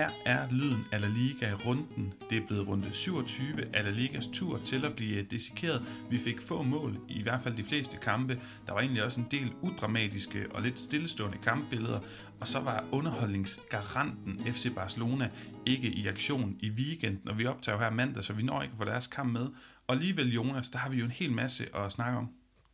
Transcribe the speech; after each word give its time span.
Her 0.00 0.10
er 0.24 0.48
lyden 0.50 0.86
af 0.92 1.00
La 1.00 1.06
Liga 1.06 1.50
i 1.50 1.54
runden. 1.54 2.14
Det 2.30 2.38
er 2.38 2.46
blevet 2.46 2.68
runde 2.68 2.92
27 2.92 3.74
af 3.74 3.84
La 3.84 3.90
Ligas 3.90 4.26
tur 4.26 4.58
til 4.58 4.84
at 4.84 4.96
blive 4.96 5.22
dissekeret. 5.22 5.82
Vi 6.10 6.18
fik 6.18 6.40
få 6.40 6.62
mål, 6.62 6.98
i 7.08 7.22
hvert 7.22 7.40
fald 7.42 7.56
de 7.56 7.64
fleste 7.64 7.96
kampe. 7.96 8.40
Der 8.66 8.72
var 8.72 8.80
egentlig 8.80 9.04
også 9.04 9.20
en 9.20 9.26
del 9.30 9.52
udramatiske 9.62 10.46
og 10.50 10.62
lidt 10.62 10.78
stillestående 10.78 11.38
kampbilleder. 11.42 12.00
Og 12.40 12.48
så 12.48 12.60
var 12.60 12.84
underholdningsgaranten 12.92 14.52
FC 14.52 14.74
Barcelona 14.74 15.30
ikke 15.66 15.88
i 15.88 16.06
aktion 16.06 16.56
i 16.60 16.70
weekenden, 16.70 17.28
og 17.28 17.38
vi 17.38 17.46
optager 17.46 17.78
her 17.78 17.90
mandag, 17.90 18.24
så 18.24 18.32
vi 18.32 18.42
når 18.42 18.62
ikke 18.62 18.72
at 18.72 18.78
få 18.78 18.84
deres 18.84 19.06
kamp 19.06 19.32
med. 19.32 19.46
Og 19.86 19.94
alligevel, 19.94 20.34
Jonas, 20.34 20.68
der 20.68 20.78
har 20.78 20.90
vi 20.90 20.96
jo 20.96 21.04
en 21.04 21.10
hel 21.10 21.32
masse 21.32 21.76
at 21.76 21.92
snakke 21.92 22.18
om. 22.18 22.28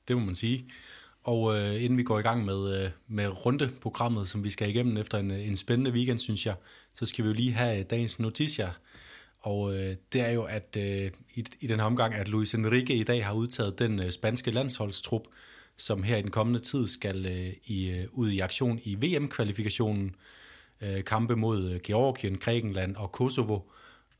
Det 0.08 0.16
må 0.16 0.24
man 0.24 0.34
sige. 0.34 0.68
Og 1.26 1.58
øh, 1.58 1.82
inden 1.82 1.98
vi 1.98 2.02
går 2.02 2.18
i 2.18 2.22
gang 2.22 2.44
med, 2.44 2.82
øh, 2.84 2.90
med 3.08 3.46
rundeprogrammet, 3.46 4.28
som 4.28 4.44
vi 4.44 4.50
skal 4.50 4.68
igennem 4.68 4.96
efter 4.96 5.18
en, 5.18 5.30
en 5.30 5.56
spændende 5.56 5.90
weekend, 5.90 6.18
synes 6.18 6.46
jeg, 6.46 6.54
så 6.98 7.06
skal 7.06 7.24
vi 7.24 7.28
jo 7.28 7.34
lige 7.34 7.52
have 7.52 7.78
øh, 7.78 7.84
dagens 7.90 8.18
noticia. 8.18 8.70
Og 9.40 9.74
øh, 9.74 9.96
det 10.12 10.20
er 10.20 10.30
jo, 10.30 10.42
at 10.42 10.76
øh, 10.78 11.10
i, 11.34 11.44
i 11.60 11.66
den 11.66 11.78
her 11.78 11.86
omgang, 11.86 12.14
at 12.14 12.28
Luis 12.28 12.54
Enrique 12.54 12.96
i 12.96 13.02
dag 13.02 13.26
har 13.26 13.32
udtaget 13.32 13.78
den 13.78 14.00
øh, 14.00 14.10
spanske 14.10 14.50
landsholdstrup, 14.50 15.22
som 15.76 16.02
her 16.02 16.16
i 16.16 16.22
den 16.22 16.30
kommende 16.30 16.60
tid 16.60 16.86
skal 16.86 17.26
øh, 17.26 17.52
i, 17.64 17.90
øh, 17.90 18.06
ud 18.12 18.30
i 18.30 18.38
aktion 18.38 18.80
i 18.84 18.94
VM-kvalifikationen, 18.94 20.14
øh, 20.80 21.04
kampe 21.04 21.36
mod 21.36 21.70
øh, 21.70 21.80
Georgien, 21.80 22.38
Grækenland 22.38 22.96
og 22.96 23.12
Kosovo. 23.12 23.60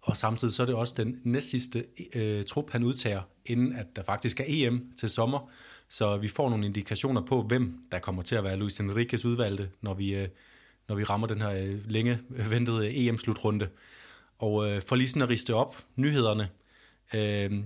Og 0.03 0.17
samtidig 0.17 0.55
så 0.55 0.63
er 0.63 0.67
det 0.67 0.75
også 0.75 0.95
den 0.97 1.21
næstsidste 1.25 1.85
øh, 2.15 2.45
trup, 2.45 2.71
han 2.71 2.85
udtager, 2.85 3.23
inden 3.47 3.77
at 3.77 3.87
der 3.97 4.03
faktisk 4.03 4.41
er 4.41 4.45
EM 4.49 4.93
til 4.99 5.09
sommer. 5.09 5.51
Så 5.89 6.17
vi 6.17 6.29
får 6.29 6.51
nogle 6.51 6.67
indikationer 6.67 7.21
på, 7.21 7.43
hvem 7.43 7.79
der 7.93 7.99
kommer 7.99 8.23
til 8.23 8.35
at 8.35 8.45
være 8.45 8.57
Luis 8.57 8.81
Enriques 8.81 9.25
udvalgte, 9.25 9.71
når 9.81 9.95
vi, 9.95 10.15
øh, 10.15 10.29
når 10.89 10.95
vi 10.97 11.05
rammer 11.05 11.27
den 11.27 11.41
her 11.41 11.51
øh, 11.51 11.91
længe 11.91 12.19
øh, 12.37 12.51
ventede 12.51 12.87
øh, 12.87 13.07
EM-slutrunde. 13.07 13.69
Og 14.39 14.71
øh, 14.71 14.83
for 14.83 14.97
lige 14.97 15.09
sådan 15.09 15.23
at 15.23 15.29
riste 15.29 15.55
op 15.55 15.77
nyhederne, 15.97 16.49
øh, 17.15 17.65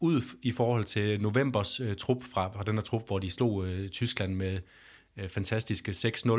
ud 0.00 0.22
i 0.42 0.50
forhold 0.50 0.84
til 0.84 1.20
novembers 1.20 1.80
øh, 1.80 1.96
trup 1.96 2.24
fra, 2.32 2.48
fra 2.48 2.62
den 2.62 2.74
her 2.74 2.82
trup, 2.82 3.06
hvor 3.06 3.18
de 3.18 3.30
slog 3.30 3.66
øh, 3.66 3.88
Tyskland 3.88 4.34
med 4.34 4.58
øh, 5.16 5.28
fantastiske 5.28 5.90
6-0, 5.90 6.30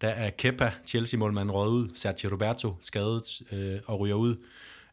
der 0.00 0.08
er 0.08 0.30
Kepa, 0.30 0.72
Chelsea-målmanden, 0.86 1.54
røget 1.54 1.70
ud, 1.70 1.88
Sergio 1.94 2.30
Roberto 2.32 2.74
skadet 2.80 3.42
øh, 3.52 3.80
og 3.86 4.00
ryger 4.00 4.14
ud, 4.14 4.36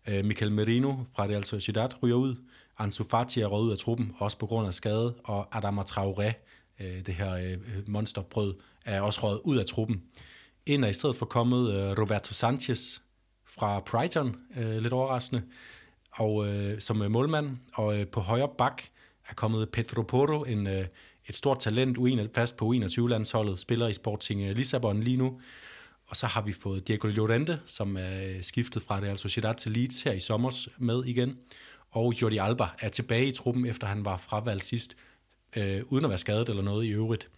øh, 0.07 0.25
Michael 0.25 0.51
Merino 0.51 0.95
fra 1.15 1.23
Real 1.23 1.43
Sociedad 1.43 2.03
ryger 2.03 2.15
ud, 2.15 2.35
Ansu 2.77 3.03
Fati 3.03 3.41
er 3.41 3.47
røget 3.47 3.65
ud 3.65 3.71
af 3.71 3.77
truppen, 3.77 4.15
også 4.17 4.37
på 4.37 4.45
grund 4.45 4.67
af 4.67 4.73
skade, 4.73 5.13
og 5.23 5.57
Adama 5.57 5.81
Traoré, 5.81 6.33
øh, 6.79 7.05
det 7.05 7.13
her 7.13 7.33
øh, 7.33 7.51
øh 7.51 7.87
monsterbrød, 7.87 8.55
er 8.85 9.01
også 9.01 9.21
røget 9.23 9.41
ud 9.43 9.57
af 9.57 9.65
truppen. 9.65 10.03
Ind 10.65 10.85
er 10.85 10.89
i 10.89 10.93
stedet 10.93 11.15
for 11.15 11.25
kommet 11.25 11.73
øh, 11.73 11.99
Roberto 11.99 12.33
Sanchez 12.33 12.99
fra 13.45 13.79
Brighton, 13.79 14.35
øh, 14.57 14.77
lidt 14.77 14.93
overraskende, 14.93 15.43
og 16.11 16.47
øh, 16.47 16.79
som 16.79 17.01
øh, 17.01 17.11
målmand, 17.11 17.57
og 17.73 18.07
på 18.11 18.19
højre 18.19 18.49
bak 18.57 18.81
er 19.29 19.33
kommet 19.33 19.69
Pedro 19.69 20.01
Porro, 20.01 20.43
en, 20.43 20.67
et 20.67 21.35
stort 21.35 21.59
talent, 21.59 21.97
fast 22.35 22.57
på 22.57 22.73
21-landsholdet, 22.73 23.59
spiller 23.59 23.87
i 23.87 23.93
Sporting 23.93 24.53
Lissabon 24.53 25.03
lige 25.03 25.17
nu, 25.17 25.41
og 26.07 26.15
så 26.15 26.27
har 26.27 26.41
vi 26.41 26.53
fået 26.53 26.87
Diego 26.87 27.07
Llorente, 27.07 27.59
som 27.65 27.97
er 27.97 28.41
skiftet 28.41 28.83
fra 28.83 28.99
Real 28.99 29.17
Sociedad 29.17 29.55
til 29.55 29.71
Leeds 29.71 30.01
her 30.01 30.11
i 30.11 30.19
sommer 30.19 30.67
med 30.77 31.03
igen 31.05 31.37
og 31.91 32.13
Jordi 32.21 32.37
Alba 32.37 32.67
er 32.79 32.89
tilbage 32.89 33.27
i 33.27 33.31
truppen, 33.31 33.65
efter 33.65 33.87
han 33.87 34.05
var 34.05 34.17
fravalgt 34.17 34.63
sidst, 34.63 34.95
øh, 35.57 35.81
uden 35.89 36.05
at 36.05 36.09
være 36.09 36.17
skadet 36.17 36.49
eller 36.49 36.63
noget 36.63 36.85
i 36.85 36.89
øvrigt. 36.89 37.29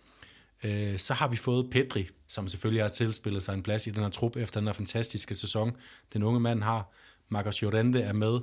Øh, 0.63 0.97
så 0.97 1.13
har 1.13 1.27
vi 1.27 1.35
fået 1.35 1.69
Pedri, 1.69 2.09
som 2.27 2.47
selvfølgelig 2.47 2.83
har 2.83 2.87
tilspillet 2.87 3.43
sig 3.43 3.53
en 3.53 3.63
plads 3.63 3.87
i 3.87 3.89
den 3.89 4.03
her 4.03 4.09
trup 4.09 4.37
efter 4.37 4.59
den 4.59 4.67
her 4.67 4.73
fantastiske 4.73 5.35
sæson, 5.35 5.77
den 6.13 6.23
unge 6.23 6.39
mand 6.39 6.63
har. 6.63 6.91
Marcos 7.29 7.61
Llorente 7.61 8.01
er 8.01 8.13
med, 8.13 8.39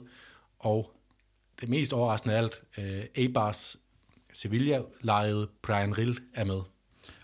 og 0.59 0.97
det 1.61 1.69
mest 1.69 1.93
overraskende 1.93 2.35
af 2.35 2.39
alt, 2.39 2.63
øh, 2.79 3.25
Abars 3.25 3.77
Sevilla-lejede 4.33 5.49
Brian 5.63 5.99
Rill 5.99 6.19
er 6.35 6.45
med. 6.45 6.61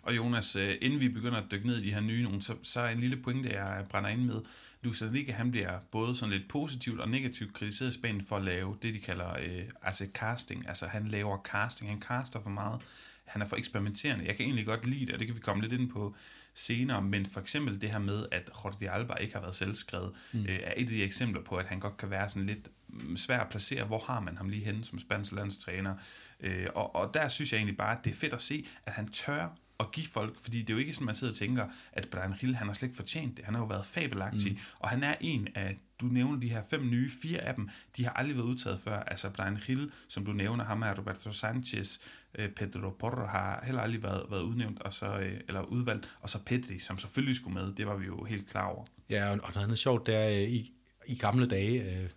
Og 0.02 0.16
Jonas, 0.16 0.56
øh, 0.56 0.74
inden 0.80 1.00
vi 1.00 1.08
begynder 1.08 1.38
at 1.38 1.50
dykke 1.50 1.66
ned 1.66 1.76
i 1.76 1.86
de 1.86 1.94
her 1.94 2.00
nye 2.00 2.22
nogen, 2.22 2.42
så, 2.42 2.54
så 2.62 2.80
er 2.80 2.88
en 2.88 3.00
lille 3.00 3.16
pointe, 3.16 3.48
jeg 3.48 3.86
brænder 3.90 4.10
ind 4.10 4.24
med. 4.24 4.40
Luis 4.82 5.02
Enrique, 5.02 5.34
han 5.34 5.50
bliver 5.50 5.78
både 5.90 6.16
sådan 6.16 6.32
lidt 6.32 6.48
positivt 6.48 7.00
og 7.00 7.08
negativt 7.08 7.54
kritiseret 7.54 7.90
i 7.90 7.98
Spanien 7.98 8.26
for 8.26 8.36
at 8.36 8.42
lave 8.42 8.76
det, 8.82 8.94
de 8.94 9.00
kalder 9.00 9.38
øh, 9.38 9.62
altså 9.82 10.06
casting. 10.14 10.68
Altså 10.68 10.86
han 10.86 11.08
laver 11.08 11.38
casting, 11.42 11.90
han 11.90 12.02
caster 12.02 12.40
for 12.42 12.50
meget. 12.50 12.80
Han 13.26 13.42
er 13.42 13.47
for 13.47 13.56
eksperimenterende. 13.56 14.26
Jeg 14.26 14.37
kan 14.37 14.44
egentlig 14.44 14.66
godt 14.66 14.87
lide 14.87 15.06
det, 15.06 15.12
og 15.14 15.19
det 15.19 15.26
kan 15.26 15.37
vi 15.37 15.41
komme 15.41 15.62
lidt 15.62 15.81
ind 15.81 15.91
på 15.91 16.14
senere, 16.54 17.03
men 17.03 17.26
for 17.26 17.41
eksempel 17.41 17.81
det 17.81 17.91
her 17.91 17.98
med, 17.98 18.26
at 18.32 18.50
Jordi 18.64 18.87
Alba 18.87 19.14
ikke 19.14 19.34
har 19.34 19.41
været 19.41 19.54
selvskrevet, 19.54 20.12
mm. 20.32 20.41
øh, 20.41 20.59
er 20.62 20.72
et 20.76 20.82
af 20.82 20.87
de 20.87 21.03
eksempler 21.03 21.42
på, 21.42 21.56
at 21.56 21.66
han 21.66 21.81
godt 21.81 21.97
kan 21.97 22.10
være 22.10 22.28
sådan 22.28 22.47
lidt 22.47 22.69
mm, 22.88 23.16
svær 23.16 23.41
at 23.41 23.48
placere, 23.48 23.84
hvor 23.84 23.98
har 23.98 24.20
man 24.20 24.36
ham 24.36 24.48
lige 24.48 24.65
henne 24.65 24.84
som 24.84 24.98
spansk 24.98 25.32
landstræner. 25.32 25.94
Øh, 26.41 26.66
og, 26.75 26.97
og 26.97 27.15
der 27.15 27.28
synes 27.28 27.53
jeg 27.53 27.59
egentlig 27.59 27.76
bare, 27.76 27.98
at 27.98 28.04
det 28.04 28.10
er 28.10 28.15
fedt 28.15 28.34
at 28.34 28.42
se, 28.42 28.66
at 28.86 28.92
han 28.92 29.09
tør 29.09 29.48
at 29.81 29.92
give 29.92 30.06
folk, 30.06 30.41
fordi 30.41 30.59
det 30.59 30.70
er 30.70 30.75
jo 30.75 30.78
ikke 30.78 30.94
sådan, 30.94 31.06
man 31.06 31.14
sidder 31.14 31.32
og 31.32 31.37
tænker, 31.37 31.66
at 31.92 32.09
Brian 32.10 32.32
Hill, 32.32 32.54
han 32.54 32.66
har 32.66 32.75
slet 32.75 32.88
ikke 32.88 32.97
fortjent 32.97 33.37
det. 33.37 33.44
Han 33.44 33.54
har 33.54 33.60
jo 33.60 33.66
været 33.66 33.87
fabelagtig, 33.87 34.53
mm. 34.53 34.59
og 34.78 34.88
han 34.88 35.03
er 35.03 35.14
en 35.20 35.48
af, 35.54 35.78
du 36.00 36.06
nævner 36.06 36.41
de 36.41 36.48
her 36.48 36.62
fem 36.70 36.91
nye, 36.91 37.10
fire 37.22 37.38
af 37.38 37.54
dem, 37.54 37.69
de 37.97 38.04
har 38.04 38.10
aldrig 38.12 38.36
været 38.36 38.47
udtaget 38.47 38.81
før. 38.81 38.98
Altså 38.98 39.31
Brian 39.31 39.56
Hill, 39.56 39.92
som 40.09 40.25
du 40.25 40.32
nævner, 40.32 40.65
ham 40.65 40.82
er 40.82 40.94
Roberto 40.98 41.32
Sanchez, 41.32 41.98
øh, 42.34 42.50
Pedro 42.50 42.91
Porro 42.91 43.26
har 43.26 43.62
heller 43.65 43.82
aldrig 43.82 44.03
været, 44.03 44.26
været 44.31 44.42
udnævnt, 44.42 44.82
og 44.82 44.94
så, 44.94 45.19
øh, 45.19 45.41
eller 45.48 45.62
udvalgt, 45.62 46.09
og 46.20 46.31
så 46.31 46.38
Pedri, 46.38 46.78
som 46.78 46.98
selvfølgelig 46.98 47.36
skulle 47.36 47.54
med, 47.54 47.72
det 47.75 47.86
var 47.86 47.97
vi 47.97 48.06
jo 48.06 48.25
helt 48.25 48.48
klar 48.50 48.66
over. 48.66 48.84
Ja, 49.10 49.31
og 49.31 49.36
noget 49.36 49.56
andet 49.56 49.78
sjovt, 49.78 50.06
det 50.06 50.15
er, 50.15 50.28
øh, 50.28 50.48
i, 50.50 50.72
i 51.06 51.15
gamle 51.15 51.47
dage, 51.47 52.09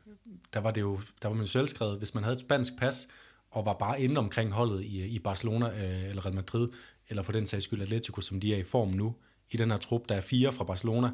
der 0.53 0.59
var 0.59 0.72
det 0.72 0.81
jo, 0.81 1.00
der 1.22 1.28
var 1.28 1.36
man 1.36 1.46
jo 1.46 1.50
selvskrevet, 1.52 1.98
hvis 1.98 2.14
man 2.14 2.24
havde 2.24 2.34
et 2.34 2.42
spansk 2.42 2.78
pas, 2.78 3.08
og 3.52 3.66
var 3.66 3.74
bare 3.74 4.02
inde 4.02 4.18
omkring 4.18 4.52
holdet 4.52 4.84
i, 4.84 5.06
i 5.06 5.19
Barcelona 5.19 5.68
eller 6.09 6.25
Real 6.25 6.36
Madrid, 6.36 6.69
eller 7.09 7.24
for 7.24 7.31
den 7.31 7.46
sags 7.46 7.66
skyld 7.66 7.81
Atletico, 7.81 8.22
som 8.22 8.40
de 8.40 8.53
er 8.53 8.58
i 8.58 8.64
form 8.64 8.90
nu, 8.90 9.16
i 9.52 9.58
den 9.58 9.72
her 9.72 9.78
trup. 9.78 10.09
Der 10.09 10.16
er 10.16 10.22
fire 10.22 10.53
fra 10.53 10.64
Barcelona, 10.64 11.12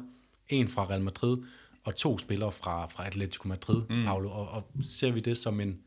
en 0.48 0.68
fra 0.68 0.84
Real 0.84 1.02
Madrid, 1.02 1.36
og 1.84 1.96
to 1.96 2.18
spillere 2.18 2.52
fra, 2.52 2.86
fra 2.86 3.06
Atletico 3.06 3.48
Madrid, 3.48 3.82
mm. 3.90 4.04
Paolo. 4.04 4.30
Og, 4.30 4.48
og 4.48 4.70
ser 4.82 5.10
vi 5.10 5.20
det 5.20 5.36
som 5.36 5.60
en, 5.60 5.78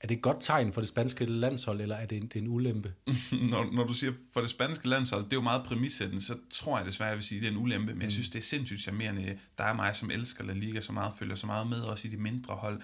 er 0.00 0.06
det 0.06 0.16
et 0.16 0.22
godt 0.22 0.36
tegn 0.40 0.72
for 0.72 0.80
det 0.80 0.88
spanske 0.88 1.24
landshold, 1.24 1.80
eller 1.80 1.96
er 1.96 2.06
det 2.06 2.18
en, 2.18 2.22
det 2.22 2.36
er 2.36 2.40
en 2.40 2.48
ulempe? 2.48 2.92
når, 3.50 3.72
når 3.72 3.86
du 3.86 3.92
siger 3.92 4.12
for 4.32 4.40
det 4.40 4.50
spanske 4.50 4.88
landshold, 4.88 5.24
det 5.24 5.32
er 5.32 5.36
jo 5.36 5.42
meget 5.42 5.64
præmissættende, 5.64 6.24
så 6.24 6.36
tror 6.50 6.78
jeg 6.78 6.86
desværre, 6.86 7.08
jeg 7.08 7.16
vil 7.16 7.24
sige, 7.24 7.38
at 7.38 7.42
det 7.42 7.48
er 7.48 7.52
en 7.52 7.62
ulempe, 7.62 7.86
men 7.86 7.96
mm. 7.96 8.02
jeg 8.02 8.12
synes, 8.12 8.28
det 8.28 8.38
er 8.38 8.42
sindssygt 8.42 8.80
charmerende. 8.80 9.38
Der 9.58 9.64
er 9.64 9.72
mig, 9.72 9.96
som 9.96 10.10
elsker 10.10 10.44
La 10.44 10.52
Liga 10.52 10.80
så 10.80 10.92
meget, 10.92 11.12
følger 11.18 11.34
så 11.34 11.46
meget 11.46 11.66
med, 11.66 11.80
også 11.80 12.08
i 12.08 12.10
de 12.10 12.16
mindre 12.16 12.54
hold. 12.54 12.80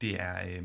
Det 0.00 0.20
er, 0.20 0.48
øh, 0.48 0.62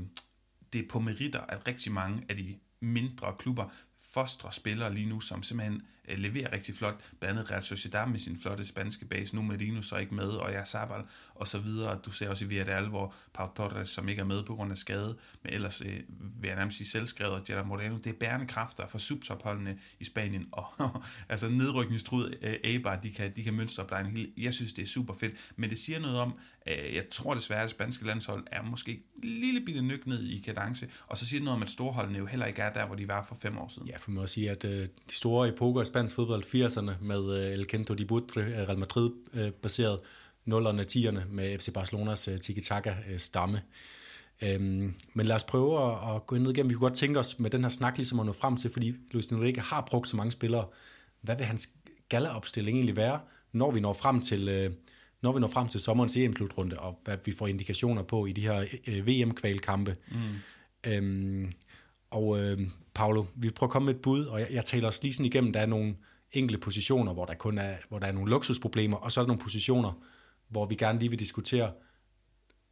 det 0.73 0.81
er 0.81 0.87
på 0.89 0.99
meritter, 0.99 1.39
at 1.39 1.67
rigtig 1.67 1.91
mange 1.91 2.23
af 2.29 2.37
de 2.37 2.55
mindre 2.81 3.35
klubber 3.39 3.65
fostre 4.11 4.51
spillere 4.51 4.93
lige 4.93 5.09
nu, 5.09 5.19
som 5.19 5.43
simpelthen 5.43 5.81
øh, 6.07 6.17
leverer 6.17 6.51
rigtig 6.51 6.75
flot. 6.75 6.95
Blandt 7.19 7.39
andet 7.39 7.51
Real 7.51 7.63
Sociedad 7.63 8.07
med 8.07 8.19
sin 8.19 8.39
flotte 8.41 8.65
spanske 8.65 9.05
base. 9.05 9.35
Nu 9.35 9.41
Medino 9.41 9.81
så 9.81 9.97
ikke 9.97 10.15
med, 10.15 10.29
og 10.29 10.53
jeg 10.53 10.67
Sabal 10.67 11.01
og 11.35 11.47
så 11.47 11.59
videre. 11.59 11.99
Du 12.05 12.11
ser 12.11 12.29
også 12.29 12.45
i 12.45 12.47
Villarreal, 12.47 12.87
hvor 12.87 13.13
Pau 13.33 13.49
Torres, 13.55 13.89
som 13.89 14.09
ikke 14.09 14.19
er 14.19 14.25
med 14.25 14.43
på 14.43 14.55
grund 14.55 14.71
af 14.71 14.77
skade, 14.77 15.17
men 15.43 15.53
ellers 15.53 15.81
øh, 15.81 15.99
vil 16.41 16.47
jeg 16.47 16.55
nærmest 16.55 16.77
sige 16.77 16.87
selvskrevet, 16.87 17.33
og 17.33 17.45
Gerard 17.45 17.65
Moreno. 17.65 17.97
Det 17.97 18.07
er 18.07 18.17
bærende 18.19 18.47
kræfter 18.47 18.87
for 18.87 18.97
subtopholdene 18.97 19.79
i 19.99 20.03
Spanien, 20.03 20.47
og 20.51 20.65
altså 21.29 21.49
nedrykningstrud 21.49 22.35
øh, 22.41 22.55
Eibar, 22.63 22.95
de 22.95 23.11
kan, 23.11 23.35
de 23.35 23.43
kan 23.43 23.53
mønstre 23.53 23.99
en 23.99 24.05
hel. 24.05 24.31
Jeg 24.37 24.53
synes, 24.53 24.73
det 24.73 24.81
er 24.81 24.87
super 24.87 25.13
fedt, 25.13 25.33
men 25.55 25.69
det 25.69 25.79
siger 25.79 25.99
noget 25.99 26.19
om, 26.19 26.33
Øh, 26.69 26.95
jeg 26.95 27.03
tror 27.11 27.33
desværre, 27.33 27.59
at 27.61 27.63
det 27.63 27.71
spanske 27.71 28.05
landshold 28.05 28.43
er 28.51 28.61
måske 28.61 28.99
lille 29.23 29.61
bitte 29.61 29.81
nyk 29.81 30.07
ned 30.07 30.23
i 30.23 30.39
kadence, 30.39 30.87
og 31.07 31.17
så 31.17 31.25
siger 31.25 31.39
det 31.39 31.45
noget 31.45 31.55
om, 31.55 31.63
at 31.63 31.69
storholdene 31.69 32.17
jo 32.17 32.25
heller 32.25 32.45
ikke 32.45 32.61
er 32.61 32.73
der, 32.73 32.85
hvor 32.85 32.95
de 32.95 33.07
var 33.07 33.23
for 33.23 33.35
fem 33.35 33.57
år 33.57 33.67
siden. 33.67 33.87
Ja, 33.87 33.97
for 33.97 34.11
man 34.11 34.21
må 34.21 34.27
sige, 34.27 34.51
at 34.51 34.65
øh, 34.65 34.87
de 35.09 35.15
store 35.15 35.49
epoker 35.49 35.81
i 35.81 35.85
spansk 35.85 36.15
fodbold, 36.15 36.43
80'erne 36.43 37.03
med 37.03 37.39
øh, 37.39 37.53
El 37.53 37.67
Quinto 37.67 37.93
de 37.93 38.05
Butre, 38.05 38.41
Real 38.41 38.77
Madrid 38.77 39.11
baseret, 39.51 39.99
0'erne, 40.47 40.83
10'erne 40.91 41.19
med 41.29 41.59
FC 41.59 41.73
Barcelonas 41.73 42.29
tiki-taka-stamme. 42.41 43.61
Øhm, 44.41 44.93
men 45.13 45.25
lad 45.25 45.35
os 45.35 45.43
prøve 45.43 45.91
at, 45.91 46.15
at 46.15 46.27
gå 46.27 46.37
ned 46.37 46.51
igennem. 46.51 46.69
Vi 46.69 46.75
kunne 46.75 46.89
godt 46.89 46.97
tænke 46.97 47.19
os 47.19 47.39
med 47.39 47.49
den 47.49 47.61
her 47.61 47.69
snak 47.69 47.97
ligesom 47.97 48.19
at 48.19 48.25
nå 48.25 48.31
frem 48.31 48.57
til, 48.57 48.71
fordi 48.71 48.93
Luis 49.11 49.25
Enrique 49.25 49.61
har 49.61 49.81
brugt 49.81 50.09
så 50.09 50.17
mange 50.17 50.31
spillere. 50.31 50.65
Hvad 51.21 51.35
vil 51.35 51.45
hans 51.45 51.69
galleopstilling 52.09 52.77
egentlig 52.77 52.95
være, 52.95 53.19
når 53.51 53.71
vi 53.71 53.79
når 53.79 53.93
frem 53.93 54.21
til, 54.21 54.49
øh, 54.49 54.71
når 55.21 55.31
vi 55.31 55.39
når 55.39 55.47
frem 55.47 55.67
til 55.67 55.79
sommerens 55.79 56.17
EM-slutrunde, 56.17 56.79
og 56.79 56.99
hvad 57.03 57.17
vi 57.25 57.31
får 57.31 57.47
indikationer 57.47 58.03
på 58.03 58.25
i 58.25 58.31
de 58.31 58.41
her 58.41 58.65
øh, 58.87 59.07
VM-kvalkampe. 59.07 59.95
Mm. 60.11 60.91
Øhm, 60.91 61.51
og 62.09 62.39
øh, 62.39 62.59
Paolo, 62.93 63.25
vi 63.35 63.49
prøver 63.49 63.69
at 63.69 63.71
komme 63.71 63.85
med 63.85 63.95
et 63.95 64.01
bud, 64.01 64.25
og 64.25 64.39
jeg, 64.39 64.47
jeg 64.51 64.65
taler 64.65 64.87
os 64.87 65.03
lige 65.03 65.13
sådan 65.13 65.25
igennem, 65.25 65.53
der 65.53 65.59
er 65.59 65.65
nogle 65.65 65.95
enkelte 66.31 66.59
positioner, 66.59 67.13
hvor 67.13 67.25
der 67.25 67.33
kun 67.33 67.57
er, 67.57 67.75
hvor 67.89 67.99
der 67.99 68.07
er 68.07 68.11
nogle 68.11 68.29
luksusproblemer, 68.29 68.97
og 68.97 69.11
så 69.11 69.19
er 69.19 69.23
der 69.23 69.27
nogle 69.27 69.41
positioner, 69.41 69.91
hvor 70.47 70.65
vi 70.65 70.75
gerne 70.75 70.99
lige 70.99 71.09
vil 71.09 71.19
diskutere, 71.19 71.71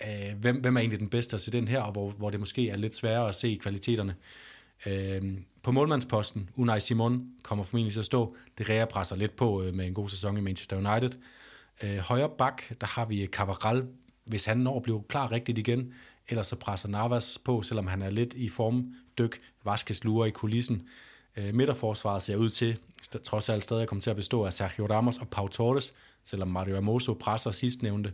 øh, 0.04 0.38
hvem, 0.40 0.62
hvem 0.62 0.76
er 0.76 0.80
egentlig 0.80 1.00
den 1.00 1.10
bedste 1.10 1.38
se 1.40 1.52
den 1.52 1.68
her, 1.68 1.82
og 1.82 1.92
hvor, 1.92 2.12
hvor 2.12 2.30
det 2.30 2.40
måske 2.40 2.70
er 2.70 2.76
lidt 2.76 2.96
sværere 2.96 3.30
at 3.30 3.36
se 3.36 3.58
kvaliteterne. 3.62 4.16
Øh, 4.86 5.22
på 5.64 5.72
målmandsposten, 5.72 6.50
Unai 6.56 6.80
Simon 6.80 7.28
kommer 7.44 7.64
formentlig 7.64 7.94
til 7.94 8.00
at 8.00 8.06
stå. 8.06 8.36
Det 8.58 8.70
ræger 8.70 8.86
presser 8.86 9.16
lidt 9.16 9.36
på 9.36 9.64
øh, 9.64 9.74
med 9.74 9.88
en 9.88 9.94
god 9.94 10.10
sæson 10.10 10.38
i 10.38 10.42
Manchester 10.42 10.78
United. 10.78 11.20
Øh, 11.84 11.98
højre 11.98 12.30
bak, 12.38 12.62
der 12.82 12.88
har 12.88 13.06
vi 13.06 13.28
Cavaral, 13.28 13.88
hvis 14.26 14.46
han 14.46 14.58
når 14.58 14.78
at 14.78 14.84
blive 14.84 15.04
klar 15.10 15.32
rigtigt 15.32 15.58
igen, 15.58 15.94
ellers 16.30 16.48
så 16.48 16.56
presser 16.56 16.90
Navas 16.90 17.38
på, 17.46 17.62
selvom 17.62 17.88
han 17.88 18.02
er 18.02 18.10
lidt 18.10 18.34
i 18.34 18.50
form 18.50 18.94
dyk. 19.18 19.40
Vaskes 19.66 20.04
lurer 20.04 20.26
i 20.26 20.30
kulissen. 20.30 20.88
Øh, 21.38 21.54
midterforsvaret 21.54 22.24
ser 22.24 22.36
ud 22.36 22.50
til, 22.50 22.80
trods 23.24 23.50
alt 23.50 23.64
stadig 23.64 23.88
kommer 23.88 24.02
til 24.02 24.10
at 24.10 24.16
bestå 24.16 24.44
af 24.44 24.54
Sergio 24.54 24.86
Ramos 24.86 25.18
og 25.18 25.28
Pau 25.28 25.48
Torres, 25.48 25.94
selvom 26.24 26.48
Mario 26.48 26.78
Amoso 26.78 27.14
presser 27.14 27.52
sidstnævnte. 27.52 28.14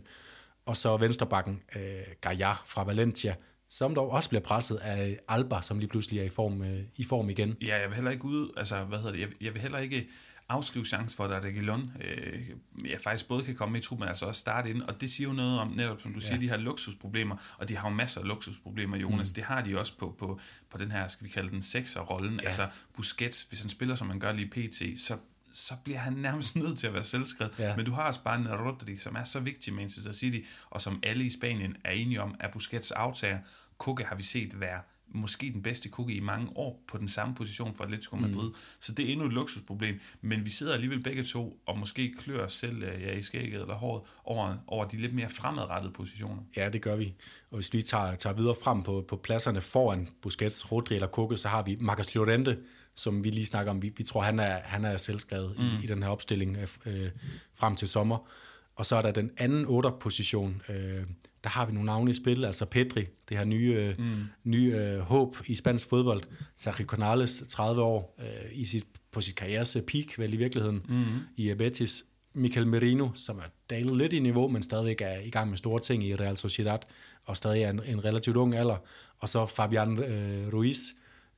Og 0.66 0.76
så 0.76 0.96
venstrebakken 0.96 1.62
øh, 1.76 1.82
Gaia 2.20 2.52
fra 2.66 2.84
Valencia, 2.84 3.34
som 3.68 3.94
dog 3.94 4.10
også 4.10 4.28
bliver 4.28 4.42
presset 4.42 4.76
af 4.76 5.18
Alba, 5.28 5.62
som 5.62 5.78
lige 5.78 5.88
pludselig 5.88 6.20
er 6.20 6.24
i 6.24 6.28
form, 6.28 6.62
øh, 6.62 6.80
i 6.96 7.04
form 7.04 7.30
igen. 7.30 7.56
Ja, 7.62 7.80
jeg 7.80 7.88
vil 7.88 7.94
heller 7.94 8.10
ikke 8.10 8.24
ud, 8.24 8.50
altså, 8.56 8.84
hvad 8.84 8.98
hedder 8.98 9.12
det, 9.12 9.20
jeg, 9.20 9.28
jeg 9.40 9.54
vil 9.54 9.62
heller 9.62 9.78
ikke 9.78 10.08
afskrive 10.48 10.84
chance 10.84 11.16
for, 11.16 11.24
at 11.24 11.44
Reguilon 11.44 11.92
øh, 12.00 12.50
ja, 12.84 12.96
faktisk 12.96 13.28
både 13.28 13.44
kan 13.44 13.54
komme 13.54 13.78
i 13.78 13.80
truppen, 13.80 14.04
men 14.04 14.08
altså 14.08 14.26
også 14.26 14.40
starte 14.40 14.70
ind, 14.70 14.82
og 14.82 15.00
det 15.00 15.10
siger 15.10 15.28
jo 15.28 15.34
noget 15.34 15.60
om, 15.60 15.68
netop 15.68 16.00
som 16.00 16.14
du 16.14 16.20
ja. 16.20 16.26
siger, 16.26 16.38
de 16.38 16.48
har 16.48 16.56
luksusproblemer, 16.56 17.36
og 17.58 17.68
de 17.68 17.76
har 17.76 17.88
jo 17.88 17.94
masser 17.94 18.20
af 18.20 18.26
luksusproblemer, 18.26 18.96
Jonas. 18.96 19.30
Mm. 19.30 19.34
Det 19.34 19.44
har 19.44 19.62
de 19.62 19.78
også 19.78 19.98
på, 19.98 20.16
på, 20.18 20.40
på 20.70 20.78
den 20.78 20.90
her, 20.90 21.08
skal 21.08 21.24
vi 21.24 21.30
kalde 21.30 21.50
den 21.50 21.62
sekser-rollen. 21.62 22.40
Ja. 22.42 22.46
Altså 22.46 22.68
Busquets, 22.92 23.42
hvis 23.42 23.60
han 23.60 23.70
spiller, 23.70 23.94
som 23.94 24.06
man 24.06 24.20
gør 24.20 24.32
lige 24.32 24.50
pt., 24.50 25.00
så 25.00 25.16
så 25.56 25.74
bliver 25.84 25.98
han 25.98 26.12
nærmest 26.12 26.56
nødt 26.62 26.78
til 26.78 26.86
at 26.86 26.94
være 26.94 27.04
selvskrevet. 27.04 27.58
Ja. 27.58 27.76
Men 27.76 27.86
du 27.86 27.92
har 27.92 28.02
også 28.02 28.22
bare 28.22 28.38
en 28.38 28.48
Rodri, 28.48 28.96
som 28.96 29.14
er 29.14 29.24
så 29.24 29.40
vigtig 29.40 29.72
i 29.72 29.74
Manchester 29.74 30.12
City, 30.12 30.48
og 30.70 30.80
som 30.80 31.00
alle 31.02 31.24
i 31.24 31.30
Spanien 31.30 31.76
er 31.84 31.90
enige 31.90 32.22
om, 32.22 32.34
at 32.40 32.50
Busquets 32.50 32.92
aftager. 32.92 33.38
Kukke 33.78 34.04
har 34.04 34.16
vi 34.16 34.22
set 34.22 34.60
være 34.60 34.80
måske 35.08 35.50
den 35.52 35.62
bedste 35.62 35.88
cookie 35.88 36.16
i 36.16 36.20
mange 36.20 36.48
år 36.54 36.84
på 36.88 36.98
den 36.98 37.08
samme 37.08 37.34
position 37.34 37.74
for 37.74 37.84
Atletico 37.84 38.16
Madrid. 38.16 38.48
Mm. 38.48 38.54
Så 38.80 38.92
det 38.92 39.08
er 39.08 39.12
endnu 39.12 39.26
et 39.26 39.32
luksusproblem. 39.32 40.00
Men 40.20 40.44
vi 40.44 40.50
sidder 40.50 40.74
alligevel 40.74 41.02
begge 41.02 41.24
to 41.24 41.60
og 41.66 41.78
måske 41.78 42.14
klør 42.18 42.44
os 42.44 42.52
selv 42.52 42.84
ja, 42.84 43.12
i 43.12 43.22
skægget 43.22 43.60
eller 43.60 43.74
håret 43.74 44.02
over, 44.24 44.56
over 44.66 44.84
de 44.84 44.96
lidt 44.96 45.14
mere 45.14 45.30
fremadrettede 45.30 45.92
positioner. 45.92 46.42
Ja, 46.56 46.68
det 46.68 46.82
gør 46.82 46.96
vi. 46.96 47.14
Og 47.50 47.56
hvis 47.56 47.72
vi 47.72 47.82
tager, 47.82 48.14
tager 48.14 48.34
videre 48.34 48.54
frem 48.62 48.82
på, 48.82 49.04
på 49.08 49.16
pladserne 49.16 49.60
foran 49.60 50.08
Busquets, 50.22 50.72
Rodri 50.72 50.94
eller 50.94 51.08
Koke, 51.08 51.36
så 51.36 51.48
har 51.48 51.62
vi 51.62 51.76
Marcus 51.80 52.14
Llorente, 52.14 52.58
som 52.94 53.24
vi 53.24 53.30
lige 53.30 53.46
snakker 53.46 53.70
om. 53.70 53.82
Vi, 53.82 53.92
vi 53.96 54.02
tror, 54.02 54.22
han 54.22 54.38
er, 54.38 54.60
han 54.64 54.84
er 54.84 54.96
selvskrevet 54.96 55.58
mm. 55.58 55.64
i, 55.64 55.84
i 55.84 55.86
den 55.86 56.02
her 56.02 56.10
opstilling 56.10 56.56
øh, 56.86 57.10
frem 57.54 57.76
til 57.76 57.88
sommer. 57.88 58.28
Og 58.76 58.86
så 58.86 58.96
er 58.96 59.02
der 59.02 59.10
den 59.10 59.30
anden 59.36 59.64
8-position, 59.66 60.62
øh, 60.68 61.02
der 61.44 61.50
har 61.50 61.66
vi 61.66 61.72
nogle 61.72 61.86
navne 61.86 62.10
i 62.10 62.14
spil, 62.14 62.44
altså 62.44 62.64
Pedri, 62.64 63.06
det 63.28 63.36
her 63.36 63.44
nye, 63.44 63.74
øh, 63.74 63.94
mm. 63.98 64.14
nye 64.44 64.74
øh, 64.76 64.98
håb 64.98 65.36
i 65.46 65.54
spansk 65.54 65.88
fodbold, 65.88 66.22
Sergio 66.56 66.86
Canales, 66.86 67.44
30 67.48 67.82
år, 67.82 68.16
øh, 68.18 68.50
i 68.52 68.64
sit, 68.64 68.86
på 69.10 69.20
sit 69.20 69.34
karrieres 69.34 69.76
peak, 69.86 70.18
vel 70.18 70.34
i 70.34 70.36
virkeligheden, 70.36 70.82
mm. 70.88 71.04
i 71.36 71.54
Betis. 71.54 72.04
Michael 72.36 72.66
Merino, 72.66 73.08
som 73.14 73.38
er 73.38 73.48
dalet 73.70 73.96
lidt 73.96 74.12
i 74.12 74.18
niveau, 74.18 74.48
men 74.48 74.62
stadigvæk 74.62 75.00
er 75.00 75.18
i 75.18 75.30
gang 75.30 75.48
med 75.48 75.56
store 75.56 75.80
ting 75.80 76.04
i 76.04 76.14
Real 76.14 76.36
Sociedad, 76.36 76.78
og 77.24 77.36
stadig 77.36 77.62
er 77.62 77.70
en, 77.70 77.80
en 77.86 78.04
relativt 78.04 78.36
ung 78.36 78.54
alder. 78.54 78.76
Og 79.18 79.28
så 79.28 79.46
Fabian 79.46 80.02
øh, 80.02 80.54
Ruiz, 80.54 80.78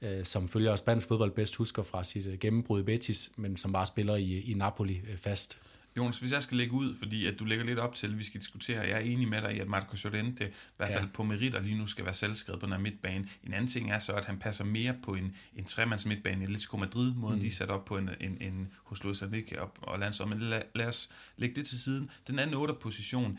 øh, 0.03 0.25
som 0.25 0.49
følger 0.49 0.77
spansk 0.77 1.09
fodbold 1.09 1.31
bedst 1.31 1.57
husker 1.57 1.83
fra 1.83 2.05
sit 2.05 2.27
øh, 2.27 2.39
gennembrud 2.39 2.81
i 2.81 2.83
Betis, 2.83 3.31
men 3.37 3.57
som 3.57 3.73
bare 3.73 3.87
spiller 3.87 4.17
i, 4.17 4.41
i 4.41 4.55
Napoli 4.55 5.01
øh, 5.11 5.17
fast. 5.17 5.59
Jonas, 5.97 6.19
hvis 6.19 6.33
jeg 6.33 6.43
skal 6.43 6.57
lægge 6.57 6.73
ud, 6.73 6.97
fordi 6.99 7.27
at 7.27 7.39
du 7.39 7.45
lægger 7.45 7.65
lidt 7.65 7.79
op 7.79 7.95
til, 7.95 8.07
at 8.07 8.19
vi 8.19 8.25
skal 8.25 8.41
diskutere, 8.41 8.81
jeg 8.81 8.91
er 8.91 8.99
enig 8.99 9.29
med 9.29 9.43
dig 9.43 9.57
i, 9.57 9.59
at 9.59 9.69
Marco 9.69 9.97
Llorente 10.05 10.47
i 10.47 10.51
hvert 10.77 10.93
fald 10.93 11.05
ja. 11.05 11.11
på 11.15 11.23
meritter 11.23 11.61
lige 11.61 11.79
nu 11.79 11.87
skal 11.87 12.05
være 12.05 12.15
selvskrevet 12.15 12.61
på 12.61 12.67
den 12.67 12.73
her 12.73 12.81
midtbane. 12.81 13.29
En 13.45 13.53
anden 13.53 13.69
ting 13.69 13.91
er 13.91 13.99
så, 13.99 14.13
at 14.13 14.25
han 14.25 14.39
passer 14.39 14.65
mere 14.65 14.95
på 15.03 15.15
en, 15.15 15.37
en 15.55 15.65
tremands 15.65 16.07
midtbane 16.07 16.43
Atletico 16.43 16.77
Madrid, 16.77 17.15
måden 17.15 17.35
mm. 17.35 17.41
de 17.41 17.47
er 17.47 17.51
sat 17.51 17.71
op 17.71 17.85
på 17.85 17.99
en, 17.99 18.11
en, 18.21 18.37
en 18.41 18.73
hos 18.85 19.05
Luis 19.05 19.23
Enrique 19.23 19.63
og, 19.63 19.75
og 19.83 19.99
landshold. 19.99 20.29
Men 20.29 20.39
lad, 20.39 20.63
lad 20.75 20.87
os 20.87 21.11
lægge 21.37 21.57
det 21.57 21.67
til 21.67 21.81
siden. 21.83 22.11
Den 22.29 22.39
anden 22.39 22.57
8 22.57 22.75
position, 22.75 23.39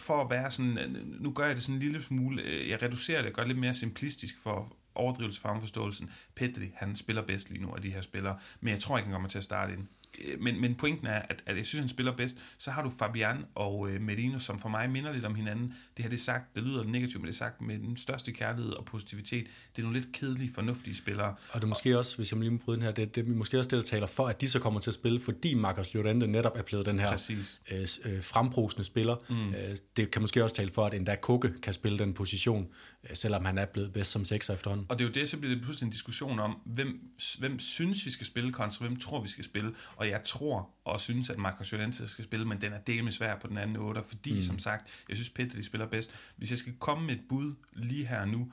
for 0.00 0.24
at 0.24 0.30
være 0.30 0.50
sådan, 0.50 0.96
nu 1.20 1.32
gør 1.32 1.46
jeg 1.46 1.56
det 1.56 1.64
sådan 1.64 1.74
en 1.74 1.82
lille 1.82 2.02
smule, 2.02 2.42
øh, 2.42 2.68
jeg 2.68 2.82
reducerer 2.82 3.22
det 3.22 3.30
og 3.30 3.34
gør 3.34 3.42
det 3.42 3.48
lidt 3.48 3.58
mere 3.58 3.74
simplistisk 3.74 4.38
for 4.38 4.76
overdrivelse 4.94 5.40
farmforståelsen. 5.40 6.10
Pedri, 6.34 6.70
han 6.74 6.96
spiller 6.96 7.22
bedst 7.22 7.50
lige 7.50 7.62
nu 7.62 7.74
af 7.74 7.82
de 7.82 7.90
her 7.90 8.00
spillere, 8.00 8.38
men 8.60 8.70
jeg 8.70 8.80
tror 8.80 8.98
ikke, 8.98 9.06
han 9.06 9.12
kommer 9.12 9.28
til 9.28 9.38
at 9.38 9.44
starte 9.44 9.72
ind. 9.72 9.86
Øh, 10.18 10.40
men, 10.40 10.60
men 10.60 10.74
pointen 10.74 11.06
er, 11.06 11.22
at, 11.28 11.42
at 11.46 11.56
jeg 11.56 11.66
synes, 11.66 11.80
han 11.80 11.88
spiller 11.88 12.12
bedst. 12.12 12.36
Så 12.58 12.70
har 12.70 12.82
du 12.82 12.92
Fabian 12.98 13.44
og 13.54 13.90
øh, 13.90 14.00
Merino, 14.00 14.38
som 14.38 14.58
for 14.58 14.68
mig 14.68 14.90
minder 14.90 15.12
lidt 15.12 15.24
om 15.24 15.34
hinanden. 15.34 15.74
Det 15.96 16.02
har 16.02 16.10
det 16.10 16.20
sagt, 16.20 16.56
det 16.56 16.62
lyder 16.62 16.84
negativt, 16.84 17.20
men 17.20 17.26
det 17.26 17.32
er 17.32 17.38
sagt 17.38 17.60
med 17.60 17.78
den 17.78 17.96
største 17.96 18.32
kærlighed 18.32 18.72
og 18.72 18.84
positivitet. 18.84 19.46
Det 19.76 19.82
er 19.82 19.86
nogle 19.86 20.00
lidt 20.00 20.12
kedelige, 20.12 20.52
fornuftige 20.54 20.96
spillere. 20.96 21.34
Og 21.50 21.60
det 21.60 21.64
er 21.64 21.68
måske 21.68 21.98
også, 21.98 22.16
hvis 22.16 22.32
jeg 22.32 22.38
må 22.38 22.44
lige 22.44 22.58
bryde 22.58 22.76
den 22.76 22.84
her, 22.84 22.92
det, 22.92 23.14
det 23.14 23.28
er 23.28 23.32
måske 23.32 23.58
også 23.58 23.70
det, 23.70 23.76
der 23.76 23.82
taler 23.82 24.06
for, 24.06 24.26
at 24.26 24.40
de 24.40 24.48
så 24.48 24.58
kommer 24.58 24.80
til 24.80 24.90
at 24.90 24.94
spille, 24.94 25.20
fordi 25.20 25.54
Marcus 25.54 25.92
Llorente 25.92 26.26
netop 26.26 26.56
er 26.56 26.62
blevet 26.62 26.86
den 26.86 26.98
her 26.98 27.30
øh, 27.70 27.86
øh, 28.04 28.22
frembrusende 28.22 28.84
spiller. 28.84 29.16
Mm. 29.28 29.48
Øh, 29.48 29.76
det 29.96 30.10
kan 30.10 30.22
måske 30.22 30.44
også 30.44 30.56
tale 30.56 30.70
for, 30.70 30.86
at 30.86 30.94
endda 30.94 31.16
Kukke 31.16 31.52
kan 31.62 31.72
spille 31.72 31.98
den 31.98 32.14
position, 32.14 32.68
øh, 33.10 33.16
selvom 33.16 33.44
han 33.44 33.58
er 33.58 33.66
blevet 33.66 33.92
bedst 33.92 34.10
som 34.10 34.24
sekser 34.24 34.54
efterhånden. 34.54 34.86
Og 34.88 34.98
det 34.98 35.04
er 35.04 35.08
jo 35.08 35.14
det, 35.14 35.28
så 35.28 35.36
bliver 35.36 35.54
det 35.54 35.64
pludselig 35.64 35.86
en 35.86 35.92
diskussion 35.92 36.38
om, 36.38 36.56
hvem, 36.64 37.00
hvem 37.38 37.58
synes, 37.58 38.04
vi 38.04 38.10
skal 38.10 38.26
spille 38.26 38.52
kontra 38.52 38.86
hvem 38.86 38.96
tror, 38.96 39.22
vi 39.22 39.28
skal 39.28 39.44
spille. 39.44 39.74
Og 39.96 40.03
og 40.04 40.10
jeg 40.10 40.24
tror 40.24 40.70
og 40.84 41.00
synes, 41.00 41.30
at 41.30 41.38
Marcos 41.38 41.72
Llorente 41.72 42.08
skal 42.08 42.24
spille, 42.24 42.46
men 42.46 42.60
den 42.60 42.72
er 42.72 42.78
del 42.78 43.04
med 43.04 43.12
svær 43.12 43.36
på 43.36 43.46
den 43.46 43.58
anden 43.58 43.76
8, 43.76 44.02
fordi 44.08 44.34
mm. 44.34 44.42
som 44.42 44.58
sagt, 44.58 45.04
jeg 45.08 45.16
synes 45.16 45.30
Peter, 45.30 45.56
de 45.56 45.64
spiller 45.64 45.86
bedst. 45.86 46.14
Hvis 46.36 46.50
jeg 46.50 46.58
skal 46.58 46.74
komme 46.78 47.06
med 47.06 47.14
et 47.14 47.20
bud 47.28 47.54
lige 47.72 48.06
her 48.06 48.24
nu, 48.24 48.52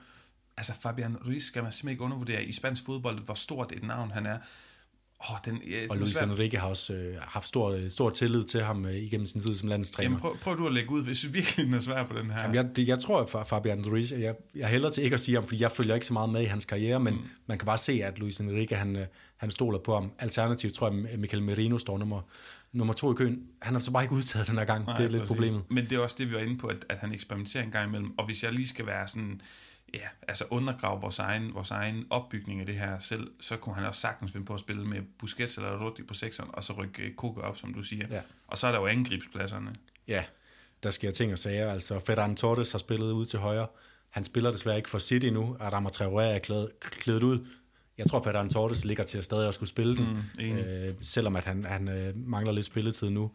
altså 0.57 0.73
Fabian 0.73 1.17
Ruiz 1.17 1.43
skal 1.43 1.63
man 1.63 1.71
simpelthen 1.71 1.89
ikke 1.89 2.03
undervurdere 2.03 2.43
i 2.43 2.51
spansk 2.51 2.85
fodbold, 2.85 3.19
hvor 3.19 3.33
stort 3.33 3.71
et 3.71 3.83
navn 3.83 4.11
han 4.11 4.25
er. 4.25 4.37
Oh, 5.29 5.37
den, 5.45 5.61
ja, 5.69 5.85
og 5.89 5.97
Luis 5.97 6.17
Enrique 6.17 6.59
har 6.59 6.67
også 6.67 6.93
øh, 6.93 7.15
haft 7.21 7.47
stor, 7.47 7.89
stor 7.89 8.09
tillid 8.09 8.43
til 8.43 8.63
ham 8.63 8.85
øh, 8.85 8.95
igennem 8.95 9.27
sin 9.27 9.41
tid 9.41 9.57
som 9.57 9.69
landstræner. 9.69 10.09
Jamen 10.09 10.19
prøv, 10.19 10.37
prøv 10.37 10.57
du 10.57 10.67
at 10.67 10.73
lægge 10.73 10.91
ud, 10.91 11.03
hvis 11.03 11.21
du 11.21 11.27
virkelig 11.39 11.73
er 11.73 11.79
svær 11.79 12.03
på 12.03 12.17
den 12.17 12.31
her. 12.31 12.41
Jamen, 12.41 12.55
jeg, 12.55 12.75
det, 12.75 12.87
jeg 12.87 12.99
tror, 12.99 13.39
at 13.39 13.47
Fabian 13.47 13.85
Ruiz, 13.85 14.11
jeg, 14.11 14.35
jeg 14.55 14.67
hælder 14.67 14.89
til 14.89 15.03
ikke 15.03 15.13
at 15.13 15.19
sige 15.19 15.35
ham, 15.35 15.47
fordi 15.47 15.61
jeg 15.61 15.71
følger 15.71 15.95
ikke 15.95 16.05
så 16.05 16.13
meget 16.13 16.29
med 16.29 16.41
i 16.41 16.45
hans 16.45 16.65
karriere, 16.65 16.99
men 16.99 17.13
mm. 17.13 17.19
man 17.45 17.57
kan 17.57 17.65
bare 17.65 17.77
se, 17.77 18.01
at 18.03 18.19
Luis 18.19 18.37
Enrique, 18.37 18.77
han, 18.77 18.95
øh, 18.95 19.05
han 19.37 19.51
stoler 19.51 19.79
på 19.79 19.93
ham. 19.93 20.11
Alternativt 20.19 20.73
tror 20.73 20.91
jeg, 20.91 21.09
at 21.09 21.19
Michael 21.19 21.43
Merino 21.43 21.77
står 21.77 21.97
nummer, 21.97 22.21
nummer 22.73 22.93
to 22.93 23.13
i 23.13 23.15
køen. 23.15 23.43
Han 23.61 23.73
har 23.73 23.79
så 23.79 23.91
bare 23.91 24.03
ikke 24.03 24.15
udtaget 24.15 24.47
den 24.47 24.57
her 24.57 24.65
gang. 24.65 24.85
Nej, 24.85 24.97
det 24.97 25.05
er 25.05 25.09
lidt 25.09 25.21
præcis. 25.21 25.35
problemet. 25.35 25.63
Men 25.69 25.83
det 25.83 25.91
er 25.91 25.99
også 25.99 26.15
det, 26.19 26.29
vi 26.29 26.35
var 26.35 26.41
inde 26.41 26.57
på, 26.57 26.67
at, 26.67 26.85
at 26.89 26.97
han 26.97 27.13
eksperimenterer 27.13 27.63
en 27.63 27.71
gang 27.71 27.87
imellem. 27.87 28.19
Og 28.19 28.25
hvis 28.25 28.43
jeg 28.43 28.53
lige 28.53 28.67
skal 28.67 28.85
være 28.85 29.07
sådan 29.07 29.41
ja, 29.93 30.07
altså 30.27 30.45
undergrave 30.49 31.01
vores 31.01 31.19
egen, 31.19 31.53
vores 31.53 31.71
egen 31.71 32.05
opbygning 32.09 32.59
af 32.59 32.65
det 32.65 32.75
her 32.75 32.99
selv, 32.99 33.31
så 33.39 33.57
kunne 33.57 33.75
han 33.75 33.85
også 33.85 34.01
sagtens 34.01 34.31
finde 34.31 34.45
på 34.45 34.53
at 34.53 34.59
spille 34.59 34.85
med 34.85 35.01
Busquets 35.19 35.57
eller 35.57 35.85
Rodri 35.85 36.03
på 36.03 36.13
sekseren, 36.13 36.49
og 36.53 36.63
så 36.63 36.73
rykke 36.73 37.13
Koke 37.15 37.41
op, 37.41 37.57
som 37.57 37.73
du 37.73 37.83
siger. 37.83 38.05
Ja. 38.09 38.21
Og 38.47 38.57
så 38.57 38.67
er 38.67 38.71
der 38.71 38.79
jo 38.79 38.85
angrebspladserne. 38.85 39.75
Ja, 40.07 40.23
der 40.83 40.89
sker 40.89 41.11
ting 41.11 41.31
og 41.31 41.39
sager. 41.39 41.71
Altså, 41.71 41.99
Ferran 41.99 42.35
Torres 42.35 42.71
har 42.71 42.79
spillet 42.79 43.11
ud 43.11 43.25
til 43.25 43.39
højre. 43.39 43.67
Han 44.09 44.23
spiller 44.23 44.51
desværre 44.51 44.77
ikke 44.77 44.89
for 44.89 44.99
City 44.99 45.25
nu. 45.25 45.57
Adama 45.59 45.89
Traoré 45.89 46.21
er 46.21 46.39
klædet, 46.39 46.79
klædet 46.79 47.23
ud. 47.23 47.45
Jeg 47.97 48.07
tror, 48.07 48.23
Ferran 48.23 48.49
Torres 48.49 48.85
ligger 48.85 49.03
til 49.03 49.17
at 49.17 49.23
stadig 49.23 49.47
at 49.47 49.53
skulle 49.53 49.69
spille 49.69 49.97
den, 49.97 50.07
mm, 50.39 50.43
øh, 50.43 50.93
selvom 51.01 51.35
at 51.35 51.45
han, 51.45 51.65
han 51.65 51.87
øh, 51.87 52.13
mangler 52.15 52.51
lidt 52.51 52.65
spilletid 52.65 53.09
nu. 53.09 53.31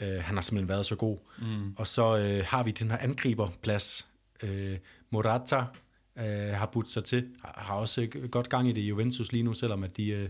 Øh, 0.00 0.22
han 0.22 0.34
har 0.34 0.42
simpelthen 0.42 0.68
været 0.68 0.86
så 0.86 0.96
god. 0.96 1.18
Mm. 1.38 1.74
Og 1.76 1.86
så 1.86 2.16
øh, 2.16 2.44
har 2.48 2.62
vi 2.62 2.70
den 2.70 2.90
her 2.90 2.98
angriberplads. 2.98 4.06
Øh, 4.42 4.78
Morata 5.10 5.64
øh, 6.18 6.54
har 6.54 6.66
budt 6.66 6.90
sig 6.90 7.04
til. 7.04 7.28
Har 7.44 7.74
også 7.74 8.06
godt 8.30 8.48
gang 8.48 8.68
i 8.68 8.72
det 8.72 8.80
i 8.80 8.88
Juventus 8.88 9.32
lige 9.32 9.42
nu, 9.42 9.54
selvom 9.54 9.84
at 9.84 9.96
de 9.96 10.08
øh, 10.08 10.28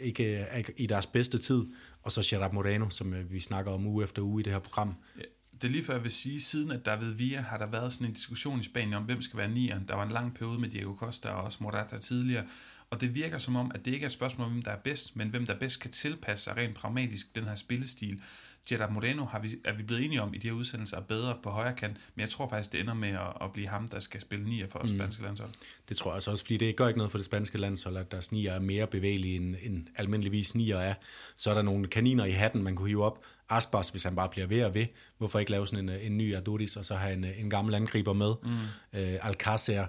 ikke 0.00 0.34
er 0.34 0.62
i 0.76 0.86
deres 0.86 1.06
bedste 1.06 1.38
tid. 1.38 1.64
Og 2.02 2.12
så 2.12 2.22
Gerard 2.24 2.52
Moreno, 2.52 2.90
som 2.90 3.14
øh, 3.14 3.32
vi 3.32 3.40
snakker 3.40 3.72
om 3.72 3.86
uge 3.86 4.04
efter 4.04 4.22
uge 4.22 4.40
i 4.40 4.42
det 4.42 4.52
her 4.52 4.60
program. 4.60 4.94
Ja, 5.18 5.22
det 5.52 5.64
er 5.64 5.72
lige 5.72 5.84
før, 5.84 5.94
jeg 5.94 6.02
vil 6.02 6.12
sige, 6.12 6.40
siden 6.40 6.70
at 6.70 6.86
David 6.86 7.12
Villa 7.12 7.40
har 7.40 7.58
der 7.58 7.70
været 7.70 7.92
sådan 7.92 8.06
en 8.06 8.12
diskussion 8.12 8.60
i 8.60 8.64
Spanien 8.64 8.94
om, 8.94 9.02
hvem 9.02 9.22
skal 9.22 9.38
være 9.38 9.48
nieren. 9.48 9.84
Der 9.88 9.94
var 9.94 10.02
en 10.02 10.10
lang 10.10 10.34
periode 10.34 10.58
med 10.58 10.68
Diego 10.68 10.94
Costa 10.94 11.28
og 11.28 11.44
også 11.44 11.58
Morata 11.60 11.98
tidligere. 11.98 12.44
Og 12.90 13.00
det 13.00 13.14
virker 13.14 13.38
som 13.38 13.56
om, 13.56 13.70
at 13.74 13.84
det 13.84 13.90
ikke 13.90 14.04
er 14.04 14.08
et 14.08 14.12
spørgsmål 14.12 14.46
om, 14.46 14.52
hvem 14.52 14.62
der 14.62 14.70
er 14.70 14.78
bedst, 14.78 15.16
men 15.16 15.28
hvem 15.28 15.46
der 15.46 15.58
bedst 15.58 15.80
kan 15.80 15.90
tilpasse 15.90 16.44
sig 16.44 16.56
rent 16.56 16.74
pragmatisk 16.74 17.34
den 17.34 17.44
her 17.44 17.54
spillestil. 17.54 18.20
Gerard 18.68 18.90
Moreno 18.90 19.24
har 19.24 19.38
vi, 19.38 19.58
er 19.64 19.72
vi 19.72 19.82
blevet 19.82 20.04
enige 20.04 20.22
om 20.22 20.34
i 20.34 20.38
de 20.38 20.48
her 20.48 20.54
udsendelser 20.54 20.96
er 20.96 21.00
bedre 21.00 21.36
på 21.42 21.50
højre 21.50 21.74
kant, 21.74 21.96
men 22.14 22.20
jeg 22.20 22.30
tror 22.30 22.48
faktisk, 22.48 22.72
det 22.72 22.80
ender 22.80 22.94
med 22.94 23.08
at, 23.08 23.32
at 23.40 23.52
blive 23.52 23.68
ham, 23.68 23.88
der 23.88 24.00
skal 24.00 24.20
spille 24.20 24.44
nier 24.44 24.68
for 24.68 24.78
mm. 24.82 24.88
spanske 24.88 25.22
landshold. 25.22 25.50
Det 25.88 25.96
tror 25.96 26.10
jeg 26.10 26.28
også, 26.28 26.44
fordi 26.44 26.56
det 26.56 26.76
gør 26.76 26.88
ikke 26.88 26.98
noget 26.98 27.10
for 27.10 27.18
det 27.18 27.24
spanske 27.24 27.58
landshold, 27.58 27.96
at 27.96 28.12
deres 28.12 28.32
nier 28.32 28.52
er 28.52 28.58
mere 28.58 28.86
bevægelige 28.86 29.36
end, 29.36 29.56
end 29.62 29.86
almindeligvis 29.96 30.54
nier 30.54 30.78
er. 30.78 30.94
Så 31.36 31.50
er 31.50 31.54
der 31.54 31.62
nogle 31.62 31.86
kaniner 31.86 32.24
i 32.24 32.30
hatten, 32.30 32.62
man 32.62 32.76
kunne 32.76 32.88
hive 32.88 33.04
op. 33.04 33.24
Aspas, 33.48 33.88
hvis 33.88 34.04
han 34.04 34.16
bare 34.16 34.28
bliver 34.28 34.46
ved 34.46 34.64
og 34.64 34.74
ved. 34.74 34.86
Hvorfor 35.18 35.38
ikke 35.38 35.50
lave 35.50 35.66
sådan 35.66 35.88
en, 35.88 36.00
en 36.00 36.18
ny 36.18 36.34
Adoris, 36.34 36.76
og 36.76 36.84
så 36.84 36.94
have 36.94 37.12
en, 37.12 37.24
en 37.24 37.50
gammel 37.50 37.74
angriber 37.74 38.12
med. 38.12 38.34
Mm. 38.42 39.00
Øh, 39.00 39.14
Alcácer 39.14 39.86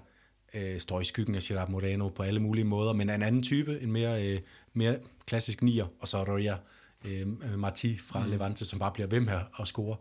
øh, 0.54 0.80
står 0.80 1.02
i 1.02 1.04
skyggen 1.04 1.36
af 1.36 1.42
Gerard 1.42 1.70
Moreno 1.70 2.10
på 2.10 2.24
alle 2.24 2.40
mulige 2.40 2.66
måder, 2.66 2.94
men 2.94 3.10
en 3.10 3.22
anden 3.22 3.44
type, 3.44 3.82
en 3.82 3.92
mere, 3.92 4.28
øh, 4.28 4.40
mere 4.74 5.00
klassisk 5.26 5.62
nier, 5.62 5.86
og 6.00 6.08
så 6.08 6.24
Roya 6.24 6.54
øh, 6.54 6.60
Marti 7.58 7.98
fra 7.98 8.26
mm. 8.26 8.32
Levante, 8.32 8.66
som 8.66 8.80
bare 8.80 8.92
bliver 8.92 9.08
ved 9.08 9.20
med 9.20 9.40
at 9.60 9.68
score. 9.68 9.98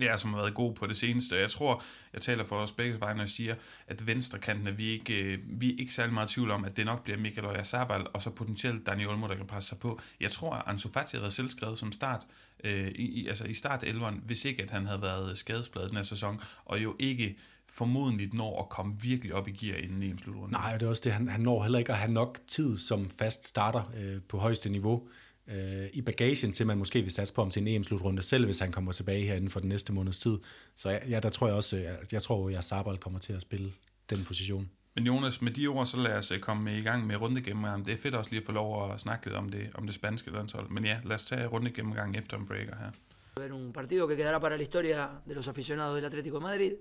Ja, 0.00 0.16
som 0.16 0.34
har 0.34 0.40
været 0.40 0.54
god 0.54 0.74
på 0.74 0.86
det 0.86 0.96
seneste. 0.96 1.36
Jeg 1.36 1.50
tror, 1.50 1.82
jeg 2.12 2.22
taler 2.22 2.44
for 2.44 2.56
os 2.56 2.72
begge 2.72 2.98
når 2.98 3.18
jeg 3.18 3.28
siger, 3.28 3.54
at 3.86 4.06
venstrekanten 4.06 4.66
er 4.66 4.72
vi 4.72 4.86
ikke, 4.86 5.24
øh, 5.24 5.38
vi 5.46 5.70
er 5.72 5.76
ikke 5.78 5.94
særlig 5.94 6.14
meget 6.14 6.28
tvivl 6.28 6.50
om, 6.50 6.64
at 6.64 6.76
det 6.76 6.86
nok 6.86 7.04
bliver 7.04 7.18
Michael 7.18 7.46
Oyarzabal, 7.46 8.06
og 8.12 8.22
så 8.22 8.30
potentielt 8.30 8.86
Daniel 8.86 9.08
Olmo, 9.08 9.28
der 9.28 9.34
kan 9.34 9.46
presse 9.46 9.68
sig 9.68 9.78
på. 9.78 10.00
Jeg 10.20 10.30
tror, 10.30 10.54
at 10.54 10.62
Ansu 10.66 10.88
Fati 10.88 11.10
havde 11.10 11.22
været 11.22 11.32
selvskrevet 11.32 11.78
som 11.78 11.92
start, 11.92 12.26
øh, 12.64 12.88
i, 12.88 13.26
altså 13.28 13.44
i 13.44 13.54
start 13.54 13.84
11'eren, 13.84 14.20
hvis 14.26 14.44
ikke 14.44 14.62
at 14.62 14.70
han 14.70 14.86
havde 14.86 15.02
været 15.02 15.38
skadesbladet 15.38 15.90
den 15.90 15.96
her 15.96 16.04
sæson, 16.04 16.40
og 16.64 16.82
jo 16.82 16.96
ikke 16.98 17.36
formodentligt 17.68 18.34
når 18.34 18.62
at 18.62 18.68
komme 18.68 19.00
virkelig 19.00 19.34
op 19.34 19.48
i 19.48 19.50
gear 19.50 19.76
inden 19.76 20.02
em 20.02 20.18
slutrunden. 20.18 20.50
Nej, 20.50 20.72
det 20.72 20.82
er 20.86 20.90
også 20.90 21.02
det. 21.04 21.12
Han, 21.12 21.28
han 21.28 21.40
når 21.40 21.62
heller 21.62 21.78
ikke 21.78 21.92
at 21.92 21.98
have 21.98 22.12
nok 22.12 22.38
tid 22.46 22.78
som 22.78 23.08
fast 23.08 23.46
starter 23.46 23.92
øh, 23.96 24.22
på 24.28 24.38
højeste 24.38 24.68
niveau 24.68 25.08
øh, 25.48 25.88
i 25.92 26.02
bagagen 26.02 26.52
til, 26.52 26.66
man 26.66 26.78
måske 26.78 27.02
vil 27.02 27.12
satse 27.12 27.34
på 27.34 27.42
ham 27.42 27.50
til 27.50 27.62
en 27.62 27.68
EM-slutrunde, 27.68 28.22
selv 28.22 28.44
hvis 28.44 28.58
han 28.58 28.72
kommer 28.72 28.92
tilbage 28.92 29.26
her 29.26 29.34
inden 29.34 29.50
for 29.50 29.60
den 29.60 29.68
næste 29.68 29.92
måneds 29.92 30.18
tid. 30.18 30.38
Så 30.76 30.90
ja, 30.90 30.98
ja 31.08 31.20
der 31.20 31.28
tror 31.28 31.46
jeg 31.46 31.56
også, 31.56 31.76
jeg, 31.76 31.96
jeg 32.12 32.22
tror, 32.22 32.58
at 32.58 32.64
Sabal 32.64 32.98
kommer 32.98 33.18
til 33.18 33.32
at 33.32 33.42
spille 33.42 33.72
den 34.10 34.24
position. 34.24 34.70
Men 34.94 35.06
Jonas, 35.06 35.42
med 35.42 35.52
de 35.52 35.66
ord, 35.66 35.86
så 35.86 35.96
lad 35.96 36.12
os 36.12 36.32
øh, 36.32 36.40
komme 36.40 36.78
i 36.78 36.82
gang 36.82 37.06
med 37.06 37.16
rundegennemgang. 37.16 37.86
Det 37.86 37.94
er 37.94 37.98
fedt 37.98 38.14
også 38.14 38.30
lige 38.30 38.40
at 38.40 38.46
få 38.46 38.52
lov 38.52 38.92
at 38.92 39.00
snakke 39.00 39.26
lidt 39.26 39.36
om 39.36 39.48
det, 39.48 39.70
om 39.74 39.86
det 39.86 39.94
spanske 39.94 40.30
landshold. 40.30 40.70
Men 40.70 40.84
ja, 40.84 41.00
lad 41.04 41.14
os 41.16 41.24
tage 41.24 41.46
rundegennemgang 41.46 42.16
efter 42.16 42.36
en 42.36 42.46
breaker 42.46 42.76
her. 42.76 42.90
Ver 43.36 43.52
un 43.52 43.72
partido 43.72 44.08
que 44.08 44.16
quedará 44.16 44.40
para 44.40 44.56
la 44.56 44.62
historia 44.62 45.08
de 45.28 45.34
los 45.34 45.48
aficionados 45.48 45.94
del 45.94 46.04
Atlético 46.04 46.38
de 46.38 46.42
Madrid 46.42 46.72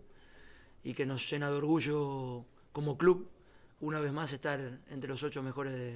y 0.84 0.94
que 0.94 1.06
nos 1.06 1.30
llena 1.30 1.52
de 1.52 1.58
orgullo 1.58 2.46
como 2.72 2.98
club 2.98 3.28
una 3.80 4.00
vez 4.00 4.12
más 4.12 4.34
estar 4.34 4.60
entre 4.90 5.10
los 5.10 5.24
ocho 5.24 5.44
mejores 5.44 5.74
de, 5.74 5.92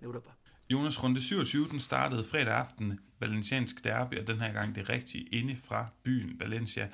de 0.00 0.06
Europa. 0.08 0.36
Jonas, 0.70 1.02
runde 1.02 1.20
27, 1.20 1.68
den 1.70 1.80
startede 1.80 2.24
fredag 2.24 2.54
aften, 2.54 3.00
Valenciansk 3.20 3.84
derby, 3.84 4.14
og 4.18 4.26
den 4.26 4.40
her 4.40 4.52
gang 4.52 4.74
det 4.74 4.88
rigtige 4.88 5.24
inde 5.24 5.56
fra 5.64 5.86
byen 6.02 6.40
Valencia. 6.40 6.88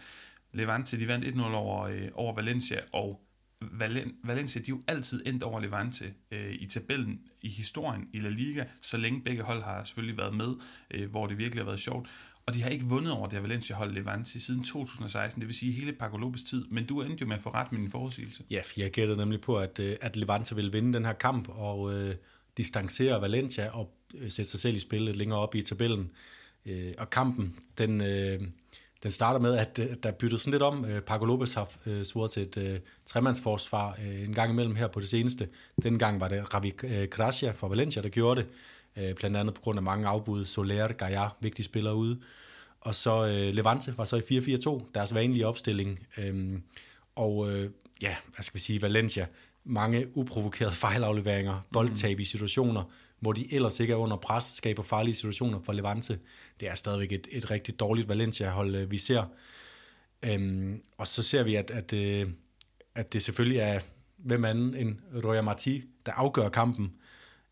Levante, 0.53 0.99
de 0.99 1.09
vandt 1.09 1.25
1-0 1.25 1.43
over, 1.43 1.83
øh, 1.83 2.09
over 2.15 2.35
Valencia, 2.35 2.81
og 2.93 3.21
Valen, 3.61 4.15
Valencia, 4.25 4.61
de 4.61 4.71
er 4.71 4.77
jo 4.77 4.83
altid 4.87 5.23
endt 5.27 5.43
over 5.43 5.61
Levante 5.61 6.15
øh, 6.31 6.55
i 6.55 6.67
tabellen 6.67 7.21
i 7.43 7.49
historien 7.49 8.09
i 8.13 8.19
La 8.19 8.29
Liga, 8.29 8.65
så 8.83 8.97
længe 8.97 9.21
begge 9.21 9.43
hold 9.43 9.63
har 9.63 9.85
selvfølgelig 9.85 10.19
været 10.19 10.35
med, 10.35 10.55
øh, 10.91 11.11
hvor 11.11 11.27
det 11.27 11.39
virkelig 11.39 11.61
har 11.63 11.67
været 11.67 11.81
sjovt. 11.81 12.09
Og 12.47 12.55
de 12.55 12.63
har 12.63 12.71
ikke 12.71 12.85
vundet 12.85 13.13
over 13.13 13.27
det 13.27 13.33
her 13.33 13.41
Valencia-hold 13.41 13.93
Levante 13.93 14.41
siden 14.41 14.65
2016, 14.65 15.41
det 15.41 15.47
vil 15.47 15.55
sige 15.55 15.73
hele 15.73 15.93
Paco 15.93 16.17
Lopez 16.17 16.43
tid, 16.43 16.65
men 16.71 16.87
du 16.87 17.03
endte 17.03 17.23
jo 17.23 17.27
med 17.27 17.37
at 17.37 17.43
få 17.43 17.51
ret 17.51 17.73
med 17.73 17.81
din 17.81 17.91
forudsigelse. 17.91 18.43
Ja, 18.51 18.63
for 18.65 18.81
jeg 18.81 18.91
gættede 18.91 19.19
nemlig 19.19 19.41
på, 19.41 19.59
at, 19.59 19.79
øh, 19.79 19.97
at 20.01 20.17
Levante 20.17 20.55
ville 20.55 20.73
vinde 20.73 20.93
den 20.93 21.05
her 21.05 21.13
kamp, 21.13 21.49
og 21.49 21.95
øh, 21.95 22.15
distancere 22.57 23.21
Valencia 23.21 23.69
og 23.69 23.91
øh, 24.15 24.31
sætte 24.31 24.51
sig 24.51 24.61
selv 24.61 24.77
i 24.77 24.79
spil 24.79 25.03
lidt 25.03 25.17
længere 25.17 25.39
op 25.39 25.55
i 25.55 25.63
tabellen. 25.63 26.11
Øh, 26.67 26.93
og 26.99 27.11
kampen, 27.11 27.59
den, 27.79 28.01
øh, 28.01 28.41
den 29.03 29.11
starter 29.11 29.41
med, 29.41 29.57
at 29.57 29.79
øh, 29.79 29.89
der 29.89 29.95
der 29.95 30.13
byttet 30.13 30.41
sådan 30.41 30.51
lidt 30.51 30.63
om. 30.63 30.85
Øh, 30.85 31.03
Paco 31.03 31.25
Lopez 31.25 31.55
har 31.55 31.73
øh, 31.87 32.05
svoret 32.05 32.31
til 32.31 32.43
et 32.43 32.57
øh, 32.57 32.81
tremandsforsvar 33.07 33.99
øh, 34.07 34.23
en 34.23 34.35
gang 34.35 34.51
imellem 34.51 34.77
her 34.77 34.87
på 34.87 35.01
det 35.01 35.09
seneste. 35.09 35.49
Den 35.83 35.99
gang 35.99 36.21
var 36.21 36.29
det 36.29 36.55
Ravi 36.55 36.75
øh, 36.85 37.09
Gracia 37.09 37.51
fra 37.51 37.69
Valencia, 37.69 38.03
der 38.03 38.09
gjorde 38.09 38.41
det. 38.41 38.49
Øh, 38.97 39.15
blandt 39.15 39.37
andet 39.37 39.55
på 39.55 39.61
grund 39.61 39.79
af 39.79 39.83
mange 39.83 40.09
afbud. 40.09 40.45
Soler, 40.45 40.89
Gaia, 40.89 41.29
vigtige 41.41 41.67
spillere 41.67 41.95
ude. 41.95 42.21
Og 42.81 42.95
så 42.95 43.27
øh, 43.27 43.55
Levante 43.55 43.99
var 43.99 44.05
så 44.05 44.17
i 44.17 44.39
4-4-2, 44.87 44.91
deres 44.95 45.15
vanlige 45.15 45.47
opstilling. 45.47 46.07
Øh, 46.19 46.59
og 47.15 47.53
øh, 47.53 47.71
ja, 48.03 48.17
hvad 48.35 48.43
skal 48.43 48.55
vi 48.55 48.61
sige, 48.61 48.83
Valencia, 48.83 49.27
mange 49.65 50.17
uprovokerede 50.17 50.75
fejlafleveringer, 50.75 51.61
boldtab 51.73 52.21
i 52.21 52.25
situationer, 52.25 52.83
hvor 53.21 53.33
de 53.33 53.55
ellers 53.55 53.81
ikke 53.81 53.93
er 53.93 53.97
under 53.97 54.17
pres, 54.17 54.45
skaber 54.45 54.83
farlige 54.83 55.15
situationer 55.15 55.61
for 55.65 55.73
Levante. 55.73 56.19
Det 56.61 56.69
er 56.69 56.75
stadigvæk 56.75 57.13
et, 57.13 57.29
et 57.31 57.51
rigtig 57.51 57.81
dårligt 57.81 58.09
Valencia-hold, 58.09 58.75
øh, 58.75 58.91
vi 58.91 58.99
ser. 58.99 59.25
Øhm, 60.23 60.83
og 60.99 61.07
så 61.07 61.23
ser 61.23 61.43
vi, 61.43 61.55
at, 61.55 61.71
at, 61.71 61.93
øh, 61.93 62.31
at 62.95 63.13
det 63.13 63.23
selvfølgelig 63.23 63.59
er 63.59 63.81
hvem 64.17 64.45
anden 64.45 64.75
end 64.75 64.97
Roya 65.25 65.43
Marti, 65.43 65.85
der 66.07 66.13
afgør 66.13 66.49
kampen. 66.49 66.93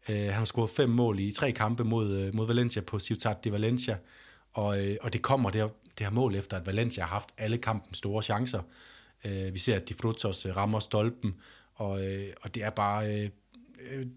Øh, 0.09 0.17
han 0.17 0.33
har 0.33 0.45
scoret 0.45 0.71
fem 0.71 0.89
mål 0.89 1.21
i 1.21 1.33
tre 1.33 1.53
kampe 1.53 1.85
mod, 1.85 2.11
øh, 2.11 2.35
mod 2.35 2.47
Valencia 2.47 2.83
på 2.83 2.99
Ciutat 2.99 3.45
de 3.45 3.53
Valencia, 3.53 3.97
og, 4.53 4.87
øh, 4.87 4.97
og 5.03 5.13
det 5.13 5.23
kommer 5.23 5.51
det 5.51 5.61
her, 5.61 5.69
det 5.99 6.07
her 6.07 6.11
mål 6.11 6.35
efter, 6.35 6.57
at 6.57 6.67
Valencia 6.67 7.03
har 7.03 7.11
haft 7.11 7.29
alle 7.39 7.59
kampens 7.59 7.99
store 7.99 8.23
chancer. 8.23 8.63
Øh, 9.25 9.55
vi 9.55 9.59
ser, 9.59 9.77
at 9.77 9.89
de 9.89 9.95
Frutos 9.95 10.47
rammer 10.47 10.81
stolpen, 10.81 11.35
og, 11.83 12.05
øh, 12.07 12.27
og 12.43 12.55
det 12.55 12.63
er 12.65 12.71
bare 12.71 13.07
øh, 13.07 13.31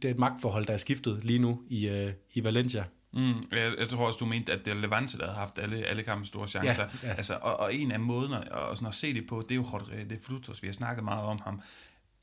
det 0.02 0.06
er 0.06 0.10
et 0.10 0.20
magtforhold, 0.20 0.66
der 0.66 0.74
er 0.74 0.78
skiftet 0.78 1.24
lige 1.24 1.40
nu 1.40 1.62
i, 1.70 1.88
øh, 1.88 2.14
i 2.34 2.44
Valencia. 2.44 2.84
Mm, 3.14 3.34
jeg, 3.52 3.76
jeg 3.80 3.90
tror 3.90 4.08
også, 4.08 4.18
du 4.18 4.26
mente, 4.26 4.54
at 4.54 4.66
det 4.66 4.72
er 4.72 4.76
Levante, 4.76 5.18
der 5.18 5.28
har 5.28 5.34
haft 5.34 5.60
alle, 5.60 5.86
alle 5.86 6.04
kampens 6.04 6.28
store 6.28 6.48
chancer. 6.48 6.84
Ja, 7.04 7.08
ja. 7.08 7.14
Altså, 7.14 7.38
og, 7.42 7.60
og 7.60 7.76
en 7.76 7.92
af 7.92 8.00
måderne 8.00 8.56
at, 8.56 8.78
sådan 8.78 8.88
at 8.88 8.94
se 8.94 9.14
det 9.14 9.28
på, 9.28 9.42
det 9.42 9.52
er 9.52 9.56
jo 9.56 9.62
Jorge 9.62 10.06
de 10.10 10.18
Frutos, 10.22 10.62
vi 10.62 10.68
har 10.68 10.74
snakket 10.74 11.04
meget 11.04 11.26
om 11.26 11.40
ham, 11.44 11.62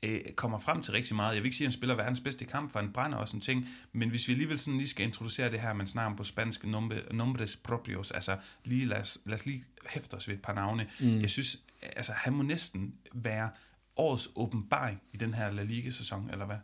øh, 0.03 0.21
kommer 0.35 0.59
frem 0.59 0.81
til 0.81 0.93
rigtig 0.93 1.15
meget. 1.15 1.33
Jeg 1.33 1.43
vil 1.43 1.47
ikke 1.47 1.57
sige, 1.57 1.65
at 1.65 1.69
han 1.69 1.77
spiller 1.77 1.95
verdens 1.95 2.19
bedste 2.19 2.45
kamp, 2.45 2.71
for 2.71 2.79
han 2.79 2.91
brænder 2.91 3.17
også 3.17 3.37
en 3.37 3.41
ting, 3.41 3.69
men 3.91 4.09
hvis 4.09 4.27
vi 4.27 4.33
alligevel 4.33 4.59
sådan 4.59 4.77
lige 4.77 4.89
skal 4.89 5.05
introducere 5.05 5.51
det 5.51 5.59
her, 5.59 5.73
man 5.73 5.87
snakker 5.87 6.17
på 6.17 6.23
spansk, 6.23 6.65
nombre, 6.65 6.95
nombres 7.11 7.55
propios, 7.55 8.11
altså 8.11 8.37
lige 8.65 8.85
lad 8.85 8.97
os, 8.97 9.17
lad 9.25 9.35
os 9.35 9.45
lige 9.45 9.63
hæfte 9.89 10.13
os 10.13 10.27
ved 10.27 10.35
et 10.35 10.41
par 10.41 10.53
navne. 10.53 10.87
Mm. 10.99 11.21
Jeg 11.21 11.29
synes, 11.29 11.57
altså 11.81 12.11
han 12.11 12.33
må 12.33 12.43
næsten 12.43 12.93
være 13.13 13.49
årets 13.95 14.29
åbenbaring 14.35 15.01
i 15.13 15.17
den 15.17 15.33
her 15.33 15.51
La 15.51 15.63
Liga-sæson, 15.63 16.29
eller 16.31 16.45
hvad? 16.45 16.57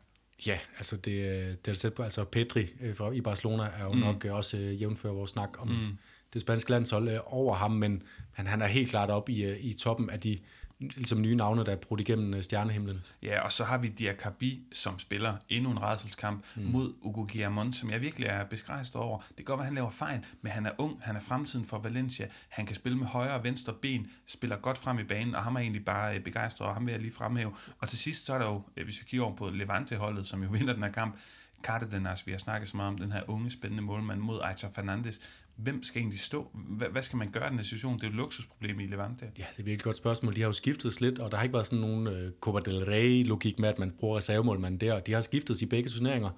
Ja, 0.45 0.59
altså 0.77 0.97
det, 0.97 1.65
det 1.65 1.71
er 1.71 1.75
set 1.75 1.93
på, 1.93 2.03
altså 2.03 2.23
Pedri 2.23 2.67
øh, 2.81 2.95
fra, 2.95 3.11
i 3.11 3.21
Barcelona 3.21 3.63
er 3.63 3.83
jo 3.83 3.91
mm. 3.91 3.99
nok 3.99 4.25
også 4.25 4.57
øh, 4.57 4.81
jævnfører 4.81 5.13
vores 5.13 5.31
snak 5.31 5.49
om 5.61 5.67
mm. 5.67 5.97
det 6.33 6.41
spanske 6.41 6.71
landshold 6.71 7.09
øh, 7.09 7.19
over 7.25 7.55
ham, 7.55 7.71
men 7.71 8.03
han, 8.31 8.47
han 8.47 8.61
er 8.61 8.67
helt 8.67 8.89
klart 8.89 9.09
op 9.09 9.29
i, 9.29 9.57
i 9.57 9.73
toppen 9.73 10.09
af 10.09 10.19
de 10.19 10.39
ligesom 10.79 11.21
nye 11.21 11.35
navne, 11.35 11.65
der 11.65 11.71
er 11.71 11.75
brudt 11.75 12.01
igennem 12.01 12.33
øh, 12.33 12.43
stjernehimlen. 12.43 13.01
Ja, 13.21 13.41
og 13.41 13.51
så 13.51 13.63
har 13.63 13.77
vi 13.77 13.87
Diakabi, 13.87 14.63
som 14.71 14.99
spiller 14.99 15.33
endnu 15.49 15.71
en 15.71 15.81
redselskamp 15.81 16.45
mm. 16.55 16.63
mod 16.63 16.93
Ugo 17.01 17.21
Guillamon, 17.21 17.73
som 17.73 17.89
jeg 17.89 18.01
virkelig 18.01 18.27
er 18.27 18.45
begejstret 18.45 19.03
over. 19.03 19.17
Det 19.19 19.35
kan 19.35 19.45
godt 19.45 19.57
være, 19.57 19.65
han 19.65 19.75
laver 19.75 19.89
fejl, 19.89 20.25
men 20.41 20.51
han 20.51 20.65
er 20.65 20.71
ung, 20.77 20.97
han 21.01 21.15
er 21.15 21.19
fremtiden 21.19 21.65
for 21.65 21.79
Valencia, 21.79 22.27
han 22.49 22.65
kan 22.65 22.75
spille 22.75 22.97
med 22.97 23.07
højre 23.07 23.33
og 23.33 23.43
venstre 23.43 23.73
ben, 23.73 24.07
spiller 24.27 24.57
godt 24.57 24.77
frem 24.77 24.99
i 24.99 25.03
banen, 25.03 25.35
og 25.35 25.43
ham 25.43 25.55
er 25.55 25.59
egentlig 25.59 25.85
bare 25.85 26.15
øh, 26.15 26.23
begejstret, 26.23 26.67
og 26.67 26.73
ham 26.73 26.85
vil 26.85 26.91
jeg 26.91 27.01
lige 27.01 27.13
fremhæve. 27.13 27.53
Og 27.79 27.87
til 27.87 27.97
sidst, 27.97 28.25
så 28.25 28.33
er 28.33 28.37
der 28.37 28.45
jo, 28.45 28.61
øh, 28.77 28.85
hvis 28.85 28.99
vi 28.99 29.05
kigger 29.09 29.25
over 29.25 29.35
på 29.35 29.49
Levante-holdet, 29.49 30.27
som 30.27 30.43
jo 30.43 30.49
vinder 30.49 30.73
den 30.73 30.83
her 30.83 30.91
kamp, 30.91 31.15
Cardenas, 31.63 32.27
vi 32.27 32.31
har 32.31 32.39
snakket 32.39 32.69
så 32.69 32.77
meget 32.77 32.87
om 32.87 32.97
den 32.97 33.11
her 33.11 33.21
unge, 33.27 33.51
spændende 33.51 33.83
målmand 33.83 34.19
mod 34.19 34.39
Aitor 34.43 34.69
Fernandes 34.75 35.19
hvem 35.63 35.83
skal 35.83 35.99
egentlig 35.99 36.19
stå? 36.19 36.47
Hvad, 36.91 37.03
skal 37.03 37.17
man 37.17 37.31
gøre 37.31 37.47
i 37.47 37.49
den 37.49 37.57
her 37.57 37.63
situation? 37.63 37.95
Det 37.95 38.03
er 38.03 38.07
jo 38.07 38.11
et 38.11 38.17
luksusproblem 38.17 38.79
i 38.79 38.85
Levante. 38.85 39.25
Ja, 39.25 39.45
det 39.51 39.59
er 39.59 39.63
virkelig 39.63 39.73
et 39.73 39.83
godt 39.83 39.97
spørgsmål. 39.97 40.35
De 40.35 40.41
har 40.41 40.47
jo 40.47 40.53
skiftet 40.53 41.01
lidt, 41.01 41.19
og 41.19 41.31
der 41.31 41.37
har 41.37 41.43
ikke 41.43 41.53
været 41.53 41.67
sådan 41.67 41.79
nogen 41.79 42.07
uh, 42.07 42.13
Copa 42.39 42.59
del 42.59 42.83
Rey-logik 42.83 43.59
med, 43.59 43.69
at 43.69 43.79
man 43.79 43.91
bruger 43.91 44.17
reservemålmanden 44.17 44.81
der. 44.81 44.99
De 44.99 45.13
har 45.13 45.21
skiftet 45.21 45.61
i 45.61 45.65
begge 45.65 45.89
turneringer, 45.89 46.29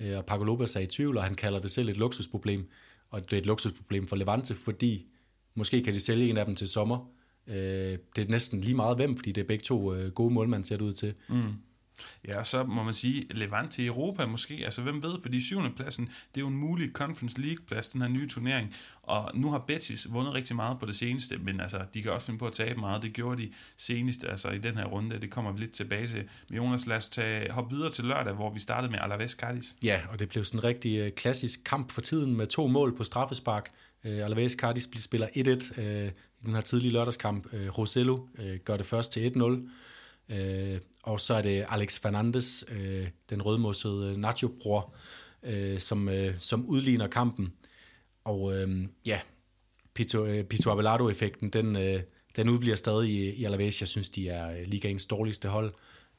uh, 0.00 0.16
og 0.16 0.26
Paco 0.26 0.44
Lopez 0.44 0.76
er 0.76 0.80
i 0.80 0.86
tvivl, 0.86 1.16
og 1.16 1.24
han 1.24 1.34
kalder 1.34 1.58
det 1.58 1.70
selv 1.70 1.88
et 1.88 1.96
luksusproblem. 1.96 2.70
Og 3.10 3.24
det 3.24 3.32
er 3.32 3.38
et 3.38 3.46
luksusproblem 3.46 4.06
for 4.06 4.16
Levante, 4.16 4.54
fordi 4.54 5.06
måske 5.54 5.82
kan 5.82 5.94
de 5.94 6.00
sælge 6.00 6.30
en 6.30 6.36
af 6.36 6.46
dem 6.46 6.54
til 6.54 6.68
sommer. 6.68 6.98
Uh, 7.46 7.54
det 7.54 8.18
er 8.18 8.28
næsten 8.28 8.60
lige 8.60 8.74
meget 8.74 8.96
hvem, 8.96 9.16
fordi 9.16 9.32
det 9.32 9.40
er 9.40 9.46
begge 9.46 9.62
to 9.62 9.92
uh, 9.92 10.06
gode 10.06 10.34
målmænd 10.34 10.64
ser 10.64 10.76
det 10.76 10.84
ud 10.84 10.92
til. 10.92 11.14
Mm. 11.28 11.52
Ja, 12.28 12.44
så 12.44 12.64
må 12.64 12.82
man 12.82 12.94
sige, 12.94 13.26
Levante 13.30 13.82
i 13.82 13.86
Europa 13.86 14.26
måske, 14.26 14.54
altså 14.64 14.82
hvem 14.82 15.02
ved, 15.02 15.22
fordi 15.22 15.44
syvende 15.44 15.70
pladsen, 15.70 16.04
det 16.04 16.36
er 16.36 16.40
jo 16.40 16.48
en 16.48 16.56
mulig 16.56 16.90
Conference 16.92 17.40
League-plads, 17.40 17.88
den 17.88 18.00
her 18.02 18.08
nye 18.08 18.28
turnering, 18.28 18.74
og 19.02 19.30
nu 19.34 19.50
har 19.50 19.58
Betis 19.58 20.12
vundet 20.12 20.34
rigtig 20.34 20.56
meget 20.56 20.78
på 20.78 20.86
det 20.86 20.96
seneste, 20.96 21.38
men 21.38 21.60
altså, 21.60 21.80
de 21.94 22.02
kan 22.02 22.12
også 22.12 22.26
finde 22.26 22.38
på 22.38 22.46
at 22.46 22.52
tabe 22.52 22.80
meget, 22.80 23.02
det 23.02 23.12
gjorde 23.12 23.42
de 23.42 23.52
senest, 23.76 24.24
altså 24.24 24.48
i 24.48 24.58
den 24.58 24.76
her 24.76 24.84
runde, 24.84 25.20
det 25.20 25.30
kommer 25.30 25.52
vi 25.52 25.60
lidt 25.60 25.72
tilbage 25.72 26.08
til. 26.08 26.28
Men 26.48 26.56
Jonas, 26.56 26.86
lad 26.86 26.96
os 26.96 27.08
tage, 27.08 27.52
hoppe 27.52 27.74
videre 27.74 27.90
til 27.90 28.04
lørdag, 28.04 28.32
hvor 28.34 28.50
vi 28.50 28.60
startede 28.60 28.90
med 28.90 28.98
Alaves 29.02 29.32
Cardis. 29.32 29.76
Ja, 29.82 30.00
og 30.08 30.18
det 30.18 30.28
blev 30.28 30.44
sådan 30.44 30.60
en 30.60 30.64
rigtig 30.64 30.98
øh, 30.98 31.12
klassisk 31.12 31.60
kamp 31.64 31.92
for 31.92 32.00
tiden 32.00 32.36
med 32.36 32.46
to 32.46 32.66
mål 32.66 32.96
på 32.96 33.04
straffespark. 33.04 33.68
Uh, 34.04 34.10
Alaves 34.10 34.52
Cardis 34.52 34.88
spiller 34.96 35.26
1-1 35.26 35.80
uh, 35.80 35.84
øh, 35.84 36.06
i 36.40 36.44
den 36.44 36.54
her 36.54 36.60
tidlige 36.60 36.92
lørdagskamp. 36.92 37.46
Uh, 37.52 37.78
Rosello 37.78 38.14
uh, 38.38 38.54
gør 38.64 38.76
det 38.76 38.86
først 38.86 39.12
til 39.12 39.32
1-0. 39.36 40.34
Øh, 40.34 40.80
og 41.02 41.20
så 41.20 41.34
er 41.34 41.42
det 41.42 41.64
Alex 41.68 42.00
Fernandes, 42.00 42.64
øh, 42.68 43.08
den 43.30 43.42
rødmossede 43.42 44.10
øh, 44.10 44.16
Nacho-bror, 44.16 44.94
øh, 45.42 45.80
som, 45.80 46.08
øh, 46.08 46.34
som 46.40 46.66
udligner 46.66 47.06
kampen. 47.06 47.52
Og 48.24 48.56
øh, 48.56 48.88
ja, 49.06 49.20
Pito, 49.94 50.24
øh, 50.24 50.44
Pito 50.44 50.70
Abelardo-effekten, 50.70 51.48
den, 51.48 51.76
øh, 51.76 52.02
den 52.36 52.48
udbliver 52.48 52.76
stadig 52.76 53.10
i, 53.10 53.30
i 53.30 53.44
Alaves. 53.44 53.80
Jeg 53.80 53.88
synes, 53.88 54.08
de 54.08 54.28
er 54.28 54.50
øh, 54.50 54.66
ligaens 54.66 55.06
dårligste 55.06 55.48
hold 55.48 55.72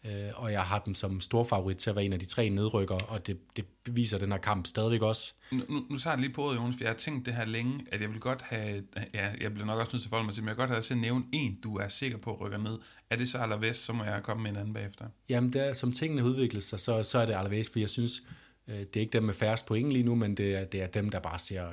øh, 0.05 0.29
og 0.35 0.51
jeg 0.51 0.61
har 0.61 0.79
dem 0.79 0.93
som 0.93 1.21
stor 1.21 1.43
favorit 1.43 1.77
til 1.77 1.89
at 1.89 1.95
være 1.95 2.05
en 2.05 2.13
af 2.13 2.19
de 2.19 2.25
tre 2.25 2.49
nedrykker, 2.49 2.95
og 2.95 3.27
det, 3.27 3.37
det 3.55 3.65
beviser 3.83 4.17
den 4.17 4.31
her 4.31 4.37
kamp 4.37 4.67
stadigvæk 4.67 5.01
også. 5.01 5.33
Nu, 5.51 5.63
nu, 5.69 5.83
nu 5.89 5.97
tager 5.97 6.13
jeg 6.13 6.21
lige 6.21 6.33
på 6.33 6.51
det, 6.51 6.55
Jonas, 6.55 6.75
for 6.75 6.83
jeg 6.83 6.89
har 6.89 6.97
tænkt 6.97 7.25
det 7.25 7.33
her 7.33 7.45
længe, 7.45 7.85
at 7.91 8.01
jeg 8.01 8.09
vil 8.09 8.19
godt 8.19 8.41
have, 8.41 8.83
ja, 9.13 9.29
jeg 9.41 9.53
bliver 9.53 9.65
nok 9.65 9.79
også 9.79 9.89
nødt 9.93 10.01
til 10.01 10.07
at 10.07 10.09
forholde 10.09 10.25
mig 10.25 10.33
til, 10.33 10.43
men 10.43 10.47
jeg 10.47 10.55
vil 10.57 10.61
godt 10.61 10.69
have 10.69 10.81
til 10.81 10.93
at 10.93 10.99
nævne 10.99 11.23
en, 11.31 11.59
du 11.63 11.75
er 11.77 11.87
sikker 11.87 12.17
på 12.17 12.33
at 12.33 12.41
rykke 12.41 12.57
ned. 12.57 12.79
Er 13.09 13.15
det 13.15 13.29
så 13.29 13.37
Alaves, 13.37 13.77
så 13.77 13.93
må 13.93 14.03
jeg 14.03 14.23
komme 14.23 14.43
med 14.43 14.51
en 14.51 14.57
anden 14.57 14.73
bagefter. 14.73 15.05
Jamen, 15.29 15.53
det 15.53 15.67
er, 15.67 15.73
som 15.73 15.91
tingene 15.91 16.23
udvikler 16.23 16.61
sig, 16.61 16.79
så, 16.79 17.03
så 17.03 17.19
er 17.19 17.25
det 17.25 17.33
Alaves, 17.33 17.69
for 17.69 17.79
jeg 17.79 17.89
synes, 17.89 18.23
øh, 18.67 18.75
det 18.75 18.95
er 18.95 19.01
ikke 19.01 19.13
dem 19.13 19.23
med 19.23 19.33
færrest 19.33 19.65
point 19.65 19.91
lige 19.91 20.03
nu, 20.03 20.15
men 20.15 20.37
det 20.37 20.55
er, 20.55 20.65
det 20.65 20.81
er 20.81 20.87
dem, 20.87 21.09
der 21.09 21.19
bare 21.19 21.39
ser 21.39 21.69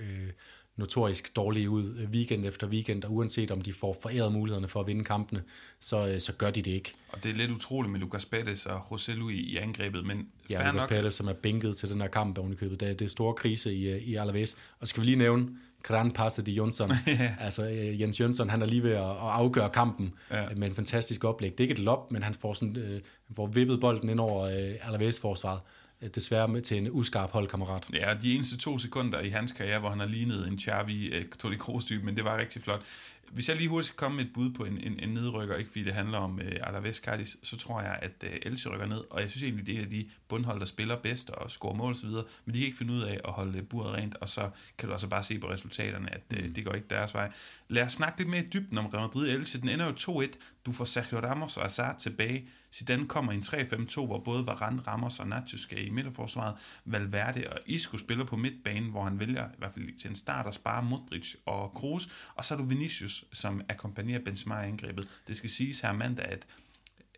øh, 0.00 0.30
notorisk 0.76 1.36
dårlige 1.36 1.70
ud 1.70 1.96
øh, 1.98 2.10
weekend 2.10 2.46
efter 2.46 2.66
weekend, 2.66 3.04
og 3.04 3.12
uanset 3.12 3.50
om 3.50 3.60
de 3.60 3.72
får 3.72 3.98
foræret 4.02 4.32
mulighederne 4.32 4.68
for 4.68 4.80
at 4.80 4.86
vinde 4.86 5.04
kampene, 5.04 5.42
så, 5.80 6.08
øh, 6.08 6.20
så 6.20 6.32
gør 6.32 6.50
de 6.50 6.62
det 6.62 6.70
ikke. 6.70 6.92
Og 7.08 7.24
det 7.24 7.30
er 7.30 7.34
lidt 7.34 7.50
utroligt 7.50 7.92
med 7.92 8.00
Lucas 8.00 8.24
Pettis 8.24 8.66
og 8.66 8.78
José 8.78 9.30
i, 9.30 9.34
i 9.34 9.56
angrebet, 9.56 10.06
men 10.06 10.28
ja, 10.50 10.58
Lucas 10.58 10.80
nok... 10.80 10.88
Pettis, 10.88 11.14
som 11.14 11.28
er 11.28 11.32
bænket 11.32 11.76
til 11.76 11.90
den 11.90 12.00
her 12.00 12.08
kamp 12.08 12.38
ovenikøbet. 12.38 12.80
Det, 12.80 12.98
det 12.98 13.04
er 13.04 13.08
store 13.08 13.34
krise 13.34 13.74
i, 13.74 13.88
øh, 13.88 14.02
i 14.02 14.14
Alaves. 14.14 14.56
Og 14.80 14.88
skal 14.88 15.00
vi 15.00 15.06
lige 15.06 15.18
nævne, 15.18 15.48
Gran 15.82 16.12
Passe 16.12 16.42
de 16.42 16.52
Jonsson. 16.52 16.92
altså 17.40 17.64
Jens 18.00 18.20
Jønsson, 18.20 18.50
han 18.50 18.62
er 18.62 18.66
lige 18.66 18.82
ved 18.82 18.92
at, 18.92 19.10
at 19.10 19.16
afgøre 19.16 19.70
kampen 19.70 20.14
ja. 20.30 20.48
med 20.56 20.68
en 20.68 20.74
fantastisk 20.74 21.24
oplæg. 21.24 21.50
Det 21.50 21.60
er 21.60 21.64
ikke 21.64 21.72
et 21.72 21.78
lop, 21.78 22.12
men 22.12 22.22
han 22.22 22.34
får, 22.34 22.52
sådan, 22.52 22.76
øh, 22.76 23.00
får 23.36 23.46
vippet 23.46 23.80
bolden 23.80 24.08
ind 24.08 24.20
over 24.20 24.42
øh, 24.44 24.88
Alaves-forsvaret. 24.88 25.60
Øh, 26.06 26.10
desværre 26.14 26.48
med 26.48 26.62
til 26.62 26.76
en 26.76 26.90
uskarp 26.90 27.30
holdkammerat. 27.30 27.86
Ja, 27.92 28.14
de 28.14 28.34
eneste 28.34 28.56
to 28.56 28.78
sekunder 28.78 29.20
i 29.20 29.28
hans 29.28 29.52
karriere, 29.52 29.78
hvor 29.78 29.88
han 29.88 30.00
har 30.00 30.06
lignet 30.06 30.48
en 30.48 30.60
Xavi 30.60 31.18
uh, 31.18 31.24
Toni 31.38 31.56
Kroos 31.56 31.92
men 32.02 32.16
det 32.16 32.24
var 32.24 32.38
rigtig 32.38 32.62
flot. 32.62 32.82
Hvis 33.30 33.48
jeg 33.48 33.56
lige 33.56 33.68
hurtigt 33.68 33.86
skal 33.86 33.96
komme 33.96 34.16
med 34.16 34.24
et 34.24 34.32
bud 34.34 34.50
på 34.50 34.64
en, 34.64 34.78
en, 34.78 35.00
en 35.00 35.08
nedrykker, 35.08 35.56
ikke 35.56 35.70
fordi 35.70 35.84
det 35.84 35.94
handler 35.94 36.18
om 36.18 36.34
uh, 36.34 36.68
Alaves 36.68 36.96
Cardis, 36.96 37.36
så 37.42 37.56
tror 37.56 37.80
jeg, 37.80 37.98
at 38.02 38.12
uh, 38.22 38.28
Elche 38.42 38.70
rykker 38.70 38.86
ned, 38.86 39.04
og 39.10 39.20
jeg 39.20 39.30
synes 39.30 39.42
egentlig, 39.42 39.66
det 39.66 39.80
er 39.80 39.86
de 39.86 40.08
bundhold, 40.28 40.60
der 40.60 40.66
spiller 40.66 40.96
bedst 40.96 41.30
og 41.30 41.50
scorer 41.50 41.74
mål 41.74 41.92
osv., 41.92 42.08
men 42.08 42.54
de 42.54 42.58
kan 42.58 42.66
ikke 42.66 42.78
finde 42.78 42.92
ud 42.92 43.02
af 43.02 43.20
at 43.24 43.32
holde 43.32 43.62
buret 43.62 43.94
rent, 43.94 44.16
og 44.16 44.28
så 44.28 44.50
kan 44.78 44.88
du 44.88 44.94
også 44.94 45.08
bare 45.08 45.22
se 45.22 45.38
på 45.38 45.50
resultaterne, 45.50 46.14
at 46.14 46.22
uh, 46.32 46.54
det 46.54 46.64
går 46.64 46.72
ikke 46.72 46.88
deres 46.90 47.14
vej. 47.14 47.32
Lad 47.68 47.82
os 47.82 47.92
snakke 47.92 48.18
lidt 48.18 48.28
mere 48.28 48.40
i 48.40 48.48
dybden 48.52 48.78
om 48.78 48.86
Real 48.86 49.02
Madrid 49.02 49.28
Elche. 49.28 49.60
Den 49.60 49.68
ender 49.68 49.86
jo 49.86 50.22
2-1. 50.22 50.26
Du 50.66 50.72
får 50.72 50.84
Sergio 50.84 51.18
Ramos 51.20 51.56
og 51.56 51.66
Azar 51.66 51.96
tilbage. 51.98 52.48
Zidane 52.76 53.08
kommer 53.08 53.32
i 53.32 53.34
en 53.34 53.42
3-5-2, 53.42 54.06
hvor 54.06 54.18
både 54.18 54.46
Varane, 54.46 54.82
Ramos 54.86 55.20
og 55.20 55.28
Nacho 55.28 55.58
skal 55.58 55.86
i 55.86 55.90
midterforsvaret. 55.90 56.54
Valverde 56.84 57.44
og 57.52 57.58
Isco 57.66 57.98
spiller 57.98 58.24
på 58.24 58.36
midtbanen, 58.36 58.90
hvor 58.90 59.04
han 59.04 59.20
vælger 59.20 59.48
i 59.48 59.54
hvert 59.58 59.72
fald 59.74 59.98
til 59.98 60.10
en 60.10 60.16
start 60.16 60.46
at 60.46 60.54
spare 60.54 60.82
Modric 60.82 61.34
og 61.46 61.72
Kroos. 61.74 62.08
Og 62.34 62.44
så 62.44 62.54
er 62.54 62.58
du 62.58 62.64
Vinicius, 62.64 63.24
som 63.32 63.60
akkompagnerer 63.68 64.18
Benzema 64.18 64.60
i 64.60 64.68
angrebet. 64.68 65.08
Det 65.28 65.36
skal 65.36 65.50
siges 65.50 65.80
her 65.80 65.92
mandag, 65.92 66.24
at 66.24 66.46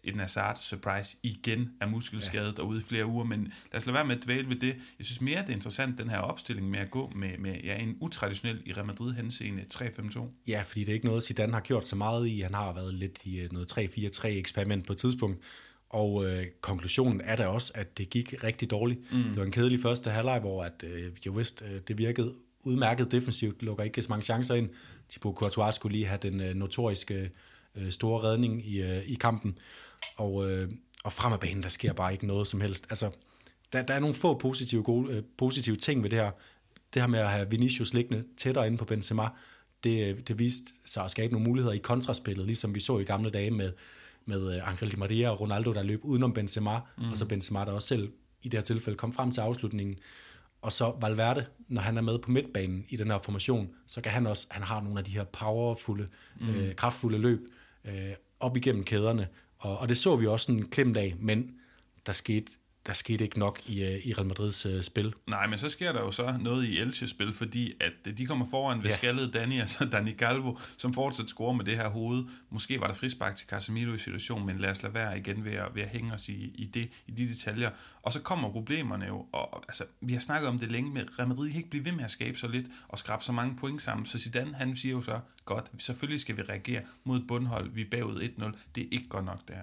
en 0.04 0.20
Hazard 0.20 0.58
surprise 0.60 1.16
igen 1.22 1.70
er 1.80 1.86
muskelskadet 1.86 2.46
ja. 2.46 2.52
derude 2.52 2.80
i 2.80 2.82
flere 2.82 3.06
uger, 3.06 3.24
men 3.24 3.52
lad 3.72 3.80
os 3.80 3.86
lade 3.86 3.94
være 3.94 4.04
med 4.04 4.16
at 4.16 4.24
dvæle 4.24 4.48
ved 4.48 4.56
det. 4.56 4.76
Jeg 4.98 5.06
synes 5.06 5.20
mere, 5.20 5.42
det 5.42 5.48
er 5.48 5.54
interessant, 5.54 5.98
den 5.98 6.10
her 6.10 6.18
opstilling 6.18 6.70
med 6.70 6.78
at 6.78 6.90
gå 6.90 7.12
med, 7.16 7.38
med 7.38 7.56
ja, 7.64 7.76
en 7.76 7.96
utraditionel 8.00 8.62
i 8.66 8.72
Real 8.72 8.86
Madrid 8.86 9.12
henseende 9.12 9.64
3-5-2. 9.74 10.20
Ja, 10.46 10.62
fordi 10.66 10.80
det 10.80 10.88
er 10.88 10.94
ikke 10.94 11.06
noget, 11.06 11.22
Zidane 11.22 11.52
har 11.52 11.60
gjort 11.60 11.86
så 11.86 11.96
meget 11.96 12.28
i. 12.28 12.40
Han 12.40 12.54
har 12.54 12.72
været 12.72 12.94
lidt 12.94 13.24
i 13.24 13.40
øh, 13.40 13.52
noget 13.52 13.78
3-4-3 13.78 14.26
eksperiment 14.26 14.86
på 14.86 14.92
et 14.92 14.98
tidspunkt, 14.98 15.42
og 15.90 16.26
øh, 16.26 16.46
konklusionen 16.60 17.20
er 17.24 17.36
da 17.36 17.46
også, 17.46 17.72
at 17.74 17.98
det 17.98 18.10
gik 18.10 18.34
rigtig 18.44 18.70
dårligt. 18.70 19.12
Mm. 19.12 19.22
Det 19.22 19.36
var 19.36 19.44
en 19.44 19.52
kedelig 19.52 19.80
første 19.80 20.10
halvleg, 20.10 20.40
hvor 20.40 20.64
at, 20.64 20.84
øh, 20.86 21.12
jo 21.26 21.32
vist, 21.32 21.62
øh, 21.70 21.80
det 21.88 21.98
virkede 21.98 22.34
udmærket 22.64 23.12
defensivt, 23.12 23.62
lukker 23.62 23.84
ikke 23.84 24.02
så 24.02 24.08
mange 24.08 24.22
chancer 24.22 24.54
ind. 24.54 24.70
Thibaut 25.08 25.36
Courtois 25.36 25.74
skulle 25.74 25.92
lige 25.92 26.06
have 26.06 26.18
den 26.22 26.40
øh, 26.40 26.54
notoriske 26.54 27.30
øh, 27.76 27.90
store 27.90 28.22
redning 28.22 28.68
i, 28.68 28.82
øh, 28.82 29.02
i 29.06 29.14
kampen 29.14 29.58
og, 30.16 30.50
øh, 30.50 30.70
og 31.04 31.12
frem 31.12 31.32
af 31.32 31.40
banen, 31.40 31.62
der 31.62 31.68
sker 31.68 31.92
bare 31.92 32.12
ikke 32.12 32.26
noget 32.26 32.46
som 32.46 32.60
helst. 32.60 32.86
Altså, 32.90 33.10
der, 33.72 33.82
der 33.82 33.94
er 33.94 34.00
nogle 34.00 34.14
få 34.14 34.38
positive, 34.38 34.82
gode, 34.82 35.12
øh, 35.12 35.22
positive 35.38 35.76
ting 35.76 36.02
ved 36.02 36.10
det 36.10 36.18
her. 36.18 36.30
Det 36.94 37.02
her 37.02 37.06
med 37.06 37.18
at 37.18 37.30
have 37.30 37.50
Vinicius 37.50 37.94
liggende 37.94 38.24
tættere 38.36 38.66
inde 38.66 38.78
på 38.78 38.84
Benzema, 38.84 39.28
det, 39.84 40.28
det 40.28 40.38
viste 40.38 40.72
sig 40.84 41.04
at 41.04 41.10
skabe 41.10 41.32
nogle 41.32 41.48
muligheder 41.48 41.74
i 41.74 41.78
kontraspillet, 41.78 42.46
ligesom 42.46 42.74
vi 42.74 42.80
så 42.80 42.98
i 42.98 43.04
gamle 43.04 43.30
dage 43.30 43.50
med, 43.50 43.72
med 44.26 44.54
øh, 44.54 44.68
Angel 44.68 44.90
Di 44.90 44.96
Maria 44.96 45.30
og 45.30 45.40
Ronaldo, 45.40 45.72
der 45.72 45.82
løb 45.82 46.04
udenom 46.04 46.32
Benzema, 46.32 46.80
mm. 46.98 47.10
og 47.10 47.18
så 47.18 47.24
Benzema, 47.24 47.64
der 47.64 47.72
også 47.72 47.88
selv 47.88 48.12
i 48.42 48.48
det 48.48 48.58
her 48.58 48.64
tilfælde 48.64 48.96
kom 48.96 49.12
frem 49.12 49.30
til 49.30 49.40
afslutningen. 49.40 49.98
Og 50.62 50.72
så 50.72 50.94
Valverde, 51.00 51.46
når 51.68 51.82
han 51.82 51.96
er 51.96 52.00
med 52.00 52.18
på 52.18 52.30
midtbanen 52.30 52.84
i 52.88 52.96
den 52.96 53.10
her 53.10 53.18
formation, 53.18 53.70
så 53.86 54.00
kan 54.00 54.12
han 54.12 54.26
også, 54.26 54.46
han 54.50 54.62
har 54.62 54.80
nogle 54.80 54.98
af 54.98 55.04
de 55.04 55.10
her 55.10 55.24
powerfulde, 55.24 56.08
mm. 56.40 56.48
øh, 56.48 56.74
kraftfulde 56.74 57.18
løb 57.18 57.40
øh, 57.84 58.12
op 58.40 58.56
igennem 58.56 58.84
kæderne, 58.84 59.28
og, 59.58 59.78
og 59.78 59.88
det 59.88 59.98
så 59.98 60.16
vi 60.16 60.26
også 60.26 60.52
en 60.52 60.68
klemt 60.68 60.96
af, 60.96 61.14
men 61.18 61.50
der 62.06 62.12
skete 62.12 62.52
der 62.88 62.94
skete 62.94 63.24
ikke 63.24 63.38
nok 63.38 63.60
i, 63.66 63.82
øh, 63.84 64.06
i 64.06 64.12
Real 64.12 64.26
Madrids 64.26 64.66
uh, 64.66 64.80
spil. 64.80 65.14
Nej, 65.26 65.46
men 65.46 65.58
så 65.58 65.68
sker 65.68 65.92
der 65.92 66.00
jo 66.00 66.10
så 66.10 66.38
noget 66.40 66.64
i 66.64 66.78
Elches 66.78 67.10
spil, 67.10 67.34
fordi 67.34 67.72
at 67.80 67.92
øh, 68.06 68.18
de 68.18 68.26
kommer 68.26 68.46
foran 68.50 68.78
ved 68.82 68.90
ja. 68.90 68.96
skaldet 68.96 69.34
Dani, 69.34 69.60
altså 69.60 69.84
Dani 69.84 70.12
Galvo, 70.12 70.56
som 70.76 70.94
fortsat 70.94 71.28
scorer 71.28 71.52
med 71.52 71.64
det 71.64 71.76
her 71.76 71.88
hoved. 71.88 72.24
Måske 72.50 72.80
var 72.80 72.86
der 72.86 72.94
frispark 72.94 73.36
til 73.36 73.46
Casemiro 73.46 73.92
i 73.92 73.98
situationen, 73.98 74.46
men 74.46 74.56
lad 74.56 74.70
os 74.70 74.82
lade 74.82 74.94
være 74.94 75.18
igen 75.18 75.44
ved 75.44 75.52
at, 75.52 75.74
ved 75.74 75.82
at 75.82 75.88
hænge 75.88 76.12
os 76.12 76.28
i, 76.28 76.54
i, 76.54 76.64
det, 76.74 76.88
i 77.06 77.10
de 77.10 77.28
detaljer. 77.28 77.70
Og 78.02 78.12
så 78.12 78.20
kommer 78.20 78.50
problemerne 78.52 79.06
jo, 79.06 79.26
og 79.32 79.62
altså, 79.68 79.84
vi 80.00 80.12
har 80.12 80.20
snakket 80.20 80.48
om 80.48 80.58
det 80.58 80.72
længe, 80.72 80.90
med 80.90 81.04
Real 81.18 81.28
Madrid 81.28 81.50
kan 81.50 81.56
ikke 81.56 81.70
blive 81.70 81.84
ved 81.84 81.92
med 81.92 82.04
at 82.04 82.10
skabe 82.10 82.38
så 82.38 82.48
lidt 82.48 82.66
og 82.88 82.98
skrabe 82.98 83.24
så 83.24 83.32
mange 83.32 83.56
point 83.56 83.82
sammen. 83.82 84.06
Så 84.06 84.18
Zidane, 84.18 84.54
han 84.54 84.76
siger 84.76 84.92
jo 84.92 85.00
så, 85.00 85.20
godt, 85.48 85.70
selvfølgelig 85.78 86.20
skal 86.20 86.36
vi 86.36 86.42
reagere 86.42 86.82
mod 87.04 87.20
bundhold, 87.28 87.70
vi 87.70 87.80
er 87.80 87.90
bagud 87.90 88.20
1-0. 88.20 88.58
Det 88.74 88.82
er 88.82 88.88
ikke 88.92 89.08
godt 89.08 89.24
nok, 89.24 89.48
det 89.48 89.56
her. 89.56 89.62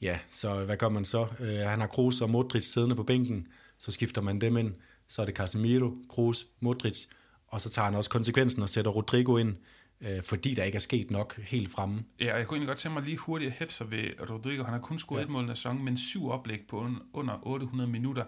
Ja, 0.00 0.18
så 0.30 0.64
hvad 0.64 0.76
gør 0.76 0.88
man 0.88 1.04
så? 1.04 1.22
Uh, 1.40 1.46
han 1.46 1.80
har 1.80 1.86
Kroos 1.86 2.20
og 2.20 2.30
Modric 2.30 2.64
siddende 2.64 2.96
på 2.96 3.02
bænken, 3.02 3.46
så 3.78 3.90
skifter 3.90 4.22
man 4.22 4.40
dem 4.40 4.56
ind. 4.56 4.74
Så 5.08 5.22
er 5.22 5.26
det 5.26 5.34
Casemiro, 5.34 5.96
Kroos, 6.08 6.46
Modric, 6.60 7.06
og 7.48 7.60
så 7.60 7.70
tager 7.70 7.84
han 7.84 7.94
også 7.94 8.10
konsekvensen 8.10 8.62
og 8.62 8.68
sætter 8.68 8.90
Rodrigo 8.90 9.36
ind, 9.36 9.56
uh, 10.00 10.22
fordi 10.22 10.54
der 10.54 10.64
ikke 10.64 10.76
er 10.76 10.80
sket 10.80 11.10
nok 11.10 11.40
helt 11.40 11.70
fremme. 11.70 12.04
Ja, 12.20 12.32
og 12.32 12.38
jeg 12.38 12.46
kunne 12.46 12.56
egentlig 12.56 12.68
godt 12.68 12.78
tænke 12.78 12.94
mig 12.94 13.02
lige 13.02 13.16
hurtigt 13.16 13.50
at 13.50 13.56
hæfte 13.58 13.74
sig 13.74 13.90
ved 13.90 14.30
Rodrigo. 14.30 14.62
Han 14.62 14.72
har 14.72 14.80
kun 14.80 14.98
scoret 14.98 15.20
ja. 15.20 15.24
et 15.24 15.30
mål 15.30 15.44
i 15.44 15.48
sæsonen, 15.48 15.84
men 15.84 15.98
syv 15.98 16.28
oplæg 16.28 16.60
på 16.68 16.88
under 17.12 17.38
800 17.42 17.90
minutter 17.90 18.24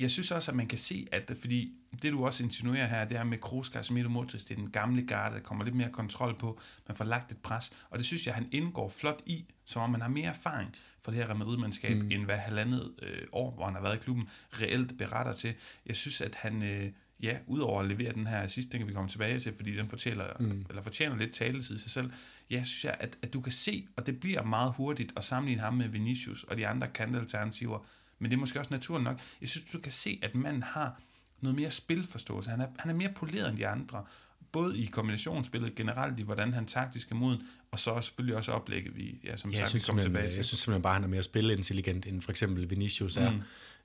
jeg 0.00 0.10
synes 0.10 0.30
også, 0.30 0.50
at 0.50 0.56
man 0.56 0.66
kan 0.66 0.78
se, 0.78 1.06
at 1.12 1.32
fordi 1.40 1.72
det 2.02 2.12
du 2.12 2.26
også 2.26 2.42
insinuerer 2.42 2.86
her, 2.86 3.04
det 3.04 3.18
er 3.18 3.24
med 3.24 3.38
Kroos, 3.38 3.66
Casemiro, 3.66 4.08
Modric, 4.08 4.42
det 4.44 4.50
er 4.50 4.54
den 4.54 4.70
gamle 4.70 5.02
garde, 5.02 5.34
der 5.34 5.40
kommer 5.40 5.64
lidt 5.64 5.76
mere 5.76 5.90
kontrol 5.92 6.38
på, 6.38 6.60
man 6.88 6.96
får 6.96 7.04
lagt 7.04 7.32
et 7.32 7.38
pres, 7.38 7.72
og 7.90 7.98
det 7.98 8.06
synes 8.06 8.26
jeg, 8.26 8.34
han 8.34 8.48
indgår 8.52 8.88
flot 8.88 9.20
i, 9.26 9.44
som 9.64 9.82
om 9.82 9.90
man 9.90 10.00
har 10.00 10.08
mere 10.08 10.28
erfaring 10.28 10.74
for 11.02 11.10
det 11.10 11.20
her 11.20 11.26
Real 11.26 11.38
Madrid-mandskab, 11.38 11.96
mm. 11.96 12.10
end 12.10 12.24
hvad 12.24 12.36
halvandet 12.36 12.94
øh, 13.02 13.22
år, 13.32 13.50
hvor 13.50 13.64
han 13.64 13.74
har 13.74 13.82
været 13.82 13.96
i 13.96 13.98
klubben, 13.98 14.28
reelt 14.52 14.98
beretter 14.98 15.32
til. 15.32 15.54
Jeg 15.86 15.96
synes, 15.96 16.20
at 16.20 16.34
han, 16.34 16.62
øh, 16.62 16.90
ja, 17.22 17.38
udover 17.46 17.80
at 17.80 17.86
levere 17.86 18.12
den 18.12 18.26
her 18.26 18.48
sidste 18.48 18.70
ting, 18.70 18.88
vi 18.88 18.92
kommer 18.92 19.10
tilbage 19.10 19.40
til, 19.40 19.54
fordi 19.56 19.76
den 19.76 19.88
fortæller, 19.88 20.26
mm. 20.40 20.66
eller 20.68 20.82
fortjener 20.82 21.16
lidt 21.16 21.32
taletid 21.32 21.76
i 21.76 21.78
sig 21.78 21.90
selv, 21.90 22.12
ja, 22.50 22.64
synes 22.64 22.84
jeg, 22.84 22.96
at, 23.00 23.18
at 23.22 23.32
du 23.32 23.40
kan 23.40 23.52
se, 23.52 23.86
og 23.96 24.06
det 24.06 24.20
bliver 24.20 24.42
meget 24.42 24.72
hurtigt 24.76 25.12
at 25.16 25.24
sammenligne 25.24 25.62
ham 25.62 25.74
med 25.74 25.88
Vinicius 25.88 26.44
og 26.44 26.56
de 26.56 26.66
andre 26.66 26.88
kantalternativer, 26.88 27.86
men 28.20 28.30
det 28.30 28.36
er 28.36 28.40
måske 28.40 28.58
også 28.58 28.74
naturligt 28.74 29.04
nok. 29.04 29.18
Jeg 29.40 29.48
synes, 29.48 29.70
du 29.72 29.78
kan 29.78 29.92
se, 29.92 30.18
at 30.22 30.34
manden 30.34 30.62
har 30.62 31.00
noget 31.40 31.56
mere 31.56 31.70
spilforståelse. 31.70 32.50
Han 32.50 32.60
er, 32.60 32.66
han 32.78 32.90
er 32.90 32.94
mere 32.94 33.12
poleret 33.16 33.48
end 33.48 33.58
de 33.58 33.66
andre. 33.66 34.04
Både 34.52 34.78
i 34.78 34.86
kombinationsspillet 34.86 35.74
generelt, 35.74 36.18
i 36.18 36.22
hvordan 36.22 36.52
han 36.52 36.66
taktisk 36.66 37.10
er 37.10 37.14
moden, 37.14 37.42
og 37.70 37.78
så 37.78 38.00
selvfølgelig 38.00 38.36
også 38.36 38.52
oplægget, 38.52 38.96
vi, 38.96 39.20
ja, 39.24 39.36
som 39.36 39.50
ja, 39.50 39.58
sagt, 39.58 39.68
synes, 39.68 39.84
vi 39.84 39.86
kommer 39.86 40.02
tilbage 40.02 40.30
til. 40.30 40.36
Jeg 40.36 40.44
synes 40.44 40.60
simpelthen 40.60 40.82
bare, 40.82 40.92
at 40.92 40.94
han 40.94 41.04
er 41.04 41.08
mere 41.08 41.22
spilintelligent, 41.22 42.06
end 42.06 42.20
for 42.20 42.30
eksempel 42.30 42.70
Vinicius 42.70 43.16
er. 43.16 43.30
Mm. 43.30 43.40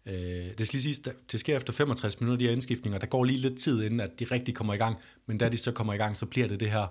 Øh, 0.05 0.13
det, 0.57 0.67
skal 0.67 0.79
lige 0.79 0.95
sige, 0.95 1.13
det 1.31 1.39
sker 1.39 1.55
efter 1.55 1.73
65 1.73 2.19
minutter, 2.19 2.37
de 2.37 2.45
her 2.45 2.51
indskiftninger. 2.51 2.99
Der 2.99 3.07
går 3.07 3.23
lige 3.23 3.39
lidt 3.39 3.57
tid, 3.57 3.83
inden 3.83 3.99
at 3.99 4.19
de 4.19 4.25
rigtig 4.25 4.55
kommer 4.55 4.73
i 4.73 4.77
gang. 4.77 4.97
Men 5.25 5.37
da 5.37 5.49
de 5.49 5.57
så 5.57 5.71
kommer 5.71 5.93
i 5.93 5.97
gang, 5.97 6.17
så 6.17 6.25
bliver 6.25 6.47
det 6.47 6.59
det 6.59 6.71
her 6.71 6.87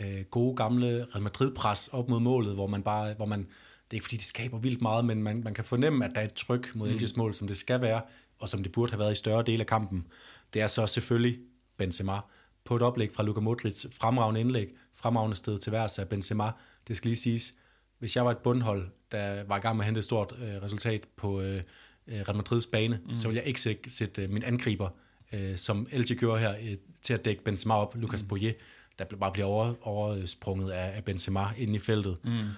øh, 0.00 0.24
gode 0.24 0.56
gamle 0.56 1.06
Real 1.14 1.22
Madrid-pres 1.22 1.88
op 1.88 2.08
mod 2.08 2.20
målet, 2.20 2.54
hvor 2.54 2.66
man 2.66 2.82
bare, 2.82 3.14
hvor 3.14 3.26
man, 3.26 3.46
det 3.90 3.96
er 3.96 3.96
ikke 3.96 4.04
fordi, 4.04 4.16
de 4.16 4.24
skaber 4.24 4.58
vildt 4.58 4.82
meget, 4.82 5.04
men 5.04 5.22
man, 5.22 5.42
man 5.44 5.54
kan 5.54 5.64
fornemme, 5.64 6.04
at 6.04 6.10
der 6.14 6.20
er 6.20 6.24
et 6.24 6.34
tryk 6.34 6.74
mod 6.74 6.88
mm. 6.88 6.92
Elches 6.94 7.16
mål, 7.16 7.34
som 7.34 7.46
det 7.46 7.56
skal 7.56 7.80
være, 7.80 8.02
og 8.38 8.48
som 8.48 8.62
det 8.62 8.72
burde 8.72 8.92
have 8.92 8.98
været 8.98 9.12
i 9.12 9.14
større 9.14 9.42
del 9.42 9.60
af 9.60 9.66
kampen. 9.66 10.06
Det 10.54 10.62
er 10.62 10.66
så 10.66 10.86
selvfølgelig 10.86 11.38
Benzema 11.76 12.20
på 12.64 12.76
et 12.76 12.82
oplæg 12.82 13.12
fra 13.12 13.22
Luka 13.22 13.40
Modric, 13.40 13.86
fremragende 13.92 14.40
indlæg, 14.40 14.68
fremragende 14.94 15.36
sted 15.36 15.58
til 15.58 15.72
værs 15.72 15.98
af 15.98 16.08
Benzema. 16.08 16.50
Det 16.88 16.96
skal 16.96 17.08
lige 17.08 17.18
siges, 17.18 17.54
hvis 17.98 18.16
jeg 18.16 18.24
var 18.24 18.30
et 18.30 18.38
bundhold, 18.38 18.88
der 19.12 19.44
var 19.44 19.56
i 19.56 19.60
gang 19.60 19.76
med 19.76 19.84
at 19.84 19.86
hente 19.86 19.98
et 19.98 20.04
stort 20.04 20.34
øh, 20.42 20.62
resultat 20.62 21.04
på 21.16 21.40
øh, 21.40 21.62
øh 22.06 22.20
Real 22.20 22.36
Madrids 22.36 22.66
bane, 22.66 23.00
mm. 23.08 23.14
så 23.14 23.28
ville 23.28 23.38
jeg 23.38 23.48
ikke 23.48 23.78
sætte 23.86 24.22
øh, 24.22 24.30
min 24.30 24.42
angriber, 24.42 24.88
øh, 25.32 25.56
som 25.56 25.88
Elche 25.90 26.16
kører 26.16 26.38
her, 26.38 26.54
øh, 26.62 26.76
til 27.02 27.14
at 27.14 27.24
dække 27.24 27.44
Benzema 27.44 27.74
op, 27.74 27.96
Lucas 27.96 28.22
mm. 28.22 28.28
Boyer, 28.28 28.52
der 28.98 29.04
bare 29.04 29.32
bliver 29.32 29.46
over, 29.46 29.74
oversprunget 29.82 30.70
af, 30.70 30.96
af 30.96 31.04
Benzema 31.04 31.44
inde 31.56 31.74
i 31.74 31.78
feltet. 31.78 32.16
Mm. 32.24 32.48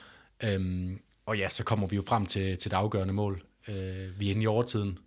Øhm, 0.44 1.00
og 1.26 1.38
ja, 1.38 1.48
så 1.48 1.64
kommer 1.64 1.86
vi 1.86 1.96
jo 1.96 2.02
frem 2.08 2.26
til, 2.26 2.58
til 2.58 2.70
det 2.70 2.76
afgørende 2.76 3.14
mål. 3.14 3.42
Øh, 3.68 4.20
vi 4.20 4.26
er 4.26 4.30
inde 4.30 4.42
i 4.42 4.46
overtiden. 4.46 4.98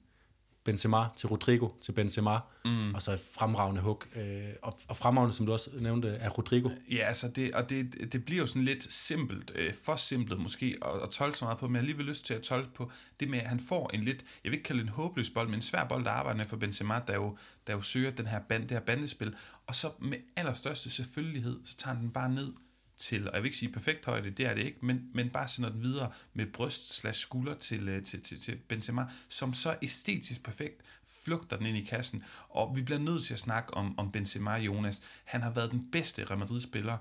Benzema 0.66 1.06
til 1.16 1.30
Rodrigo 1.30 1.70
til 1.82 1.92
Benzema, 1.92 2.40
mm. 2.66 2.94
og 2.94 3.02
så 3.02 3.12
et 3.12 3.20
fremragende 3.34 3.82
hug. 3.82 4.04
Øh, 4.16 4.50
og, 4.62 4.80
og 4.88 4.98
fremragende, 4.98 5.36
som 5.36 5.46
du 5.46 5.52
også 5.52 5.70
nævnte, 5.80 6.08
er 6.08 6.30
Rodrigo. 6.30 6.70
Ja, 6.92 7.08
altså 7.08 7.28
det, 7.28 7.56
og 7.56 7.70
det, 7.70 8.14
det 8.14 8.26
bliver 8.26 8.42
jo 8.42 8.48
sådan 8.48 8.64
lidt 8.64 8.94
simpelt, 8.94 9.52
øh, 9.56 9.74
for 9.84 9.96
simpelt 9.96 10.42
måske, 10.42 10.78
at, 10.82 11.04
at 11.04 11.10
tolke 11.10 11.38
så 11.38 11.46
meget 11.46 11.58
på, 11.58 11.68
men 11.68 11.76
jeg 11.76 11.80
har 11.80 11.84
alligevel 11.84 12.06
lyst 12.06 12.26
til 12.26 12.34
at 12.34 12.42
tolke 12.42 12.74
på 12.74 12.92
det 13.20 13.30
med, 13.30 13.40
at 13.40 13.46
han 13.46 13.60
får 13.60 13.90
en 13.94 14.04
lidt, 14.04 14.26
jeg 14.44 14.52
vil 14.52 14.58
ikke 14.58 14.64
kalde 14.64 14.82
det 14.82 14.88
en 14.88 14.94
håbløs 14.94 15.30
bold, 15.30 15.48
men 15.48 15.56
en 15.56 15.62
svær 15.62 15.88
bold, 15.88 16.06
der 16.06 16.12
arbejder 16.12 16.38
med 16.38 16.46
for 16.46 16.58
Benzema, 16.58 17.02
der 17.08 17.16
jo, 17.16 17.38
der 17.68 17.74
jo 17.74 17.82
søger 17.82 18.12
den 18.12 18.28
her 18.28 18.40
band, 18.40 18.64
det 18.64 18.72
her 18.72 18.80
bandespil, 18.80 19.36
og 19.68 19.76
så 19.76 19.90
med 20.00 20.18
allerstørste 20.36 20.90
selvfølgelighed, 20.90 21.60
så 21.66 21.76
tager 21.78 21.96
han 21.96 22.04
den 22.04 22.12
bare 22.12 22.30
ned 22.30 22.54
til, 22.98 23.28
og 23.30 23.34
jeg 23.34 23.44
vil 23.44 23.48
ikke 23.48 23.58
sige 23.58 23.72
perfekt 23.72 24.06
højde, 24.06 24.30
det 24.30 24.46
er 24.46 24.54
det 24.54 24.62
ikke, 24.62 24.86
men, 24.86 25.10
men 25.14 25.30
bare 25.30 25.48
sender 25.48 25.70
den 25.70 25.82
videre 25.82 26.12
med 26.34 26.46
bryst 26.46 26.94
slash 26.94 27.20
skulder 27.20 27.56
til, 27.56 27.90
øh, 27.90 28.04
til, 28.04 28.22
til, 28.22 28.40
til 28.40 28.56
Benzema, 28.56 29.06
som 29.30 29.54
så 29.54 29.76
æstetisk 29.82 30.44
perfekt 30.44 30.82
flugter 31.24 31.58
den 31.58 31.66
ind 31.66 31.78
i 31.78 31.84
kassen, 31.84 32.24
og 32.50 32.76
vi 32.76 32.82
bliver 32.82 33.00
nødt 33.00 33.24
til 33.24 33.34
at 33.34 33.40
snakke 33.40 33.74
om, 33.74 34.00
om 34.00 34.12
Benzema 34.12 34.56
Jonas. 34.56 35.02
Han 35.24 35.42
har 35.42 35.52
været 35.52 35.72
den 35.72 35.92
bedste 35.92 36.26
Real 36.26 36.40
Madrid-spiller 36.40 36.98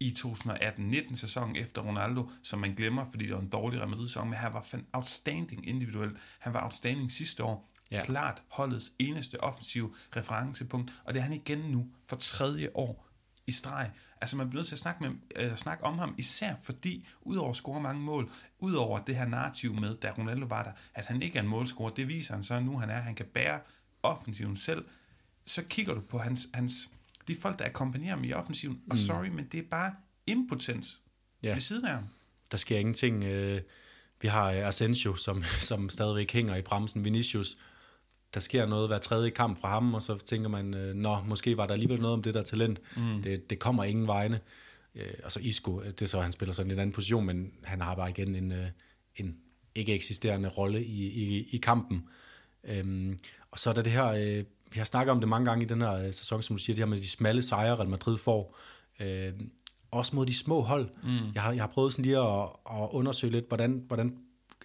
i 0.00 0.14
2018-19 0.18 1.16
sæsonen 1.16 1.56
efter 1.56 1.82
Ronaldo, 1.82 2.30
som 2.42 2.58
man 2.58 2.74
glemmer, 2.74 3.06
fordi 3.10 3.26
det 3.26 3.34
var 3.34 3.40
en 3.40 3.48
dårlig 3.48 3.80
Real 3.80 3.88
Madrid-sæson, 3.88 4.28
men 4.28 4.38
han 4.38 4.52
var 4.52 4.62
fan 4.62 4.86
outstanding 4.92 5.68
individuelt. 5.68 6.16
Han 6.38 6.54
var 6.54 6.64
outstanding 6.64 7.12
sidste 7.12 7.44
år. 7.44 7.70
Ja. 7.90 8.04
Klart 8.04 8.42
holdets 8.48 8.92
eneste 8.98 9.40
offensive 9.40 9.94
referencepunkt, 10.16 10.92
og 11.04 11.14
det 11.14 11.20
er 11.20 11.24
han 11.24 11.32
igen 11.32 11.58
nu 11.58 11.88
for 12.06 12.16
tredje 12.16 12.70
år 12.74 13.08
i 13.46 13.52
streg. 13.52 13.90
Altså 14.24 14.36
man 14.36 14.50
bliver 14.50 14.60
nødt 14.60 14.68
til 14.68 14.74
at 14.74 14.78
snakke, 14.78 15.04
med, 15.04 15.10
øh, 15.36 15.56
snakke 15.56 15.84
om 15.84 15.98
ham, 15.98 16.14
især 16.18 16.54
fordi, 16.62 17.06
udover 17.22 17.50
at 17.50 17.56
score 17.56 17.80
mange 17.80 18.02
mål, 18.02 18.30
udover 18.58 18.98
det 18.98 19.16
her 19.16 19.26
narrativ 19.26 19.80
med, 19.80 19.96
da 19.96 20.10
Ronaldo 20.18 20.46
var 20.46 20.62
der, 20.62 20.70
at 20.94 21.06
han 21.06 21.22
ikke 21.22 21.38
er 21.38 21.42
en 21.42 21.48
målscorer, 21.48 21.90
det 21.90 22.08
viser 22.08 22.34
han 22.34 22.44
så 22.44 22.60
nu, 22.60 22.78
han 22.78 22.90
er, 22.90 23.00
han 23.00 23.14
kan 23.14 23.26
bære 23.26 23.60
offensiven 24.02 24.56
selv, 24.56 24.84
så 25.46 25.62
kigger 25.62 25.94
du 25.94 26.00
på 26.00 26.18
hans, 26.18 26.48
hans 26.54 26.88
de 27.28 27.36
folk, 27.40 27.58
der 27.58 27.64
akkompagnerer 27.64 28.14
ham 28.14 28.24
i 28.24 28.32
offensiven, 28.32 28.80
og 28.90 28.96
mm. 28.96 29.02
sorry, 29.02 29.26
men 29.26 29.46
det 29.52 29.60
er 29.60 29.68
bare 29.70 29.94
impotens 30.26 31.00
ja. 31.42 31.52
ved 31.52 31.60
siden 31.60 31.84
af 31.84 31.94
ham. 31.94 32.04
Der 32.50 32.56
sker 32.56 32.78
ingenting. 32.78 33.24
Øh, 33.24 33.60
vi 34.20 34.28
har 34.28 34.50
Asensio, 34.50 35.14
som, 35.14 35.42
som 35.70 35.88
stadigvæk 35.88 36.32
hænger 36.32 36.56
i 36.56 36.62
bremsen. 36.62 37.04
Vinicius, 37.04 37.56
der 38.34 38.40
sker 38.40 38.66
noget 38.66 38.88
hver 38.88 38.98
tredje 38.98 39.30
kamp 39.30 39.60
fra 39.60 39.68
ham, 39.68 39.94
og 39.94 40.02
så 40.02 40.18
tænker 40.18 40.48
man, 40.48 40.74
øh, 40.74 40.94
nå, 40.94 41.18
måske 41.26 41.56
var 41.56 41.66
der 41.66 41.72
alligevel 41.72 42.00
noget 42.00 42.14
om 42.14 42.22
det 42.22 42.34
der 42.34 42.42
talent. 42.42 42.80
Mm. 42.96 43.22
Det, 43.22 43.50
det 43.50 43.58
kommer 43.58 43.84
ingen 43.84 44.06
vegne. 44.06 44.40
Øh, 44.94 45.12
og 45.24 45.32
så 45.32 45.40
Isco, 45.42 45.82
det 45.82 46.02
er 46.02 46.06
så, 46.06 46.20
han 46.20 46.32
spiller 46.32 46.52
sådan 46.52 46.72
en 46.72 46.78
anden 46.78 46.94
position, 46.94 47.26
men 47.26 47.52
han 47.62 47.80
har 47.80 47.94
bare 47.94 48.10
igen 48.10 48.34
en, 48.34 48.52
en 49.16 49.36
ikke 49.74 49.94
eksisterende 49.94 50.48
rolle 50.48 50.84
i, 50.84 51.06
i, 51.06 51.48
i 51.50 51.56
kampen. 51.56 52.04
Øhm, 52.64 53.18
og 53.50 53.58
så 53.58 53.70
er 53.70 53.74
der 53.74 53.82
det 53.82 53.92
her, 53.92 54.06
øh, 54.06 54.44
vi 54.72 54.78
har 54.78 54.84
snakket 54.84 55.12
om 55.12 55.20
det 55.20 55.28
mange 55.28 55.44
gange 55.44 55.64
i 55.64 55.68
den 55.68 55.80
her 55.80 55.92
øh, 55.92 56.12
sæson, 56.12 56.42
som 56.42 56.56
du 56.56 56.62
siger, 56.62 56.74
det 56.74 56.82
her 56.82 56.86
med 56.86 56.98
de 56.98 57.08
smalle 57.08 57.42
sejre, 57.42 57.76
Real 57.76 57.88
Madrid 57.88 58.18
får. 58.18 58.56
Øh, 59.00 59.32
også 59.90 60.16
mod 60.16 60.26
de 60.26 60.34
små 60.34 60.60
hold. 60.60 60.88
Mm. 61.02 61.32
Jeg, 61.34 61.42
har, 61.42 61.52
jeg 61.52 61.62
har 61.62 61.68
prøvet 61.68 61.92
sådan 61.92 62.04
lige 62.04 62.18
at, 62.18 62.48
at 62.70 62.88
undersøge 62.90 63.32
lidt, 63.32 63.48
hvordan, 63.48 63.84
hvordan 63.86 64.16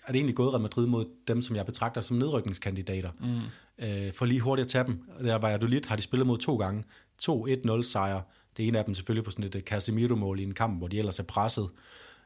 er 0.10 0.12
det 0.12 0.20
egentlig 0.20 0.36
gået 0.36 0.54
Real 0.54 0.62
Madrid 0.62 0.88
mod 0.88 1.06
dem, 1.28 1.42
som 1.42 1.56
jeg 1.56 1.66
betragter 1.66 2.02
som 2.02 2.18
nedrykningskandidater. 2.18 3.12
Mm. 3.20 3.86
Øh, 3.86 4.14
for 4.14 4.26
lige 4.26 4.40
hurtigt 4.40 4.66
at 4.66 4.70
tage 4.72 4.84
dem. 4.84 5.04
Der 5.24 5.36
var 5.36 5.50
jeg 5.50 5.64
lidt, 5.64 5.88
har 5.88 5.96
de 5.96 6.02
spillet 6.02 6.28
mod 6.28 6.38
to 6.38 6.58
gange. 6.58 6.84
To 7.18 7.48
1-0 7.48 7.82
sejre. 7.82 8.22
Det 8.58 8.68
ene 8.68 8.80
af 8.80 8.86
dem 8.86 8.96
selvfølgelig 8.96 9.24
på 9.24 9.32
sådan 9.32 9.46
et 9.46 9.56
øh, 9.56 9.62
Casemiro-mål 9.62 10.40
i 10.40 10.44
en 10.44 10.54
kamp, 10.54 10.78
hvor 10.78 10.88
de 10.88 11.00
ellers 11.00 11.20
er 11.20 11.24
presset. 11.24 11.70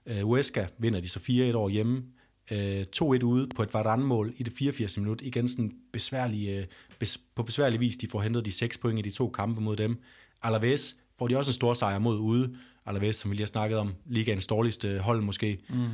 Øh, 0.06 0.22
Huesca 0.22 0.68
vinder 0.78 1.00
de 1.00 1.10
så 1.10 1.20
4-1 1.20 1.56
over 1.56 1.70
hjemme 1.70 2.04
øh, 2.52 2.86
2-1 2.96 3.04
ude 3.04 3.48
på 3.56 3.64
et 3.64 3.74
Varane-mål 3.74 4.34
i 4.38 4.44
det 4.44 4.54
84. 4.54 4.98
minut. 4.98 5.22
Igen 5.22 5.48
sådan 5.48 5.72
besværlig, 5.94 6.50
øh, 6.50 6.66
bes, 7.00 7.20
på 7.36 7.44
besværlig 7.44 7.80
vis, 7.80 7.98
de 7.98 8.08
får 8.08 8.22
hentet 8.22 8.46
de 8.46 8.52
6 8.52 8.78
point 8.78 9.00
i 9.00 9.02
de 9.02 9.16
to 9.16 9.30
kampe 9.30 9.62
mod 9.62 9.76
dem. 9.76 10.02
Alaves 10.42 10.96
får 11.20 11.28
de 11.28 11.38
også 11.38 11.50
en 11.50 11.54
stor 11.54 11.74
sejr 11.74 12.00
mod 12.00 12.18
ude. 12.18 12.56
Alaves, 12.86 13.16
som 13.16 13.32
vi 13.32 13.36
lige 13.36 13.42
har 13.44 13.48
snakket 13.48 13.78
om, 13.78 13.94
ligaens 14.06 14.48
dårligste 14.48 15.00
hold 15.00 15.22
måske. 15.22 15.60
Mm. 15.70 15.88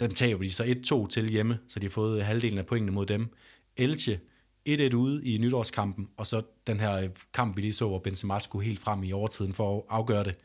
Den 0.00 0.10
taber 0.10 0.42
de 0.42 0.52
så 0.52 0.64
1-2 1.04 1.08
til 1.08 1.28
hjemme, 1.28 1.58
så 1.68 1.78
de 1.78 1.86
har 1.86 1.90
fået 1.90 2.18
øh, 2.18 2.26
halvdelen 2.26 2.58
af 2.58 2.66
pointene 2.66 2.92
mod 2.92 3.06
dem. 3.06 3.34
Elche 3.76 4.20
1-1 4.68 4.94
ude 4.94 5.24
i 5.24 5.38
nytårskampen, 5.38 6.08
og 6.16 6.26
så 6.26 6.42
den 6.66 6.80
her 6.80 6.94
øh, 6.96 7.08
kamp, 7.34 7.56
vi 7.56 7.60
lige 7.62 7.72
så, 7.72 7.88
hvor 7.88 7.98
Benzema 7.98 8.38
skulle 8.38 8.66
helt 8.66 8.80
frem 8.80 9.02
i 9.02 9.12
overtiden 9.12 9.52
for 9.52 9.76
at 9.76 9.82
afgøre 9.88 10.24
det. 10.24 10.38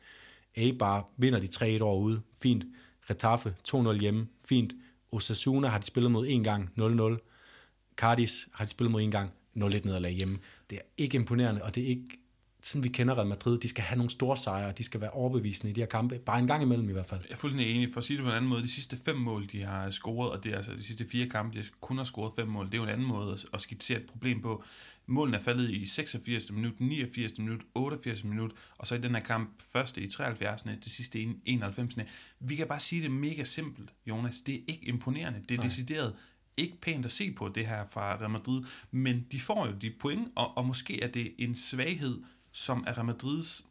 Eibar 0.55 1.09
vinder 1.17 1.39
de 1.39 1.77
3-1 1.79 1.83
år 1.83 1.99
ude, 1.99 2.21
fint. 2.41 2.63
Retaffe 3.09 3.55
2-0 3.67 3.91
hjemme, 3.91 4.27
fint. 4.45 4.73
Osasuna 5.11 5.67
har 5.67 5.79
de 5.79 5.85
spillet 5.85 6.11
mod 6.11 6.27
en 6.27 6.43
gang 6.43 6.69
0-0. 6.79 7.93
Cardis 7.95 8.47
har 8.53 8.65
de 8.65 8.71
spillet 8.71 8.91
mod 8.91 9.01
en 9.01 9.11
gang 9.11 9.29
0-1 9.29 9.59
nederlag 9.59 10.11
hjemme. 10.11 10.39
Det 10.69 10.77
er 10.77 10.81
ikke 10.97 11.15
imponerende, 11.15 11.63
og 11.63 11.75
det 11.75 11.83
er 11.83 11.87
ikke 11.87 12.24
sådan, 12.65 12.83
vi 12.83 12.89
kender 12.89 13.15
Real 13.17 13.27
Madrid. 13.27 13.59
De 13.59 13.67
skal 13.67 13.83
have 13.83 13.97
nogle 13.97 14.09
store 14.09 14.37
sejre, 14.37 14.71
de 14.71 14.83
skal 14.83 15.01
være 15.01 15.09
overbevisende 15.09 15.71
i 15.71 15.73
de 15.73 15.81
her 15.81 15.87
kampe. 15.87 16.19
Bare 16.19 16.39
en 16.39 16.47
gang 16.47 16.63
imellem 16.63 16.89
i 16.89 16.91
hvert 16.91 17.05
fald. 17.05 17.21
Jeg 17.23 17.31
er 17.31 17.37
fuldstændig 17.37 17.75
enig. 17.75 17.93
For 17.93 17.97
at 17.99 18.03
sige 18.03 18.17
det 18.17 18.23
på 18.23 18.29
en 18.29 18.35
anden 18.35 18.49
måde, 18.49 18.61
de 18.61 18.71
sidste 18.71 18.97
fem 19.05 19.15
mål, 19.15 19.47
de 19.51 19.63
har 19.63 19.89
scoret, 19.89 20.31
og 20.31 20.43
det 20.43 20.53
er 20.53 20.57
altså 20.57 20.71
de 20.71 20.83
sidste 20.83 21.05
fire 21.11 21.29
kampe, 21.29 21.59
de 21.59 21.65
kun 21.81 21.97
har 21.97 22.03
scoret 22.03 22.33
fem 22.35 22.47
mål, 22.47 22.65
det 22.65 22.73
er 22.73 22.77
jo 22.77 22.83
en 22.83 22.89
anden 22.89 23.07
måde 23.07 23.37
at 23.53 23.61
skitsere 23.61 23.99
et 23.99 24.05
problem 24.05 24.41
på. 24.41 24.63
Målene 25.05 25.37
er 25.37 25.41
faldet 25.41 25.69
i 25.69 25.85
86. 25.85 26.51
minut, 26.51 26.79
89. 26.79 27.37
minut, 27.37 27.61
88. 27.75 28.23
minut, 28.23 28.51
og 28.77 28.87
så 28.87 28.95
i 28.95 28.97
den 28.97 29.15
her 29.15 29.21
kamp 29.21 29.49
første 29.73 30.01
i 30.01 30.09
73. 30.09 30.61
det 30.61 30.91
sidste 30.91 31.19
i 31.19 31.29
91. 31.45 31.95
Vi 32.39 32.55
kan 32.55 32.67
bare 32.67 32.79
sige 32.79 33.01
det 33.01 33.11
mega 33.11 33.43
simpelt, 33.43 33.89
Jonas. 34.05 34.41
Det 34.41 34.55
er 34.55 34.59
ikke 34.67 34.85
imponerende. 34.85 35.39
Det 35.49 35.51
er 35.51 35.59
Nej. 35.59 35.67
decideret 35.67 36.13
ikke 36.57 36.81
pænt 36.81 37.05
at 37.05 37.11
se 37.11 37.31
på 37.31 37.49
det 37.49 37.67
her 37.67 37.85
fra 37.89 38.15
Real 38.15 38.29
Madrid, 38.29 38.63
men 38.91 39.25
de 39.31 39.39
får 39.39 39.67
jo 39.67 39.73
de 39.81 39.91
point, 39.99 40.27
og, 40.35 40.57
og 40.57 40.65
måske 40.65 41.03
er 41.03 41.07
det 41.07 41.33
en 41.37 41.55
svaghed, 41.55 42.21
som 42.55 42.83
er 42.87 42.97
Real 42.97 43.05
Madrids 43.05 43.63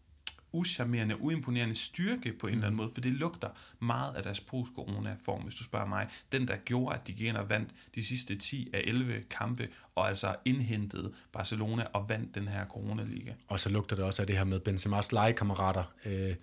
uschammerende, 0.53 1.21
uimponerende 1.21 1.75
styrke 1.75 2.33
på 2.33 2.47
en 2.47 2.53
mm. 2.53 2.59
eller 2.59 2.67
anden 2.67 2.77
mm. 2.77 2.77
måde, 2.77 2.91
for 2.95 3.01
det 3.01 3.13
lugter 3.13 3.49
meget 3.81 4.15
af 4.15 4.23
deres 4.23 4.41
post-corona-form, 4.41 5.43
hvis 5.43 5.55
du 5.55 5.65
spørger 5.65 5.87
mig. 5.87 6.09
Den, 6.33 6.49
der 6.49 6.57
gjorde, 6.57 6.95
at 6.95 7.09
de 7.09 7.39
og 7.39 7.51
vandt 7.51 7.71
de 7.95 8.05
sidste 8.05 8.37
10 8.37 8.71
af 8.73 8.83
11 8.85 9.23
kampe, 9.31 9.69
og 9.95 10.09
altså 10.09 10.37
indhentede 10.45 11.13
Barcelona 11.33 11.85
og 11.93 12.09
vandt 12.09 12.35
den 12.35 12.49
her 12.49 12.67
coronaliga. 12.67 13.33
Og 13.49 13.61
så 13.61 13.69
lugter 13.69 13.97
det 13.97 14.05
også 14.05 14.23
af 14.23 14.27
det 14.27 14.37
her 14.37 14.45
med 14.45 14.61
Benzema's 14.69 15.09
legekammerater, 15.13 15.85
øh, 16.07 16.35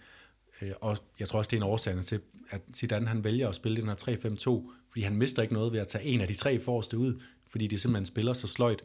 øh, 0.62 0.71
og 0.82 0.97
jeg 1.19 1.27
tror 1.27 1.39
også, 1.39 1.49
det 1.49 1.58
er 1.58 1.62
en 1.62 1.69
årsag 1.69 2.04
til, 2.04 2.21
at 2.49 2.62
Zidane 2.73 3.08
han 3.08 3.23
vælger 3.23 3.49
at 3.49 3.56
spille 3.56 3.82
den 3.82 3.88
her 3.88 3.95
3-5-2, 3.95 4.71
fordi 4.89 5.01
han 5.01 5.15
mister 5.15 5.41
ikke 5.41 5.54
noget 5.54 5.73
ved 5.73 5.80
at 5.80 5.88
tage 5.88 6.04
en 6.04 6.21
af 6.21 6.27
de 6.27 6.34
tre 6.34 6.60
forreste 6.60 6.97
ud, 6.97 7.21
fordi 7.49 7.67
de 7.67 7.80
simpelthen 7.80 8.06
spiller 8.06 8.34
så 8.34 8.47
sløjt. 8.47 8.84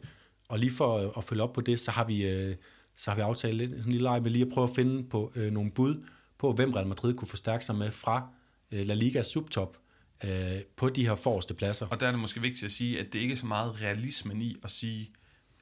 Og 0.49 0.59
lige 0.59 0.71
for 0.71 1.17
at 1.17 1.23
følge 1.23 1.43
op 1.43 1.53
på 1.53 1.61
det, 1.61 1.79
så 1.79 1.91
har 1.91 2.03
vi... 2.03 2.27
Øh, 2.27 2.55
så 2.97 3.11
har 3.11 3.15
vi 3.15 3.21
aftalt 3.21 3.55
lidt, 3.55 3.71
sådan 3.71 3.85
en 3.85 3.91
lille 3.91 4.09
leg 4.09 4.23
med 4.23 4.31
lige 4.31 4.45
at 4.45 4.51
prøve 4.53 4.69
at 4.69 4.75
finde 4.75 5.09
på 5.09 5.31
øh, 5.35 5.51
nogle 5.51 5.71
bud 5.71 6.03
på, 6.37 6.51
hvem 6.51 6.73
Real 6.73 6.87
Madrid 6.87 7.13
kunne 7.13 7.27
forstærke 7.27 7.65
sig 7.65 7.75
med 7.75 7.91
fra 7.91 8.29
øh, 8.71 8.85
La 8.85 8.93
Ligas 8.93 9.27
subtop 9.27 9.77
øh, 10.23 10.61
på 10.75 10.89
de 10.89 11.07
her 11.07 11.15
forreste 11.15 11.53
pladser. 11.53 11.87
Og 11.87 11.99
der 11.99 12.07
er 12.07 12.11
det 12.11 12.19
måske 12.19 12.41
vigtigt 12.41 12.63
at 12.63 12.71
sige, 12.71 12.99
at 12.99 13.13
det 13.13 13.19
ikke 13.19 13.31
er 13.31 13.37
så 13.37 13.45
meget 13.45 13.81
realismen 13.81 14.41
i 14.41 14.55
at 14.63 14.71
sige, 14.71 15.11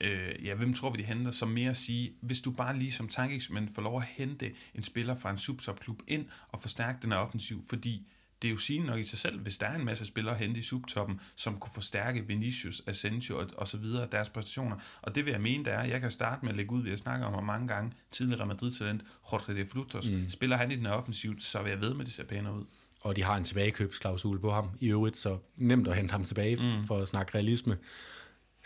øh, 0.02 0.46
ja, 0.46 0.56
hvem 0.56 0.74
tror 0.74 0.90
vi, 0.90 0.98
de 0.98 1.04
henter, 1.04 1.32
som 1.32 1.48
mere 1.48 1.70
at 1.70 1.78
sige, 1.78 2.14
hvis 2.22 2.42
du 2.42 2.52
bare 2.52 2.80
lige 2.80 2.92
som 2.92 3.08
tankeeksperiment 3.08 3.76
får 3.76 3.82
lov 3.82 3.98
at 3.98 4.06
hente 4.06 4.52
en 4.76 4.84
spiller 4.84 5.16
fra 5.20 5.32
en 5.32 5.38
subtopklub 5.38 6.02
ind 6.08 6.26
og 6.50 6.62
forstærke 6.62 7.00
den 7.02 7.12
her 7.12 7.20
offensiv, 7.20 7.64
fordi 7.70 8.08
det 8.46 8.50
er 8.50 8.54
jo 8.54 8.60
sigende 8.60 8.88
nok 8.88 9.00
i 9.00 9.04
sig 9.04 9.20
selv, 9.20 9.40
hvis 9.40 9.58
der 9.58 9.66
er 9.66 9.76
en 9.76 9.86
masse 9.86 10.06
spillere 10.06 10.36
hente 10.36 10.60
i 10.60 10.64
subtoppen, 10.64 11.20
som 11.36 11.58
kunne 11.58 11.74
forstærke 11.74 12.28
Vinicius, 12.28 12.82
Asensio 12.88 13.40
og, 13.40 13.48
og 13.58 13.68
så 13.68 13.78
videre, 13.78 14.08
deres 14.12 14.30
præstationer. 14.30 14.76
Og 15.02 15.16
det 15.16 15.26
vil 15.26 15.32
jeg 15.32 15.42
mene, 15.42 15.66
der 15.66 15.72
er. 15.72 15.84
Jeg 15.84 16.02
kan 16.02 16.12
starte 16.12 16.46
med 16.46 16.50
at 16.50 16.58
lægge 16.58 16.72
ud, 16.72 16.84
vi 16.84 16.90
har 16.90 16.98
snakket 16.98 17.28
om 17.28 17.34
ham 17.34 17.44
mange 17.44 17.68
gange, 17.68 17.92
tidligere 18.12 18.46
Madrid-talent, 18.46 19.02
Jorge 19.32 19.56
de 19.56 19.68
Frutos. 19.68 20.10
Mm. 20.10 20.30
Spiller 20.30 20.58
han 20.58 20.72
i 20.72 20.76
den 20.76 20.86
her 20.86 20.94
offensiv, 20.94 21.40
så 21.40 21.62
vil 21.62 21.70
jeg 21.70 21.82
ved 21.82 21.94
med, 21.94 22.06
det 22.06 22.14
ser 22.14 22.24
pænere 22.24 22.54
ud. 22.54 22.64
Og 23.02 23.16
de 23.16 23.24
har 23.24 23.38
en 23.38 23.44
tilbagekøbsklausul 23.44 24.40
på 24.40 24.52
ham 24.52 24.70
i 24.80 24.88
øvrigt, 24.88 25.18
så 25.18 25.38
nemt 25.58 25.88
at 25.88 25.96
hente 25.96 26.12
ham 26.12 26.24
tilbage 26.24 26.56
mm. 26.56 26.88
for 26.88 26.98
at 26.98 27.08
snakke 27.08 27.36
realisme. 27.36 27.78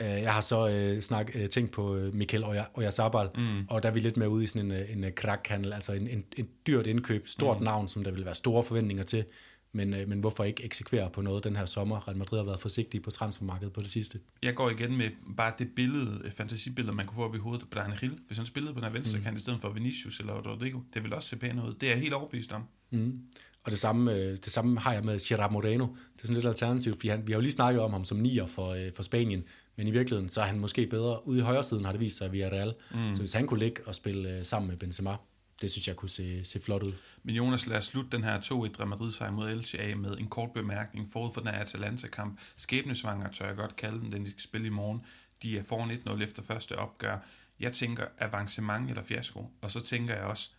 Øh, 0.02 0.08
jeg 0.08 0.34
har 0.34 0.42
så 0.42 0.70
øh, 0.70 1.02
snak, 1.02 1.32
øh, 1.36 1.50
tænkt 1.50 1.72
på 1.72 1.96
øh, 1.96 2.14
Michael 2.14 2.44
Oyarzabal, 2.74 3.30
mm. 3.36 3.66
og 3.70 3.84
der 3.84 3.90
er 3.90 3.94
vi 3.94 4.00
lidt 4.00 4.18
mere 4.18 4.30
ude 4.30 4.44
i 4.44 4.48
sådan 4.48 4.72
en, 4.72 5.04
en 5.04 5.14
krakhandel, 5.16 5.74
altså 5.74 5.94
en, 5.94 6.08
en, 6.08 6.24
en 6.38 6.50
dyrt 6.68 6.88
indkøb, 6.88 7.28
stort 7.28 7.60
mm. 7.60 7.64
navn, 7.64 7.88
som 7.88 8.04
der 8.04 8.12
vil 8.12 8.26
være 8.26 8.36
store 8.36 8.64
forventninger 8.64 9.04
til. 9.04 9.26
Men, 9.72 9.94
øh, 9.94 10.08
men 10.08 10.20
hvorfor 10.20 10.44
ikke 10.44 10.66
eksekvere 10.66 11.10
på 11.10 11.22
noget 11.22 11.44
den 11.44 11.56
her 11.56 11.66
sommer? 11.66 12.08
Real 12.08 12.18
Madrid 12.18 12.40
har 12.40 12.46
været 12.46 12.60
forsigtig 12.60 13.02
på 13.02 13.12
transfermarkedet 13.12 13.74
på 13.74 13.82
det 13.82 13.90
sidste. 13.90 14.20
Jeg 14.44 14.56
går 14.56 14.70
igen 14.70 14.98
med 14.98 15.10
bare 15.38 15.54
det 15.60 15.70
billede, 15.76 16.32
fantasibillede, 16.36 16.96
man 16.96 17.06
kunne 17.06 17.16
få 17.16 17.24
op 17.24 17.36
i 17.36 17.38
hovedet 17.38 17.70
på 17.70 17.80
Hill. 18.02 18.20
Hvis 18.28 18.38
han 18.38 18.46
spillede 18.46 18.74
på 18.74 18.80
den 18.80 18.88
her 18.88 18.94
venstre 18.94 19.18
mm. 19.18 19.24
kant 19.24 19.38
i 19.38 19.42
stedet 19.42 19.62
for 19.62 19.70
Vinicius 19.70 20.20
eller 20.20 20.34
Rodrigo, 20.34 20.80
det 20.94 21.04
vil 21.04 21.14
også 21.14 21.30
se 21.30 21.36
pænt 21.36 21.60
ud. 21.60 21.74
Det 21.74 21.90
er 21.90 21.94
jeg 21.94 22.02
helt 22.02 22.14
overbevist 22.14 22.52
om. 22.52 22.64
Mm. 22.92 23.22
Og 23.64 23.72
det 23.72 23.80
samme, 23.80 24.14
øh, 24.14 24.32
det 24.32 24.46
samme 24.46 24.80
har 24.80 24.94
jeg 24.94 25.04
med 25.04 25.20
Gerard 25.28 25.52
Moreno. 25.52 25.86
Det 25.86 26.22
er 26.24 26.28
sådan 26.28 26.36
lidt 26.36 26.46
alternativt, 26.46 26.96
fordi 26.96 27.08
han, 27.08 27.28
vi 27.28 27.32
har 27.32 27.38
jo 27.38 27.42
lige 27.42 27.52
snakket 27.52 27.82
om 27.82 27.92
ham 27.92 28.06
som 28.06 28.18
nier 28.18 28.46
for, 28.46 28.70
øh, 28.70 28.94
for 28.96 29.04
Spanien, 29.04 29.44
men 29.76 29.88
i 29.88 29.92
virkeligheden 29.92 30.30
så 30.30 30.42
er 30.42 30.46
han 30.46 30.60
måske 30.60 30.88
bedre 30.88 31.28
ude 31.28 31.40
i 31.40 31.42
højre 31.42 31.64
siden, 31.64 31.86
har 31.86 31.92
det 31.92 32.02
vist 32.02 32.18
sig 32.18 32.32
via 32.32 32.48
Real. 32.48 32.74
Mm. 32.92 33.16
Så 33.16 33.22
hvis 33.22 33.34
han 33.34 33.48
kunne 33.48 33.60
ligge 33.60 33.82
og 33.86 33.96
spille 33.96 34.38
øh, 34.38 34.46
sammen 34.46 34.70
med 34.70 34.78
Benzema, 34.78 35.16
det 35.62 35.72
synes 35.72 35.88
jeg 35.88 35.96
kunne 35.96 36.10
se, 36.10 36.44
se 36.44 36.60
flot 36.60 36.84
ud. 36.84 36.94
Men 37.24 37.36
Jonas, 37.36 37.68
lad 37.68 37.78
os 37.78 37.86
slutte 37.86 38.12
den 38.12 38.24
her 38.24 38.40
2-1 38.40 38.52
Real 38.54 38.88
Madrid 38.88 39.12
sejr 39.12 39.32
mod 39.32 39.50
Elche 39.50 39.80
af 39.80 39.98
med 39.98 40.18
en 40.18 40.28
kort 40.28 40.52
bemærkning 40.54 41.12
forud 41.12 41.34
for 41.34 41.42
den 41.42 41.50
her 41.50 41.60
Atalanta-kamp. 41.60 42.40
Skæbnesvanger 42.56 43.32
tør 43.32 43.48
jeg 43.48 43.56
godt 43.56 43.76
kalde 43.76 44.00
den, 44.00 44.12
den 44.12 44.26
de 44.26 44.30
skal 44.30 44.42
spille 44.42 44.68
i 44.68 44.70
morgen. 44.70 45.02
De 45.44 45.58
er 45.58 45.64
foran 45.64 45.92
1-0 45.92 46.24
efter 46.24 46.44
første 46.44 46.78
opgør. 46.78 47.18
Jeg 47.60 47.74
tænker 47.74 48.06
avancement 48.20 48.90
eller 48.90 49.04
fiasko, 49.04 49.52
og 49.62 49.72
så 49.72 49.80
tænker 49.80 50.16
jeg 50.16 50.24
også, 50.24 50.50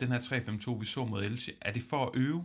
den 0.00 0.08
her 0.08 0.18
3-5-2, 0.18 0.78
vi 0.78 0.86
så 0.86 1.04
mod 1.04 1.24
Elche, 1.24 1.52
er 1.60 1.72
det 1.72 1.82
for 1.82 2.06
at 2.06 2.10
øve, 2.14 2.44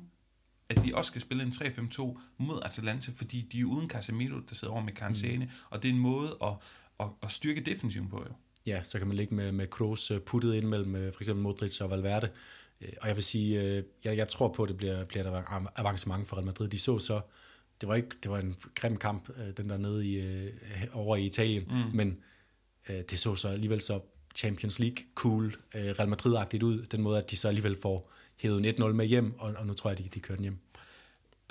at 0.70 0.84
de 0.84 0.96
også 0.96 1.10
skal 1.10 1.22
spille 1.22 1.44
en 1.44 1.50
3-5-2 1.50 2.20
mod 2.38 2.62
Atalanta, 2.66 3.12
fordi 3.16 3.42
de 3.42 3.60
er 3.60 3.66
uden 3.66 3.90
Casemiro, 3.90 4.40
der 4.40 4.56
sidder 4.56 4.74
over 4.74 4.84
med 4.84 4.94
karantæne, 4.94 5.46
mm. 5.46 5.52
og 5.70 5.84
det 5.84 5.90
er 5.90 5.94
en 5.94 6.00
måde 6.00 6.38
at, 6.44 6.54
at, 7.00 7.08
at 7.24 7.32
styrke 7.32 7.62
defensiven 7.62 8.10
på 8.10 8.26
jo 8.30 8.34
ja, 8.70 8.84
så 8.84 8.98
kan 8.98 9.08
man 9.08 9.18
ligge 9.18 9.36
med, 9.36 9.52
med 9.52 9.68
Kroos 9.68 10.12
øh, 10.12 10.20
puttet 10.20 10.54
ind 10.54 10.66
mellem 10.66 10.96
øh, 10.96 11.14
for 11.14 11.22
eksempel 11.22 11.44
Modric 11.44 11.82
og 11.82 11.90
Valverde. 11.90 12.30
Øh, 12.82 12.90
og 13.02 13.08
jeg 13.08 13.16
vil 13.16 13.24
sige, 13.24 13.84
jeg, 14.04 14.18
jeg 14.18 14.30
tror 14.30 14.48
på, 14.48 14.64
at 14.64 14.70
det 14.70 14.78
bliver, 14.78 15.06
bliver 15.06 15.24
der 15.24 15.70
avancement 15.76 16.28
for 16.28 16.36
Real 16.36 16.46
Madrid. 16.46 16.68
De 16.68 16.80
så 16.80 17.00
så, 17.00 17.22
det 17.82 17.90
var, 17.90 17.96
ikke, 17.96 18.10
det 18.24 18.32
var 18.32 18.40
en 18.40 18.56
grim 18.76 18.98
kamp, 18.98 19.30
den 19.58 19.70
der 19.70 19.78
nede 19.78 20.08
i, 20.08 20.48
over 20.94 21.16
i 21.16 21.26
Italien, 21.26 21.64
mm. 21.70 21.96
men 21.96 22.18
det 22.88 23.20
så 23.20 23.36
så 23.36 23.48
alligevel 23.48 23.82
så 23.82 24.00
Champions 24.36 24.80
League 24.80 24.98
cool, 25.16 25.56
Real 25.76 26.10
Madrid-agtigt 26.10 26.64
ud, 26.64 26.86
den 26.86 27.02
måde, 27.02 27.18
at 27.18 27.32
de 27.32 27.38
så 27.38 27.48
alligevel 27.48 27.78
får 27.82 28.12
hævet 28.36 28.80
1-0 28.80 28.86
med 28.86 29.06
hjem, 29.06 29.40
og, 29.40 29.54
og 29.58 29.68
nu 29.68 29.74
tror 29.74 29.90
jeg, 29.90 29.98
de, 29.98 30.04
de 30.04 30.20
kører 30.20 30.36
den 30.36 30.44
hjem. 30.44 30.58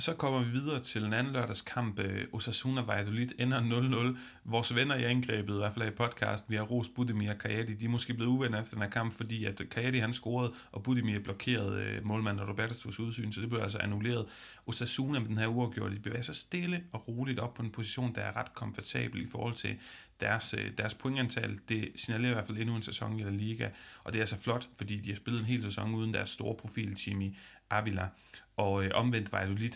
Så 0.01 0.15
kommer 0.15 0.45
vi 0.45 0.51
videre 0.51 0.81
til 0.81 1.05
en 1.05 1.13
anden 1.13 1.33
lørdagskamp. 1.33 1.99
Øh, 1.99 2.27
Osasuna 2.33 2.81
Valladolid 2.81 3.29
ender 3.39 4.15
0-0. 4.15 4.19
Vores 4.45 4.75
venner 4.75 4.95
i 4.95 5.05
angrebet, 5.05 5.55
i 5.55 5.57
hvert 5.57 5.75
fald 5.75 5.89
i 5.89 5.91
podcast, 5.91 6.45
vi 6.49 6.57
har 6.57 6.63
Ros 6.63 6.89
Budimir 6.89 7.31
og 7.31 7.39
Kajati, 7.39 7.75
de 7.75 7.85
er 7.85 7.89
måske 7.89 8.15
blevet 8.15 8.31
uvenner 8.31 8.63
efter 8.63 8.75
den 8.75 8.83
her 8.83 8.91
kamp, 8.91 9.17
fordi 9.17 9.45
at 9.45 9.63
Kajati 9.71 9.99
han 9.99 10.15
scorede, 10.15 10.53
og 10.73 10.83
Budimir 10.83 11.19
blokerede 11.19 11.83
øh, 11.83 12.07
målmanden 12.07 12.49
Robertos 12.49 13.01
udsyn, 13.01 13.33
så 13.33 13.41
det 13.41 13.49
blev 13.49 13.61
altså 13.61 13.79
annulleret. 13.79 14.27
Osasuna 14.67 15.19
med 15.19 15.29
den 15.29 15.39
her 15.39 15.47
uafgjort, 15.47 15.93
de 15.93 15.99
bevæger 15.99 16.23
sig 16.23 16.37
stille 16.37 16.85
og 16.93 17.09
roligt 17.09 17.39
op 17.39 17.55
på 17.55 17.63
en 17.63 17.71
position, 17.71 18.15
der 18.15 18.23
er 18.23 18.37
ret 18.37 18.55
komfortabel 18.55 19.23
i 19.23 19.27
forhold 19.31 19.55
til 19.55 19.77
deres, 20.21 20.55
øh, 20.59 20.71
deres 20.79 20.95
pointantal. 20.95 21.59
Det 21.69 21.93
signalerer 21.97 22.31
i 22.31 22.35
hvert 22.35 22.47
fald 22.47 22.59
endnu 22.59 22.77
en 22.77 22.83
sæson 22.83 23.21
i 23.21 23.23
La 23.23 23.31
Liga, 23.31 23.69
og 24.05 24.13
det 24.13 24.19
er 24.19 24.23
altså 24.23 24.39
flot, 24.39 24.69
fordi 24.77 24.97
de 24.97 25.09
har 25.09 25.17
spillet 25.17 25.41
en 25.41 25.47
hel 25.47 25.63
sæson 25.63 25.95
uden 25.95 26.15
deres 26.15 26.31
store 26.31 26.55
profil, 26.55 26.99
Jimmy 27.07 27.35
Avila. 27.71 28.09
Og 28.57 28.85
øh, 28.85 28.91
omvendt 28.95 29.33
Valladolid 29.33 29.73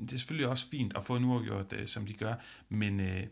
det 0.00 0.12
er 0.12 0.18
selvfølgelig 0.18 0.48
også 0.48 0.66
fint 0.70 0.96
at 0.96 1.04
få 1.04 1.16
en 1.16 1.24
uafgjort, 1.24 1.72
øh, 1.72 1.88
som 1.88 2.06
de 2.06 2.12
gør, 2.12 2.34
men 2.68 3.00
øh, 3.00 3.26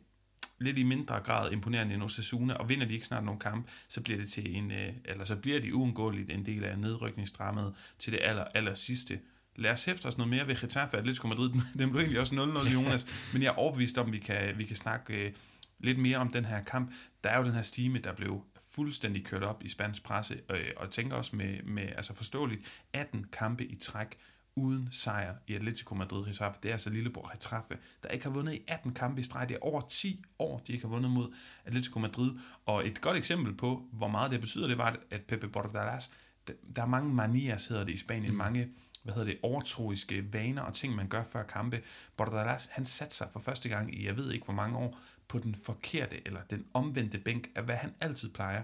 lidt 0.59 0.79
i 0.79 0.83
mindre 0.83 1.21
grad 1.21 1.53
imponerende 1.53 1.95
end 1.95 2.03
Osasuna, 2.03 2.55
og 2.55 2.69
vinder 2.69 2.87
de 2.87 2.95
ikke 2.95 3.07
snart 3.07 3.25
nogen 3.25 3.41
kamp, 3.41 3.67
så 3.89 4.01
bliver 4.01 4.19
det 4.19 4.31
til 4.31 4.57
en, 4.57 4.71
øh, 4.71 4.93
eller 5.05 5.25
så 5.25 5.37
bliver 5.37 5.61
de 5.61 5.75
uundgåeligt 5.75 6.31
en 6.31 6.47
del 6.47 6.65
af 6.65 6.79
nedrykningsdrammet 6.79 7.75
til 7.99 8.13
det 8.13 8.21
aller, 8.23 8.45
aller 8.45 8.75
sidste. 8.75 9.21
Lad 9.57 9.71
os 9.71 9.85
hæfte 9.85 10.07
os 10.07 10.19
noget 10.19 10.31
mere 10.31 10.47
ved 10.47 10.57
Getafe 10.57 10.97
Atletico 10.97 11.29
Madrid. 11.29 11.51
Den 11.79 11.91
blev 11.91 12.01
egentlig 12.01 12.21
også 12.21 12.35
0-0, 12.35 12.73
Jonas, 12.73 13.31
men 13.33 13.43
jeg 13.43 13.49
er 13.49 13.59
overbevist 13.59 13.99
om, 13.99 14.07
at 14.07 14.13
vi 14.13 14.19
kan, 14.19 14.59
vi 14.59 14.65
kan 14.65 14.77
snakke 14.77 15.15
øh, 15.15 15.33
lidt 15.79 15.99
mere 15.99 16.19
om 16.19 16.29
den 16.29 16.45
her 16.45 16.65
kamp. 16.65 16.93
Der 17.25 17.31
er 17.31 17.39
jo 17.39 17.45
den 17.45 17.53
her 17.53 17.63
stime, 17.63 17.99
der 17.99 18.13
blev 18.13 18.45
fuldstændig 18.71 19.25
kørt 19.25 19.43
op 19.43 19.65
i 19.65 19.69
spansk 19.69 20.03
presse, 20.03 20.41
øh, 20.51 20.71
og 20.77 20.91
tænker 20.91 21.17
også 21.17 21.37
med, 21.37 21.63
med 21.63 21.89
altså 21.97 22.15
forståeligt, 22.15 22.63
18 22.93 23.27
kampe 23.33 23.65
i 23.65 23.75
træk, 23.75 24.19
uden 24.57 24.89
sejr 24.93 25.35
i 25.47 25.55
Atletico 25.55 25.95
Madrid 25.95 26.27
Getafe. 26.27 26.59
Det 26.63 26.69
er 26.69 26.73
altså 26.73 26.91
lillebror 26.91 27.31
Getafe, 27.33 27.79
der 28.03 28.09
ikke 28.09 28.25
har 28.25 28.33
vundet 28.33 28.53
i 28.53 28.63
18 28.69 28.95
kampe 28.95 29.21
i 29.21 29.25
streg. 29.25 29.49
Det 29.49 29.55
er 29.55 29.59
over 29.61 29.81
10 29.91 30.25
år, 30.39 30.59
de 30.67 30.73
ikke 30.73 30.85
har 30.85 30.93
vundet 30.93 31.11
mod 31.11 31.35
Atletico 31.65 31.99
Madrid. 31.99 32.33
Og 32.67 32.87
et 32.87 33.01
godt 33.01 33.17
eksempel 33.17 33.55
på, 33.55 33.83
hvor 33.93 34.09
meget 34.09 34.31
det 34.31 34.41
betyder, 34.41 34.69
det 34.69 34.79
var, 34.79 34.97
at 35.11 35.23
Pepe 35.23 35.49
Bordalas, 35.49 36.11
der 36.47 36.83
er 36.83 36.87
mange 36.87 37.15
manias, 37.15 37.67
hedder 37.67 37.85
det 37.85 37.93
i 37.93 37.97
Spanien, 37.97 38.31
mm. 38.31 38.39
mange 38.39 38.69
hvad 39.03 39.15
hedder 39.15 39.33
det, 39.33 39.39
overtroiske 39.43 40.33
vaner 40.33 40.63
og 40.63 40.75
ting, 40.75 40.95
man 40.95 41.09
gør 41.09 41.25
før 41.25 41.43
kampe. 41.43 41.83
Bordalas, 42.17 42.69
han 42.71 42.87
satte 42.87 43.17
sig 43.17 43.29
for 43.33 43.41
første 43.41 43.69
gang 43.69 43.95
i, 43.95 44.07
jeg 44.07 44.17
ved 44.17 44.33
ikke 44.33 44.45
hvor 44.45 44.55
mange 44.55 44.79
år, 44.79 44.99
på 45.29 45.39
den 45.39 45.55
forkerte, 45.55 46.27
eller 46.27 46.41
den 46.51 46.67
omvendte 46.75 47.19
bænk 47.19 47.49
af, 47.55 47.63
hvad 47.63 47.77
han 47.77 47.95
altid 48.01 48.31
plejer 48.31 48.63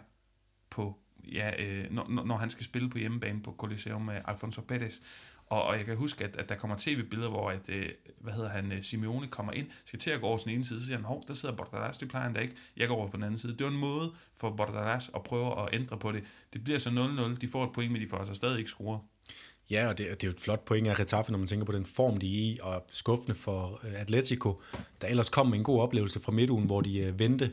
på 0.71 0.99
ja, 1.25 1.63
øh, 1.63 1.93
når, 1.93 2.25
når 2.25 2.37
han 2.37 2.51
skal 2.51 2.65
spille 2.65 2.91
på 2.91 2.99
hjemmebane 2.99 3.43
på 3.43 3.55
Coliseum 3.59 4.03
med 4.03 4.21
Alfonso 4.25 4.63
Pérez. 4.73 5.03
Og, 5.53 5.63
og 5.63 5.77
jeg 5.77 5.85
kan 5.85 5.97
huske, 5.97 6.25
at, 6.25 6.37
at 6.37 6.49
der 6.49 6.55
kommer 6.55 6.77
tv-billeder, 6.79 7.31
hvor 7.31 7.51
at, 7.51 7.69
øh, 7.69 7.89
hvad 8.19 8.33
hedder 8.33 8.49
han, 8.49 8.73
øh, 8.73 8.83
Simeone 8.83 9.27
kommer 9.27 9.53
ind, 9.53 9.67
skal 9.85 9.99
til 9.99 10.11
at 10.11 10.21
gå 10.21 10.27
over 10.27 10.39
til 10.39 10.45
den 10.45 10.55
ene 10.55 10.65
side, 10.65 10.81
så 10.81 10.87
siger 10.87 10.97
han, 10.97 11.05
hov, 11.05 11.23
der 11.29 11.35
sidder 11.35 11.55
Bordalas, 11.55 11.99
det 11.99 12.09
plejer 12.09 12.25
han 12.25 12.35
da 12.35 12.41
ikke, 12.41 12.55
jeg 12.77 12.89
går 12.89 12.97
over 12.97 13.09
på 13.09 13.17
den 13.17 13.25
anden 13.25 13.39
side. 13.39 13.53
Det 13.53 13.65
var 13.65 13.71
en 13.73 13.79
måde 13.79 14.13
for 14.37 14.51
Bordalas 14.51 15.11
at 15.15 15.23
prøve 15.23 15.63
at 15.63 15.69
ændre 15.73 15.99
på 15.99 16.13
det. 16.13 16.23
Det 16.53 16.65
bliver 16.65 16.79
så 16.79 16.89
0-0, 17.37 17.41
de 17.41 17.49
får 17.49 17.65
et 17.65 17.73
point, 17.73 17.93
men 17.93 18.03
de 18.03 18.09
får 18.09 18.17
altså 18.19 18.35
stadig 18.35 18.59
ikke 18.59 18.71
scoret. 18.71 19.01
Ja, 19.71 19.89
og 19.89 19.99
det, 19.99 20.07
det 20.07 20.25
er 20.25 20.29
jo 20.29 20.33
et 20.33 20.41
flot 20.41 20.65
point 20.65 20.87
af 20.87 21.01
Retaffe, 21.01 21.33
når 21.33 21.39
man 21.39 21.47
tænker 21.47 21.67
på 21.67 21.73
den 21.73 21.85
form, 21.85 22.17
de 22.17 22.27
er 22.27 22.53
i, 22.53 22.59
og 22.63 22.87
skuffende 22.93 23.35
for 23.35 23.81
øh, 23.85 24.01
Atletico, 24.01 24.63
der 25.01 25.07
ellers 25.07 25.29
kom 25.29 25.47
med 25.47 25.59
en 25.59 25.65
god 25.65 25.81
oplevelse 25.81 26.21
fra 26.21 26.33
midtugen, 26.33 26.67
hvor 26.67 26.81
de 26.81 26.99
øh, 26.99 27.19
vendte 27.19 27.53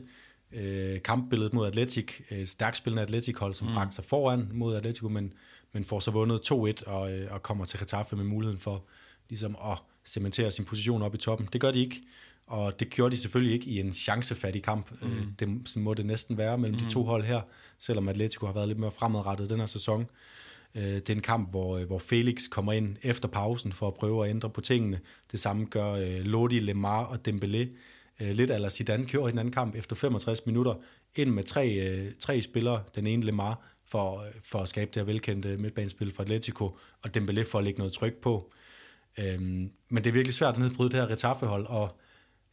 øh, 0.52 1.02
kampbilledet 1.02 1.54
mod 1.54 1.66
Atletic, 1.66 2.12
øh, 2.30 2.46
stærkt 2.46 2.76
spillende 2.76 3.02
Atletic-hold, 3.02 3.54
som 3.54 3.68
mm. 3.68 3.74
bragte 3.74 3.94
sig 3.94 4.04
foran 4.04 4.48
mod 4.52 4.76
Atletico, 4.76 5.08
men 5.08 5.32
men 5.72 5.84
får 5.84 6.00
så 6.00 6.10
vundet 6.10 6.52
2-1 6.52 6.90
og, 6.90 7.12
øh, 7.12 7.32
og 7.34 7.42
kommer 7.42 7.64
til 7.64 7.78
Getafe 7.78 8.16
med 8.16 8.24
muligheden 8.24 8.60
for 8.60 8.84
ligesom 9.28 9.56
at 9.64 9.78
cementere 10.04 10.50
sin 10.50 10.64
position 10.64 11.02
op 11.02 11.14
i 11.14 11.18
toppen. 11.18 11.48
Det 11.52 11.60
gør 11.60 11.70
de 11.70 11.80
ikke, 11.80 12.02
og 12.46 12.80
det 12.80 12.90
gjorde 12.90 13.16
de 13.16 13.20
selvfølgelig 13.20 13.54
ikke 13.54 13.66
i 13.66 13.80
en 13.80 13.92
chancefattig 13.92 14.62
kamp. 14.62 15.02
Mm. 15.02 15.12
Øh, 15.12 15.24
det 15.38 15.76
må 15.76 15.94
det 15.94 16.06
næsten 16.06 16.38
være 16.38 16.58
mellem 16.58 16.78
mm. 16.78 16.84
de 16.84 16.90
to 16.90 17.02
hold 17.02 17.24
her, 17.24 17.40
selvom 17.78 18.08
Atletico 18.08 18.46
har 18.46 18.52
været 18.52 18.68
lidt 18.68 18.78
mere 18.78 18.90
fremadrettet 18.90 19.50
den 19.50 19.58
her 19.58 19.66
sæson. 19.66 20.06
Øh, 20.74 20.82
det 20.82 21.10
er 21.10 21.14
en 21.14 21.20
kamp, 21.20 21.50
hvor, 21.50 21.78
hvor 21.78 21.98
Felix 21.98 22.48
kommer 22.50 22.72
ind 22.72 22.96
efter 23.02 23.28
pausen 23.28 23.72
for 23.72 23.88
at 23.88 23.94
prøve 23.94 24.24
at 24.24 24.30
ændre 24.30 24.50
på 24.50 24.60
tingene. 24.60 25.00
Det 25.32 25.40
samme 25.40 25.64
gør 25.64 26.20
Lodi, 26.22 26.60
Lemar 26.60 27.04
og 27.04 27.18
Dembélé. 27.28 27.66
Lidt 28.20 28.50
eller 28.50 28.68
Zidane 28.68 29.06
gjorde 29.06 29.28
i 29.28 29.30
den 29.30 29.38
anden 29.38 29.52
kamp 29.52 29.74
efter 29.74 29.96
65 29.96 30.46
minutter 30.46 30.74
ind 31.16 31.30
med 31.30 31.44
tre, 31.44 32.12
tre 32.18 32.42
spillere. 32.42 32.82
Den 32.94 33.06
ene 33.06 33.24
Lemar, 33.24 33.70
for, 33.90 34.26
for 34.42 34.58
at 34.58 34.68
skabe 34.68 34.90
det 34.94 34.96
her 34.96 35.04
velkendte 35.04 35.56
midtbanespil 35.56 36.14
for 36.14 36.22
Atletico, 36.22 36.64
og 37.02 37.10
Dembélé 37.16 37.42
for 37.42 37.58
at 37.58 37.64
lægge 37.64 37.78
noget 37.78 37.92
tryk 37.92 38.14
på. 38.14 38.52
Øhm, 39.18 39.70
men 39.88 40.04
det 40.04 40.06
er 40.06 40.12
virkelig 40.12 40.34
svært 40.34 40.54
at 40.54 40.60
nedbryde 40.60 40.90
det 40.90 41.00
her 41.00 41.10
Retaffe-hold, 41.10 41.66
og, 41.66 41.98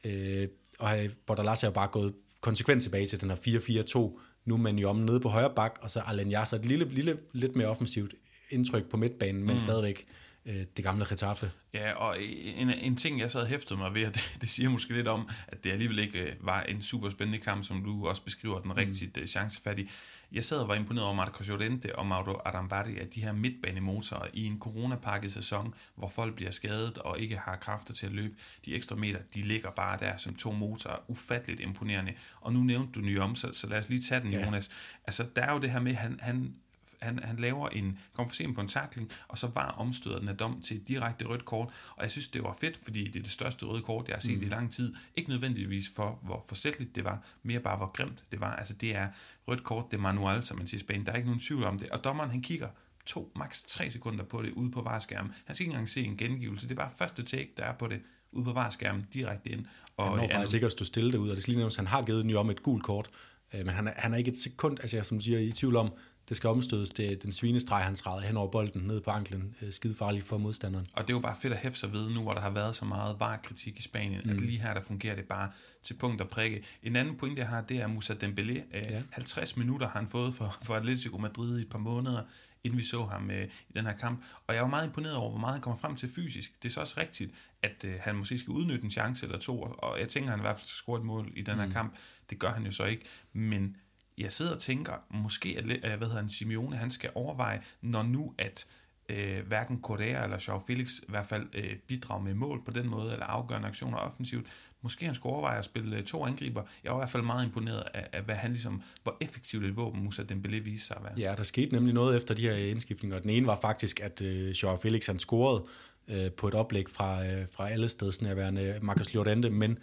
øh, 0.04 0.48
og 0.80 0.98
Bordalas 1.26 1.64
er 1.64 1.68
jo 1.68 1.72
bare 1.72 1.88
gået 1.88 2.14
konsekvent 2.42 2.84
tilbage 2.84 3.08
til 3.08 3.22
den 3.22 3.30
her 3.30 3.38
4-4-2, 3.38 4.20
nu 4.46 4.58
man 4.58 4.80
jo 4.80 4.90
om 4.90 4.96
nede 4.96 5.20
på 5.20 5.30
højre 5.30 5.54
bak, 5.56 5.80
og 5.82 5.90
så 5.90 6.00
Alain 6.00 6.32
Yasser 6.32 6.58
et 6.58 6.66
lille, 6.66 6.90
lille, 6.90 7.18
lidt 7.34 7.56
mere 7.56 7.68
offensivt 7.68 8.14
indtryk 8.50 8.90
på 8.90 8.98
midtbanen, 8.98 9.44
men 9.44 9.54
mm. 9.54 9.60
stadigvæk 9.60 10.06
øh, 10.48 10.66
det 10.78 10.84
gamle 10.84 11.06
Getafe. 11.10 11.52
Ja, 11.74 11.94
og 11.94 12.24
en, 12.24 12.70
en 12.70 12.96
ting, 12.96 13.20
jeg 13.20 13.32
sad 13.32 13.42
og 13.42 13.48
hæftede 13.48 13.80
mig 13.80 13.94
ved, 13.94 14.08
og 14.08 14.14
det, 14.16 14.38
det 14.42 14.50
siger 14.50 14.70
måske 14.70 14.94
lidt 14.94 15.08
om, 15.08 15.30
at 15.48 15.64
det 15.64 15.72
alligevel 15.72 16.00
ikke 16.00 16.20
øh, 16.20 16.34
var 16.42 16.62
en 16.62 16.82
super 16.82 17.10
spændende 17.10 17.40
kamp, 17.40 17.64
som 17.64 17.84
du 17.84 18.08
også 18.08 18.24
beskriver 18.24 18.60
den 18.62 18.78
rigtigt 18.78 19.18
mm. 19.18 19.28
chancefattige. 19.28 19.90
Jeg 20.32 20.44
sad 20.44 20.60
og 20.60 20.68
var 20.68 20.76
imponeret 20.76 21.06
over 21.06 21.16
Marco 21.16 21.44
Llorente 21.44 21.96
og 21.96 22.06
Mauro 22.06 22.42
Arambari, 22.46 22.98
at 22.98 23.16
de 23.16 23.22
her 23.22 23.32
midtbanemotorer 23.32 24.28
i 24.34 24.46
en 24.46 24.60
coronapakket 24.60 25.34
sæson, 25.34 25.74
hvor 25.96 26.10
folk 26.10 26.36
bliver 26.36 26.52
skadet 26.52 26.98
og 26.98 27.20
ikke 27.20 27.38
har 27.38 27.56
kræfter 27.56 27.94
til 27.94 28.06
at 28.06 28.12
løbe 28.12 28.36
de 28.66 28.76
ekstra 28.76 28.96
meter, 28.96 29.20
de 29.34 29.42
ligger 29.42 29.72
bare 29.72 29.98
der 30.00 30.18
som 30.18 30.36
to 30.36 30.52
motorer, 30.52 30.98
ufatteligt 31.08 31.62
imponerende. 31.62 32.14
Og 32.42 32.54
nu 32.54 32.60
nævnte 32.60 32.92
du 33.00 33.06
Nyom, 33.06 33.36
så, 33.36 33.54
så 33.54 33.68
lad 33.68 33.80
os 33.80 33.90
lige 33.90 34.02
tage 34.02 34.22
den, 34.22 34.32
ja. 34.32 34.46
Jonas. 34.46 34.70
Altså, 35.08 35.26
der 35.36 35.42
er 35.42 35.54
jo 35.54 35.60
det 35.60 35.72
her 35.72 35.80
med, 35.80 35.94
han, 35.94 36.20
han 36.22 36.56
han, 37.00 37.20
han 37.24 37.36
laver 37.36 37.70
en, 37.70 38.00
kommer 38.14 38.54
på 38.56 38.62
en 38.62 38.68
takling, 38.68 39.12
og 39.28 39.38
så 39.38 39.48
var 39.48 39.70
omstøder 39.78 40.20
den 40.20 40.28
af 40.28 40.38
dom 40.38 40.62
til 40.62 40.78
et 40.78 40.88
direkte 40.88 41.26
rødt 41.26 41.46
kort, 41.46 41.70
og 41.96 42.04
jeg 42.04 42.12
synes, 42.12 42.28
det 42.28 42.44
var 42.44 42.58
fedt, 42.62 42.80
fordi 42.84 43.08
det 43.08 43.20
er 43.20 43.24
det 43.24 43.32
største 43.32 43.66
røde 43.66 43.82
kort, 43.82 44.08
jeg 44.08 44.16
har 44.16 44.22
set 44.22 44.38
mm. 44.38 44.44
i 44.44 44.50
lang 44.50 44.74
tid. 44.74 44.96
Ikke 45.16 45.30
nødvendigvis 45.30 45.90
for, 45.96 46.20
hvor 46.24 46.46
forsætteligt 46.48 46.96
det 46.96 47.04
var, 47.04 47.24
mere 47.44 47.60
bare, 47.60 47.78
hvor 47.78 47.92
grimt 47.92 48.24
det 48.32 48.42
var. 48.42 48.56
Altså, 48.56 48.74
det 48.74 48.96
er 48.96 49.08
rødt 49.48 49.64
kort, 49.64 49.92
det 49.92 49.98
er 49.98 50.02
manual, 50.02 50.46
som 50.46 50.58
man 50.58 50.68
siger 50.68 50.80
i 50.80 50.84
Spanien. 50.84 51.06
Der 51.06 51.12
er 51.12 51.16
ikke 51.16 51.28
nogen 51.28 51.42
tvivl 51.42 51.64
om 51.64 51.80
det. 51.80 51.90
Og 51.90 52.04
dommeren, 52.04 52.30
han 52.30 52.42
kigger 52.42 52.68
to, 53.06 53.32
maks 53.36 53.64
tre 53.68 53.92
sekunder 53.92 54.24
på 54.24 54.42
det 54.42 54.52
ude 54.52 54.72
på 54.72 54.82
varskærmen. 54.82 55.34
Han 55.46 55.56
skal 55.56 55.64
ikke 55.64 55.72
engang 55.72 55.90
se 55.90 56.04
en 56.04 56.18
gengivelse. 56.18 56.68
Det 56.68 56.72
er 56.72 56.76
bare 56.76 56.92
første 56.96 57.24
take, 57.24 57.54
der 57.58 57.64
er 57.64 57.74
på 57.74 57.88
det 57.88 58.02
ude 58.32 58.44
på 58.44 58.54
varskærmen 58.54 59.08
direkte 59.14 59.50
ind. 59.50 59.66
Og 59.98 60.10
han 60.10 60.18
når 60.18 60.28
faktisk 60.32 60.54
ikke 60.54 60.66
at 60.66 60.72
stå 60.72 60.86
stille 60.86 61.12
derude, 61.12 61.32
og 61.32 61.36
det 61.36 61.42
skal 61.42 61.52
lige 61.52 61.58
nævnes, 61.58 61.76
han 61.76 61.88
har 61.88 62.02
givet 62.02 62.24
den 62.24 62.30
jo 62.30 62.40
om 62.40 62.50
et 62.50 62.64
gult 62.64 62.84
kort, 62.84 63.10
øh, 63.54 63.66
men 63.66 63.76
han 63.76 63.88
er, 63.88 63.92
han 63.96 64.14
er 64.14 64.18
ikke 64.18 64.32
et 64.32 64.38
sekund, 64.38 64.80
altså 64.80 64.98
jeg 64.98 65.06
som 65.06 65.22
siger, 65.22 65.40
i 65.40 65.52
tvivl 65.52 65.76
om, 65.76 65.92
det 66.30 66.38
skal 66.38 66.50
omstødes. 66.50 66.90
Det 66.90 67.12
er 67.12 67.16
den 67.16 67.32
svinestreg, 67.32 67.84
han 67.84 67.96
træder 67.96 68.20
hen 68.20 68.38
over 68.38 68.52
bolden 68.52 68.82
ned 68.82 69.02
på 69.02 69.12
anklen. 69.12 69.56
Øh, 69.62 69.72
skide 69.72 69.96
farlig 69.96 70.24
for 70.24 70.38
modstanderen. 70.38 70.86
Og 70.94 71.02
det 71.02 71.10
er 71.10 71.14
jo 71.14 71.20
bare 71.20 71.36
fedt 71.42 71.54
at 71.54 71.60
hæfte 71.60 71.80
sig 71.80 71.94
ved 71.94 72.10
nu, 72.10 72.22
hvor 72.22 72.34
der 72.34 72.42
har 72.42 72.50
været 72.50 72.76
så 72.76 72.86
meget 72.86 73.16
var-kritik 73.20 73.80
i 73.80 73.82
Spanien, 73.82 74.22
mm. 74.26 74.30
at 74.30 74.42
lige 74.42 74.60
her, 74.60 74.74
der 74.74 74.82
fungerer 74.82 75.16
det 75.16 75.26
bare 75.26 75.52
til 75.84 75.94
punkt 75.94 76.22
og 76.22 76.30
prikke. 76.30 76.64
En 76.84 76.96
anden 76.96 77.18
point, 77.18 77.38
jeg 77.38 77.48
har, 77.48 77.62
det 77.62 77.78
er 77.78 77.88
Musa 77.88 78.14
Dembélé. 78.14 78.62
Ja. 78.74 79.02
50 79.12 79.58
minutter 79.58 79.88
har 79.88 80.00
han 80.00 80.10
fået 80.10 80.36
for, 80.36 80.58
for 80.64 80.76
Atletico 80.76 81.18
Madrid 81.18 81.60
i 81.60 81.62
et 81.62 81.70
par 81.70 81.80
måneder 81.80 82.24
inden 82.64 82.80
vi 82.80 82.84
så 82.84 83.06
ham 83.06 83.32
øh, 83.32 83.48
i 83.70 83.74
den 83.74 83.86
her 83.86 83.94
kamp. 83.94 84.24
Og 84.48 84.56
jeg 84.56 84.64
var 84.64 84.70
meget 84.70 84.88
imponeret 84.88 85.16
over, 85.16 85.30
hvor 85.30 85.40
meget 85.40 85.54
han 85.54 85.62
kommer 85.62 85.80
frem 85.80 85.96
til 85.96 86.10
fysisk. 86.10 86.64
Det 86.64 86.70
er 86.70 86.74
så 86.74 86.80
også 86.80 86.94
rigtigt, 86.98 87.32
at 87.62 87.86
øh, 87.86 87.96
han 88.00 88.16
måske 88.16 88.40
skal 88.40 88.52
udnytte 88.52 88.84
en 88.84 88.92
chance 88.92 89.26
eller 89.26 89.40
to, 89.40 89.62
og 89.62 90.00
jeg 90.00 90.10
tænker, 90.10 90.30
at 90.30 90.32
han 90.32 90.40
i 90.40 90.48
hvert 90.48 90.58
fald 90.58 90.68
skal 90.68 90.76
score 90.76 91.00
et 91.00 91.06
mål 91.06 91.32
i 91.36 91.42
den 91.42 91.56
her 91.56 91.66
mm. 91.66 91.72
kamp. 91.72 91.96
Det 92.30 92.40
gør 92.40 92.52
han 92.52 92.66
jo 92.66 92.72
så 92.72 92.86
ikke, 92.86 93.06
men 93.34 93.78
jeg 94.18 94.32
sidder 94.32 94.54
og 94.54 94.60
tænker, 94.60 94.94
måske 95.10 95.56
at, 95.58 95.64
øh, 95.66 95.98
hvad 95.98 96.08
hedder 96.08 96.22
han, 96.22 96.30
Simeone, 96.30 96.76
han 96.76 96.92
skal 96.92 97.10
overveje, 97.16 97.62
når 97.82 98.04
nu 98.04 98.34
at 98.38 98.68
øh, 99.10 99.48
hverken 99.48 99.82
Correa 99.82 100.24
eller 100.24 100.46
Joao 100.48 100.64
Felix 100.68 101.00
i 101.00 101.06
hvert 101.08 101.26
fald 101.26 101.48
øh, 101.54 101.76
bidrager 101.88 102.24
med 102.24 102.34
mål 102.34 102.66
på 102.66 102.72
den 102.72 102.88
måde, 102.88 103.14
eller 103.14 103.26
afgørende 103.26 103.68
aktioner 103.68 103.98
offensivt, 103.98 104.48
måske 104.82 105.06
han 105.06 105.16
skulle 105.16 105.34
overveje 105.34 105.58
at 105.58 105.66
spille 105.66 105.98
øh, 105.98 106.04
to 106.04 106.26
angriber. 106.26 106.64
Jeg 106.84 106.92
var 106.92 106.98
i 106.98 107.00
hvert 107.00 107.10
fald 107.10 107.24
meget 107.24 107.46
imponeret 107.46 107.84
af, 107.94 108.08
af 108.14 108.22
hvad 108.22 108.36
han 108.36 108.52
ligesom, 108.52 108.82
hvor 109.04 109.18
effektivt 109.22 109.66
et 109.66 109.76
våben 109.76 110.04
Musa 110.04 110.24
Dembélé 110.24 110.60
viste 110.60 110.88
sig 110.88 110.98
at 110.98 111.04
være. 111.04 111.14
Ja, 111.18 111.36
der 111.38 111.44
skete 111.44 111.74
nemlig 111.74 111.94
noget 111.94 112.18
efter 112.18 112.34
de 112.34 112.42
her 112.42 112.56
indskiftninger. 112.56 113.20
Den 113.20 113.30
ene 113.30 113.48
var 113.48 113.60
faktisk, 113.62 114.00
at 114.00 114.22
øh, 114.22 114.50
Joao 114.50 114.78
Felix 114.78 115.06
han 115.06 115.20
scorede 115.20 115.66
øh, 116.08 116.32
på 116.32 116.48
et 116.48 116.54
oplæg 116.54 116.90
fra, 116.90 117.26
øh, 117.26 117.48
fra 117.52 117.70
alle 117.70 117.90
stedsnærværende 117.90 118.80
Marcus 118.82 119.14
Llorente, 119.14 119.50
men 119.50 119.78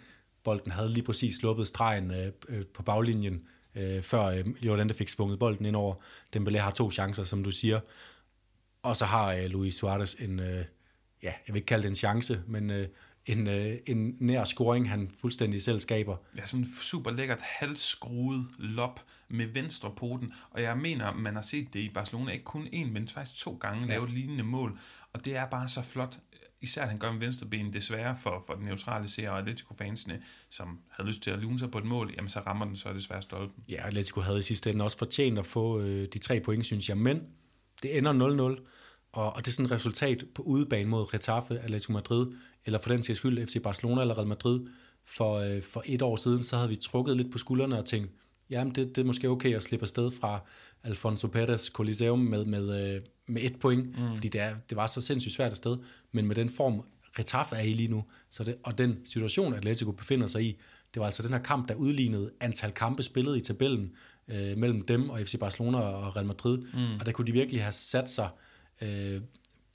bolden 0.45 0.71
havde 0.71 0.89
lige 0.89 1.03
præcis 1.03 1.35
sluppet 1.35 1.67
stregen 1.67 2.11
øh, 2.11 2.31
øh 2.49 2.65
på 2.65 2.83
baglinjen, 2.83 3.43
øh, 3.75 4.03
før 4.03 4.25
øh, 4.25 4.45
Jordan 4.65 4.93
fik 4.93 5.09
svunget 5.09 5.39
bolden 5.39 5.65
ind 5.65 5.75
over. 5.75 5.95
Dembélé 6.35 6.57
har 6.57 6.71
to 6.71 6.91
chancer, 6.91 7.23
som 7.23 7.43
du 7.43 7.51
siger. 7.51 7.79
Og 8.83 8.97
så 8.97 9.05
har 9.05 9.33
øh, 9.33 9.45
Luis 9.45 9.75
Suarez 9.75 10.13
en, 10.13 10.39
øh, 10.39 10.65
ja, 11.23 11.33
jeg 11.47 11.53
vil 11.53 11.55
ikke 11.55 11.65
kalde 11.65 11.83
det 11.83 11.89
en 11.89 11.95
chance, 11.95 12.41
men 12.47 12.69
øh, 12.69 12.87
en, 13.25 13.47
øh, 13.47 13.77
en 13.85 14.15
nær 14.19 14.43
scoring, 14.43 14.89
han 14.89 15.09
fuldstændig 15.21 15.63
selv 15.63 15.79
skaber. 15.79 16.17
Ja, 16.37 16.45
sådan 16.45 16.65
en 16.65 16.71
super 16.81 17.11
lækkert 17.11 17.41
halvskruet 17.41 18.47
lop 18.59 18.99
med 19.29 19.45
venstre 19.45 19.91
poten, 19.97 20.33
og 20.49 20.61
jeg 20.61 20.77
mener, 20.77 21.13
man 21.13 21.35
har 21.35 21.41
set 21.41 21.73
det 21.73 21.79
i 21.79 21.89
Barcelona 21.89 22.31
ikke 22.31 22.43
kun 22.45 22.67
én, 22.67 22.91
men 22.91 23.07
faktisk 23.07 23.43
to 23.43 23.57
gange 23.61 23.85
ja. 23.85 23.93
lavet 23.93 24.09
lignende 24.09 24.43
mål, 24.43 24.79
og 25.13 25.25
det 25.25 25.35
er 25.35 25.45
bare 25.45 25.69
så 25.69 25.81
flot. 25.81 26.19
Især 26.65 26.81
at 26.81 26.89
han 26.89 26.97
gør 26.97 27.11
med 27.11 27.19
venstre 27.19 27.47
ben, 27.47 27.73
desværre 27.73 28.17
for, 28.21 28.43
for 28.47 28.53
den 28.53 28.65
neutrale 28.65 29.07
seer 29.07 29.29
og 29.29 29.39
Atletico-fansene, 29.39 30.21
som 30.49 30.79
havde 30.89 31.07
lyst 31.07 31.21
til 31.21 31.31
at 31.31 31.39
lune 31.39 31.59
sig 31.59 31.71
på 31.71 31.77
et 31.77 31.85
mål, 31.85 32.13
jamen 32.17 32.29
så 32.29 32.39
rammer 32.39 32.65
den 32.65 32.75
så 32.75 32.93
desværre 32.93 33.21
stolpen. 33.21 33.63
Ja, 33.69 33.87
Atletico 33.87 34.21
havde 34.21 34.39
i 34.39 34.41
sidste 34.41 34.69
ende 34.69 34.83
også 34.83 34.97
fortjent 34.97 35.39
at 35.39 35.45
få 35.45 35.79
øh, 35.79 36.07
de 36.13 36.19
tre 36.19 36.39
point, 36.39 36.65
synes 36.65 36.89
jeg, 36.89 36.97
men 36.97 37.21
det 37.83 37.97
ender 37.97 38.57
0-0, 38.57 38.61
og, 39.11 39.35
og 39.35 39.45
det 39.45 39.47
er 39.47 39.51
sådan 39.51 39.65
et 39.65 39.71
resultat 39.71 40.23
på 40.35 40.41
udebane 40.41 40.89
mod 40.89 41.11
Getafe, 41.11 41.59
Atletico 41.59 41.93
Madrid, 41.93 42.27
eller 42.65 42.79
for 42.79 42.89
den 42.89 43.03
sags 43.03 43.19
skyld 43.19 43.47
FC 43.47 43.61
Barcelona 43.63 44.01
eller 44.01 44.17
Real 44.17 44.27
Madrid. 44.27 44.59
For, 45.05 45.35
øh, 45.35 45.61
for 45.63 45.83
et 45.85 46.01
år 46.01 46.15
siden, 46.15 46.43
så 46.43 46.55
havde 46.55 46.69
vi 46.69 46.75
trukket 46.75 47.17
lidt 47.17 47.31
på 47.31 47.37
skuldrene 47.37 47.77
og 47.77 47.85
tænkt, 47.85 48.11
jamen 48.49 48.75
det, 48.75 48.95
det 48.95 49.01
er 49.01 49.05
måske 49.05 49.29
okay 49.29 49.55
at 49.55 49.63
slippe 49.63 49.83
afsted 49.83 50.11
fra 50.11 50.39
Alfonso 50.83 51.27
Perez 51.27 51.71
Coliseum 51.71 52.19
med, 52.19 52.45
med, 52.45 52.95
øh, 52.95 53.01
med 53.27 53.41
et 53.41 53.59
point, 53.59 53.87
mm. 53.87 54.15
fordi 54.15 54.27
det, 54.27 54.41
er, 54.41 54.55
det 54.69 54.75
var 54.75 54.87
så 54.87 55.01
sindssygt 55.01 55.35
svært 55.35 55.49
afsted, 55.51 55.77
men 56.11 56.27
med 56.27 56.35
den 56.35 56.49
form, 56.49 56.81
Getafe 57.17 57.55
er 57.55 57.61
i 57.61 57.73
lige 57.73 57.87
nu, 57.87 58.03
så 58.29 58.43
det, 58.43 58.55
og 58.63 58.77
den 58.77 59.05
situation, 59.05 59.53
Atletico 59.53 59.91
befinder 59.91 60.27
sig 60.27 60.43
i, 60.43 60.57
det 60.93 60.99
var 60.99 61.05
altså 61.05 61.23
den 61.23 61.31
her 61.31 61.39
kamp, 61.39 61.69
der 61.69 61.75
udlignede 61.75 62.31
antal 62.39 62.71
kampe 62.71 63.03
spillet 63.03 63.37
i 63.37 63.41
tabellen 63.41 63.91
øh, 64.27 64.57
mellem 64.57 64.81
dem 64.81 65.09
og 65.09 65.19
FC 65.19 65.39
Barcelona 65.39 65.77
og 65.77 66.15
Real 66.15 66.25
Madrid, 66.25 66.57
mm. 66.57 66.95
og 66.99 67.05
der 67.05 67.11
kunne 67.11 67.27
de 67.27 67.31
virkelig 67.31 67.61
have 67.61 67.71
sat 67.71 68.09
sig 68.09 68.29
øh, 68.81 69.21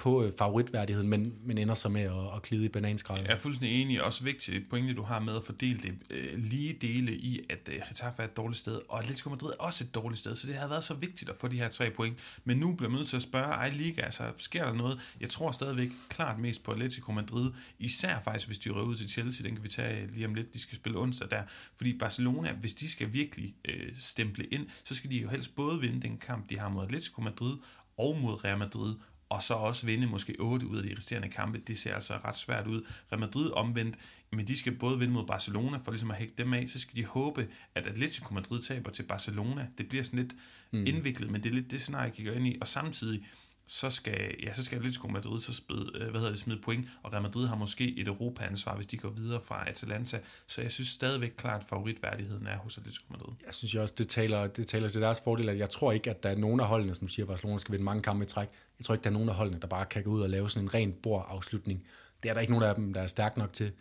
på 0.01 0.25
øh, 0.25 0.33
favoritværdigheden, 0.39 1.09
men, 1.09 1.35
men 1.43 1.59
ender 1.59 1.75
så 1.75 1.89
med 1.89 2.03
at, 2.03 2.37
at 2.37 2.43
klide 2.43 2.65
i 2.65 2.69
bananskralden. 2.69 3.27
Jeg 3.27 3.35
er 3.35 3.39
fuldstændig 3.39 3.83
enig. 3.83 4.03
Også 4.03 4.25
vigtigt 4.25 4.71
pointe, 4.71 4.95
du 4.95 5.03
har 5.03 5.21
med 5.21 5.37
at 5.37 5.45
fordele 5.45 5.81
det 5.81 5.95
øh, 6.11 6.39
lige 6.39 6.73
dele 6.73 7.17
i, 7.17 7.41
at 7.51 7.69
øh, 7.73 7.81
Getafe 7.89 8.23
er 8.23 8.27
et 8.27 8.37
dårligt 8.37 8.59
sted, 8.59 8.81
og 8.89 8.99
Atletico 8.99 9.31
Madrid 9.31 9.51
er 9.51 9.57
også 9.59 9.85
et 9.85 9.95
dårligt 9.95 10.19
sted, 10.21 10.37
så 10.37 10.47
det 10.47 10.55
har 10.55 10.69
været 10.69 10.85
så 10.85 10.95
vigtigt 10.95 11.31
at 11.31 11.37
få 11.37 11.49
de 11.49 11.57
her 11.57 11.69
tre 11.69 11.91
point. 11.91 12.19
Men 12.45 12.57
nu 12.57 12.75
bliver 12.75 12.91
man 12.91 12.99
nødt 12.99 13.09
til 13.09 13.17
at 13.17 13.23
spørge, 13.23 13.47
ej 13.47 13.71
Liga, 13.71 14.03
altså 14.03 14.23
sker 14.37 14.65
der 14.65 14.75
noget? 14.75 15.01
Jeg 15.21 15.31
tror 15.31 15.53
stadigvæk 15.53 15.89
klart 16.09 16.39
mest 16.39 16.63
på 16.63 16.73
Atletico 16.73 17.13
Madrid, 17.13 17.53
især 17.79 18.21
faktisk, 18.25 18.47
hvis 18.47 18.59
de 18.59 18.71
røver 18.71 18.87
ud 18.87 18.97
til 18.97 19.09
Chelsea, 19.09 19.47
den 19.47 19.55
kan 19.55 19.65
vi 19.65 19.69
tage 19.69 20.07
lige 20.15 20.27
om 20.27 20.35
lidt, 20.35 20.55
de 20.55 20.59
skal 20.59 20.77
spille 20.77 20.99
onsdag 20.99 21.31
der. 21.31 21.43
Fordi 21.77 21.99
Barcelona, 21.99 22.53
hvis 22.53 22.75
de 22.75 22.91
skal 22.91 23.13
virkelig 23.13 23.55
øh, 23.65 23.93
stemple 23.99 24.45
ind, 24.45 24.67
så 24.85 24.95
skal 24.95 25.11
de 25.11 25.17
jo 25.17 25.29
helst 25.29 25.55
både 25.57 25.81
vinde 25.81 26.03
den 26.03 26.19
kamp, 26.19 26.51
de 26.51 26.59
har 26.59 26.69
mod 26.69 26.85
Atletico 26.85 27.21
Madrid, 27.21 27.57
og 27.99 28.19
mod 28.21 28.45
Real 28.45 28.59
Madrid, 28.59 28.95
og 29.31 29.43
så 29.43 29.55
også 29.55 29.87
vinde 29.87 30.07
måske 30.07 30.37
8 30.39 30.67
ud 30.67 30.77
af 30.77 30.83
de 30.83 30.97
resterende 30.97 31.29
kampe. 31.29 31.59
Det 31.59 31.79
ser 31.79 31.95
altså 31.95 32.15
ret 32.25 32.37
svært 32.37 32.67
ud. 32.67 32.87
Real 33.13 33.21
Madrid 33.21 33.51
omvendt, 33.51 33.97
men 34.33 34.49
de 34.49 34.57
skal 34.57 34.73
både 34.75 34.99
vinde 34.99 35.15
mod 35.15 35.27
Barcelona, 35.27 35.79
for 35.85 35.93
ligesom 35.93 36.11
at 36.11 36.17
hække 36.17 36.35
dem 36.39 36.53
af, 36.53 36.69
så 36.69 36.79
skal 36.79 36.97
de 36.97 37.05
håbe, 37.05 37.49
at 37.75 37.87
Atletico 37.87 38.35
Madrid 38.35 38.63
taber 38.63 38.91
til 38.91 39.03
Barcelona. 39.03 39.67
Det 39.79 39.89
bliver 39.89 40.05
sådan 40.05 40.19
lidt 40.19 40.33
mm. 40.71 40.87
indviklet, 40.87 41.31
men 41.31 41.43
det 41.43 41.51
er 41.51 41.55
lidt 41.55 41.71
det 41.71 41.81
scenarie, 41.81 42.05
jeg 42.05 42.13
kigger 42.13 42.33
ind 42.33 42.47
i. 42.47 42.59
Og 42.61 42.67
samtidig, 42.67 43.27
så 43.71 43.91
skal, 43.91 44.35
ja, 44.43 44.53
så 44.55 44.65
skal 44.65 44.77
Atletico 44.77 45.09
Madrid 45.09 45.41
så 45.41 45.53
spide, 45.53 45.91
øh, 45.95 46.11
hvad 46.11 46.21
hedder 46.21 46.31
det, 46.31 46.39
smide 46.41 46.61
point, 46.63 46.89
og 47.03 47.13
Real 47.13 47.23
Madrid 47.23 47.47
har 47.47 47.57
måske 47.57 47.99
et 47.99 48.09
Europa-ansvar, 48.09 48.77
hvis 48.77 48.87
de 48.87 48.97
går 48.97 49.11
videre 49.11 49.41
fra 49.45 49.69
Atalanta. 49.69 50.21
Så 50.47 50.63
jeg 50.63 50.73
synes 50.73 50.89
stadigvæk 50.89 51.33
klart, 51.37 51.61
at 51.63 51.69
favoritværdigheden 51.69 52.47
er 52.47 52.57
hos 52.57 52.79
Atletico 52.79 53.05
Madrid. 53.11 53.35
Jeg 53.47 53.55
synes 53.55 53.75
også, 53.75 53.95
det 53.99 54.09
taler, 54.09 54.47
det 54.47 54.67
taler 54.67 54.89
til 54.89 55.01
deres 55.01 55.21
fordel, 55.21 55.49
at 55.49 55.59
jeg 55.59 55.71
tror 55.71 55.93
ikke, 55.93 56.11
at 56.11 56.23
der 56.23 56.29
er 56.29 56.37
nogen 56.37 56.61
af 56.61 56.67
holdene, 56.67 56.95
som 56.95 57.09
siger, 57.09 57.25
at 57.25 57.29
Barcelona 57.29 57.59
skal 57.59 57.73
vinde 57.73 57.85
mange 57.85 58.03
kampe 58.03 58.25
i 58.25 58.29
træk. 58.29 58.49
Jeg 58.79 58.85
tror 58.85 58.95
ikke, 58.95 59.05
der 59.05 59.11
er 59.11 59.15
nogen 59.15 59.29
af 59.29 59.35
holdene, 59.35 59.61
der 59.61 59.67
bare 59.67 59.87
kan 59.87 60.03
gå 60.03 60.11
ud 60.11 60.21
og 60.21 60.31
lave 60.31 60.51
sådan 60.51 60.67
en 60.67 60.75
ren 60.75 60.93
bordafslutning. 60.93 61.87
Det 62.23 62.29
er 62.29 62.35
der 62.35 62.41
ikke 62.41 62.53
nogen 62.53 62.69
af 62.69 62.75
dem, 62.75 62.93
der 62.93 63.01
er 63.01 63.07
stærk 63.07 63.37
nok 63.37 63.53
til. 63.53 63.73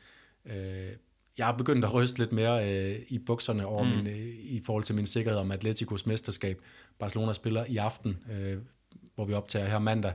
Øh, 0.46 0.92
jeg 1.38 1.46
har 1.46 1.58
begyndt 1.58 1.86
at 1.86 1.94
ryste 1.94 2.20
lidt 2.20 2.32
mere 2.32 2.74
øh, 2.74 3.00
i 3.08 3.18
bukserne 3.20 3.66
over 3.66 3.84
mm. 3.84 3.90
min, 3.90 4.08
øh, 4.08 4.28
i 4.40 4.62
forhold 4.66 4.84
til 4.84 4.96
min 4.96 5.06
sikkerhed 5.06 5.40
om 5.40 5.52
Atleticos 5.52 6.06
mesterskab. 6.06 6.62
Barcelona 7.00 7.34
spiller 7.34 7.66
i 7.66 7.78
aften 7.78 8.18
øh, 8.32 8.58
hvor 9.20 9.26
vi 9.26 9.34
optager 9.34 9.68
her 9.68 9.80
mandag 9.80 10.14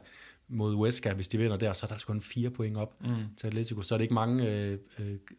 mod 0.48 0.74
Huesca, 0.74 1.12
hvis 1.12 1.28
de 1.28 1.38
vinder 1.38 1.56
der, 1.56 1.72
så 1.72 1.86
er 1.86 1.94
der 1.94 2.04
kun 2.06 2.20
fire 2.20 2.50
point 2.50 2.76
op 2.76 3.00
mm. 3.00 3.14
til 3.36 3.46
Atletico. 3.46 3.82
Så 3.82 3.94
er 3.94 3.98
det 3.98 4.02
ikke 4.02 4.14
mange 4.14 4.50
øh, 4.50 4.78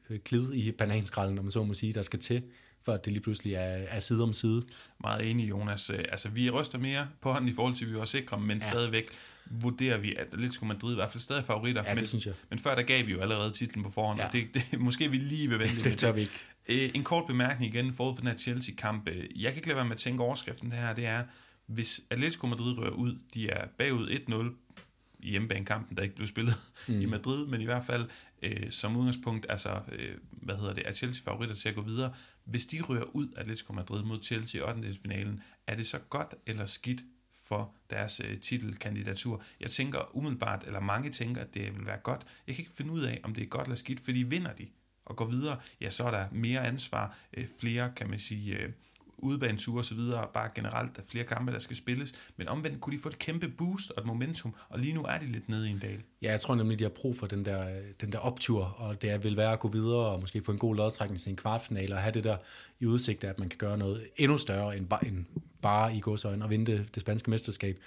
øh, 0.09 0.19
klid 0.19 0.53
i 0.53 0.71
bananskralden, 0.71 1.37
om 1.37 1.45
man 1.45 1.51
så 1.51 1.63
må 1.63 1.73
sige, 1.73 1.93
der 1.93 2.01
skal 2.01 2.19
til, 2.19 2.43
for 2.83 2.93
at 2.93 3.05
det 3.05 3.13
lige 3.13 3.23
pludselig 3.23 3.53
er, 3.53 3.59
er 3.59 3.99
side 3.99 4.23
om 4.23 4.33
side. 4.33 4.63
Meget 5.01 5.29
enig, 5.29 5.49
Jonas. 5.49 5.89
Øh, 5.89 5.99
altså, 6.09 6.29
vi 6.29 6.49
ryster 6.49 6.77
mere 6.77 7.07
på 7.21 7.31
hånden 7.31 7.49
i 7.49 7.53
forhold 7.53 7.75
til, 7.75 7.85
at 7.85 7.91
vi 7.91 7.97
var 7.97 8.05
sikre, 8.05 8.39
men 8.39 8.57
ja. 8.57 8.69
stadigvæk 8.69 9.09
vurderer 9.45 9.97
vi, 9.97 10.15
at 10.15 10.27
Atletico 10.33 10.65
Madrid 10.65 10.91
i 10.91 10.95
hvert 10.95 11.11
fald 11.11 11.21
stadig 11.21 11.45
favoritter. 11.45 11.83
Ja, 11.85 11.89
det 11.89 11.99
men, 11.99 12.07
synes 12.07 12.25
jeg. 12.25 12.33
Men 12.49 12.59
før 12.59 12.75
der 12.75 12.83
gav 12.83 13.05
vi 13.07 13.11
jo 13.11 13.21
allerede 13.21 13.51
titlen 13.51 13.83
på 13.83 13.89
forhånd, 13.89 14.19
ja. 14.19 14.27
og 14.27 14.33
det, 14.33 14.47
det, 14.53 14.79
måske 14.79 15.11
vi 15.11 15.17
lige 15.17 15.49
vil 15.49 15.59
vente 15.67 15.83
det 15.83 15.97
tør 15.97 16.11
vi 16.11 16.21
ikke. 16.21 16.45
Øh, 16.67 16.89
en 16.93 17.03
kort 17.03 17.27
bemærkning 17.27 17.75
igen 17.75 17.93
forud 17.93 18.15
for 18.15 18.21
den 18.21 18.29
her 18.29 18.37
Chelsea-kamp. 18.37 19.05
Jeg 19.35 19.51
kan 19.51 19.55
ikke 19.55 19.67
lade 19.67 19.75
være 19.75 19.85
med 19.85 19.91
at 19.91 19.97
tænke 19.97 20.23
overskriften 20.23 20.71
det 20.71 20.79
her, 20.79 20.93
det 20.93 21.05
er, 21.05 21.23
hvis 21.67 22.01
Atletico 22.09 22.47
Madrid 22.47 22.77
rører 22.77 22.91
ud, 22.91 23.19
de 23.33 23.49
er 23.49 23.67
bagud 23.77 24.09
1-0 24.09 24.81
i 25.19 25.29
hjemmebanekampen, 25.29 25.97
der 25.97 26.03
ikke 26.03 26.15
blev 26.15 26.27
spillet 26.27 26.55
mm. 26.87 27.01
i 27.01 27.05
Madrid, 27.05 27.45
men 27.47 27.61
i 27.61 27.65
hvert 27.65 27.85
fald 27.85 28.09
øh, 28.41 28.71
som 28.71 28.97
udgangspunkt, 28.97 29.45
altså, 29.49 29.81
øh, 29.91 30.15
hvad 30.31 30.55
hedder 30.55 30.73
det, 30.73 30.87
er 30.87 30.91
Chelsea 30.91 31.23
favoritter 31.23 31.55
til 31.55 31.69
at 31.69 31.75
gå 31.75 31.81
videre. 31.81 32.13
Hvis 32.43 32.65
de 32.65 32.81
rører 32.81 33.15
ud 33.15 33.27
Atletico 33.37 33.73
Madrid 33.73 34.03
mod 34.03 34.23
Chelsea 34.23 34.61
i 34.61 34.63
8. 34.63 34.95
finalen, 35.01 35.43
er 35.67 35.75
det 35.75 35.87
så 35.87 35.99
godt 35.99 36.33
eller 36.45 36.65
skidt 36.65 37.01
for 37.43 37.75
deres 37.89 38.21
øh, 38.25 38.39
titelkandidatur. 38.39 39.43
Jeg 39.59 39.71
tænker 39.71 40.15
umiddelbart, 40.15 40.63
eller 40.67 40.79
mange 40.79 41.09
tænker, 41.09 41.41
at 41.41 41.53
det 41.53 41.77
vil 41.77 41.85
være 41.85 41.97
godt. 41.97 42.25
Jeg 42.47 42.55
kan 42.55 42.61
ikke 42.61 42.75
finde 42.75 42.91
ud 42.91 43.01
af, 43.01 43.19
om 43.23 43.33
det 43.33 43.43
er 43.43 43.47
godt 43.47 43.67
eller 43.67 43.75
skidt, 43.75 43.99
fordi 43.99 44.19
vinder 44.19 44.53
de 44.53 44.67
og 45.05 45.15
går 45.15 45.25
videre, 45.25 45.59
ja, 45.81 45.89
så 45.89 46.03
er 46.03 46.11
der 46.11 46.27
mere 46.31 46.67
ansvar, 46.67 47.17
øh, 47.33 47.47
flere, 47.59 47.93
kan 47.95 48.09
man 48.09 48.19
sige, 48.19 48.57
øh, 48.57 48.71
udebaneture 49.17 49.79
og 49.79 49.85
så 49.85 49.95
videre, 49.95 50.27
bare 50.33 50.49
generelt, 50.55 50.95
der 50.95 51.01
er 51.01 51.05
flere 51.07 51.23
kampe, 51.23 51.51
der 51.51 51.59
skal 51.59 51.75
spilles. 51.75 52.13
Men 52.37 52.47
omvendt 52.47 52.81
kunne 52.81 52.97
de 52.97 53.01
få 53.01 53.09
et 53.09 53.19
kæmpe 53.19 53.47
boost 53.47 53.91
og 53.91 54.01
et 54.01 54.07
momentum, 54.07 54.55
og 54.69 54.79
lige 54.79 54.93
nu 54.93 55.03
er 55.03 55.17
de 55.17 55.25
lidt 55.25 55.49
nede 55.49 55.67
i 55.67 55.71
en 55.71 55.79
dal. 55.79 56.03
Ja, 56.21 56.31
jeg 56.31 56.41
tror 56.41 56.55
nemlig, 56.55 56.79
de 56.79 56.83
har 56.83 56.89
brug 56.89 57.15
for 57.15 57.27
den 57.27 57.45
der, 57.45 57.81
den 58.01 58.11
der 58.11 58.19
optur, 58.19 58.63
og 58.63 59.01
det 59.01 59.23
vil 59.23 59.37
være 59.37 59.53
at 59.53 59.59
gå 59.59 59.67
videre 59.67 60.05
og 60.05 60.19
måske 60.19 60.41
få 60.43 60.51
en 60.51 60.57
god 60.57 60.75
lodtrækning 60.75 61.19
til 61.19 61.29
en 61.29 61.35
kvartfinale, 61.35 61.95
og 61.95 62.01
have 62.01 62.13
det 62.13 62.23
der 62.23 62.37
i 62.79 62.85
udsigt, 62.85 63.23
at 63.23 63.39
man 63.39 63.49
kan 63.49 63.57
gøre 63.57 63.77
noget 63.77 64.07
endnu 64.15 64.37
større 64.37 64.77
end 64.77 64.87
bare, 64.87 65.07
end 65.07 65.25
bare 65.61 65.95
i 65.95 65.99
godsøjne 65.99 66.45
og 66.45 66.49
vinde 66.49 66.71
det, 66.71 66.95
det 66.95 67.01
spanske 67.01 67.29
mesterskab. 67.29 67.79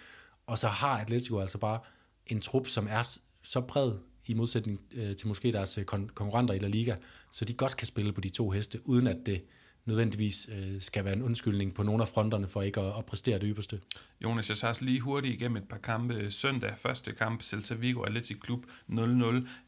Og 0.46 0.58
så 0.58 0.68
har 0.68 1.00
Atletico 1.00 1.38
altså 1.38 1.58
bare 1.58 1.80
en 2.26 2.40
trup, 2.40 2.68
som 2.68 2.86
er 2.90 3.18
så 3.42 3.60
bred 3.60 3.92
i 4.26 4.34
modsætning 4.34 4.80
øh, 4.94 5.16
til 5.16 5.28
måske 5.28 5.52
deres 5.52 5.78
øh, 5.78 5.84
kon- 5.92 6.12
konkurrenter 6.14 6.54
i 6.54 6.58
La 6.58 6.68
Liga, 6.68 6.96
så 7.32 7.44
de 7.44 7.52
godt 7.52 7.76
kan 7.76 7.86
spille 7.86 8.12
på 8.12 8.20
de 8.20 8.28
to 8.28 8.50
heste, 8.50 8.80
uden 8.84 9.06
at 9.06 9.16
det 9.26 9.44
nødvendigvis 9.84 10.48
øh, 10.52 10.80
skal 10.80 11.04
være 11.04 11.14
en 11.14 11.22
undskyldning 11.22 11.74
på 11.74 11.82
nogle 11.82 12.02
af 12.02 12.08
fronterne 12.08 12.48
for 12.48 12.62
ikke 12.62 12.80
at, 12.80 12.98
at 12.98 13.06
præstere 13.06 13.38
det 13.38 13.48
ypperste. 13.48 13.80
Jonas, 14.24 14.48
jeg 14.48 14.56
tager 14.56 14.78
lige 14.80 15.00
hurtigt 15.00 15.34
igennem 15.34 15.56
et 15.56 15.68
par 15.68 15.78
kampe. 15.78 16.30
Søndag, 16.30 16.74
første 16.78 17.12
kamp, 17.12 17.42
Celta 17.42 17.74
Vigo 17.74 18.02
Athletic 18.02 18.40
Klub 18.40 18.64
0-0. 18.90 18.94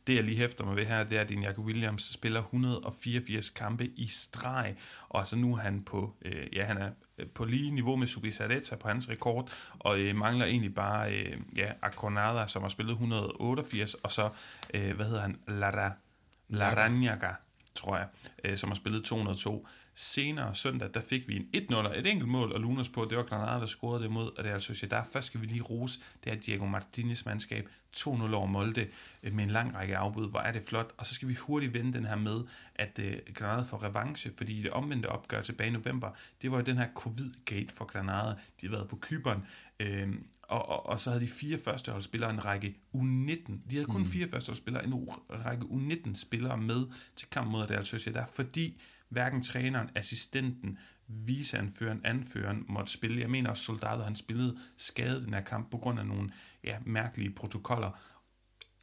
Det 0.07 0.15
jeg 0.15 0.25
lige 0.25 0.37
hæfter 0.37 0.65
mig 0.65 0.77
ved 0.77 0.87
her, 0.87 1.05
det 1.05 1.19
er, 1.19 1.23
at 1.23 1.29
din 1.29 1.43
Jacob 1.43 1.65
Williams 1.65 2.13
spiller 2.13 2.41
184 2.41 3.51
kampe 3.51 3.87
i 3.87 4.07
streg, 4.07 4.77
og 5.09 5.19
altså 5.19 5.37
nu 5.37 5.55
er 5.55 5.59
han 5.59 5.83
på, 5.83 6.15
øh, 6.23 6.47
ja, 6.53 6.65
han 6.65 6.79
er 6.79 6.91
øh, 7.19 7.27
på 7.27 7.45
lige 7.45 7.71
niveau 7.71 7.97
med 7.97 8.07
Subisareta 8.07 8.77
på 8.77 8.89
hans 8.89 9.09
rekord, 9.09 9.51
og 9.79 10.01
øh, 10.01 10.17
mangler 10.17 10.47
egentlig 10.47 10.75
bare 10.75 11.15
øh, 11.15 11.39
ja, 11.57 11.73
Akonada, 11.83 12.47
som 12.47 12.63
har 12.63 12.69
spillet 12.69 12.93
188, 12.93 13.95
og 13.95 14.13
så, 14.13 14.29
øh, 14.75 14.97
hvad 14.97 15.07
hedder 15.07 15.21
han, 15.21 15.39
Lara, 15.49 15.93
Laranjaga, 16.49 17.33
tror 17.75 17.97
jeg, 17.97 18.07
øh, 18.45 18.57
som 18.57 18.71
har 18.71 18.75
spillet 18.75 19.05
202. 19.05 19.67
Senere 19.95 20.55
søndag, 20.55 20.91
der 20.95 21.01
fik 21.01 21.29
vi 21.29 21.37
en 21.37 21.67
1-0 21.71 21.75
og 21.75 21.99
et 21.99 22.07
enkelt 22.07 22.29
mål, 22.29 22.53
og 22.53 22.61
Lunas 22.61 22.89
på, 22.89 23.07
det 23.11 23.19
var 23.19 23.25
Granada, 23.25 23.61
der 23.61 23.67
scorede 23.67 24.03
det 24.03 24.11
mod, 24.11 24.31
og 24.39 24.45
det 24.45 24.51
er 24.51 24.55
altså 24.55 24.87
der 24.91 25.03
Først 25.13 25.27
skal 25.27 25.41
vi 25.41 25.47
lige 25.47 25.63
rose, 25.63 26.01
det 26.25 26.33
er 26.33 26.37
Diego 26.37 26.67
Martinez 26.67 27.25
mandskab, 27.25 27.69
2-0 27.97 28.35
over 28.35 28.47
Molde, 28.47 28.89
øh, 29.23 29.33
med 29.33 29.45
en 29.45 29.51
lang 29.51 29.75
række 29.75 29.97
afbud. 29.97 30.31
Hvor 30.31 30.41
er 30.41 30.53
det 30.53 30.63
flot. 30.63 30.95
Og 30.97 31.07
så 31.07 31.15
skal 31.15 31.29
vi 31.29 31.35
hurtigt 31.35 31.75
vende 31.75 31.93
den 31.93 32.05
her 32.07 32.17
med, 32.17 32.37
at 32.75 33.01
uh, 33.03 33.35
Granada 33.35 33.63
får 33.63 33.83
revanche, 33.83 34.33
fordi 34.37 34.63
det 34.63 34.71
omvendte 34.71 35.09
opgør 35.09 35.43
tilbage 35.43 35.69
i 35.69 35.73
november, 35.73 36.11
det 36.43 36.51
var 36.51 36.57
jo 36.57 36.65
den 36.65 36.79
her 36.79 36.89
covid-gate 36.95 37.75
for 37.75 37.85
Granada. 37.85 38.35
De 38.61 38.67
har 38.67 38.71
været 38.71 38.89
på 38.89 38.97
Kyberen, 38.97 39.47
øh, 39.81 40.09
og, 40.43 40.69
og, 40.69 40.87
og 40.87 41.01
så 41.01 41.11
havde 41.11 41.23
de 41.23 41.29
fire 41.29 41.59
førsteholdsspillere 41.59 42.31
en 42.31 42.45
række 42.45 42.77
U19. 42.95 43.53
De 43.71 43.77
havde 43.77 43.85
kun 43.85 44.01
mm. 44.01 44.11
fire 44.11 44.29
førsteholdsspillere, 44.29 44.85
en 44.85 45.09
række 45.31 45.65
U19-spillere 45.65 46.57
med 46.57 46.87
til 47.17 47.29
kamp 47.31 47.51
mod 47.51 47.71
Real 47.71 47.87
Sociedad, 47.87 48.25
fordi 48.33 48.81
hverken 49.11 49.43
træneren, 49.43 49.91
assistenten, 49.95 50.79
viseanføreren, 51.07 52.01
anføreren 52.05 52.65
måtte 52.69 52.93
spille. 52.93 53.21
Jeg 53.21 53.31
mener 53.31 53.51
også, 53.51 53.63
soldater 53.63 54.05
han 54.05 54.17
spillede 54.17 54.59
skadet 54.77 55.25
den 55.25 55.35
her 55.35 55.41
kamp 55.41 55.71
på 55.71 55.79
grund 55.79 55.99
af 55.99 56.07
nogle 56.07 56.33
ja, 56.65 56.79
mærkelige 56.87 57.31
protokoller. 57.31 57.91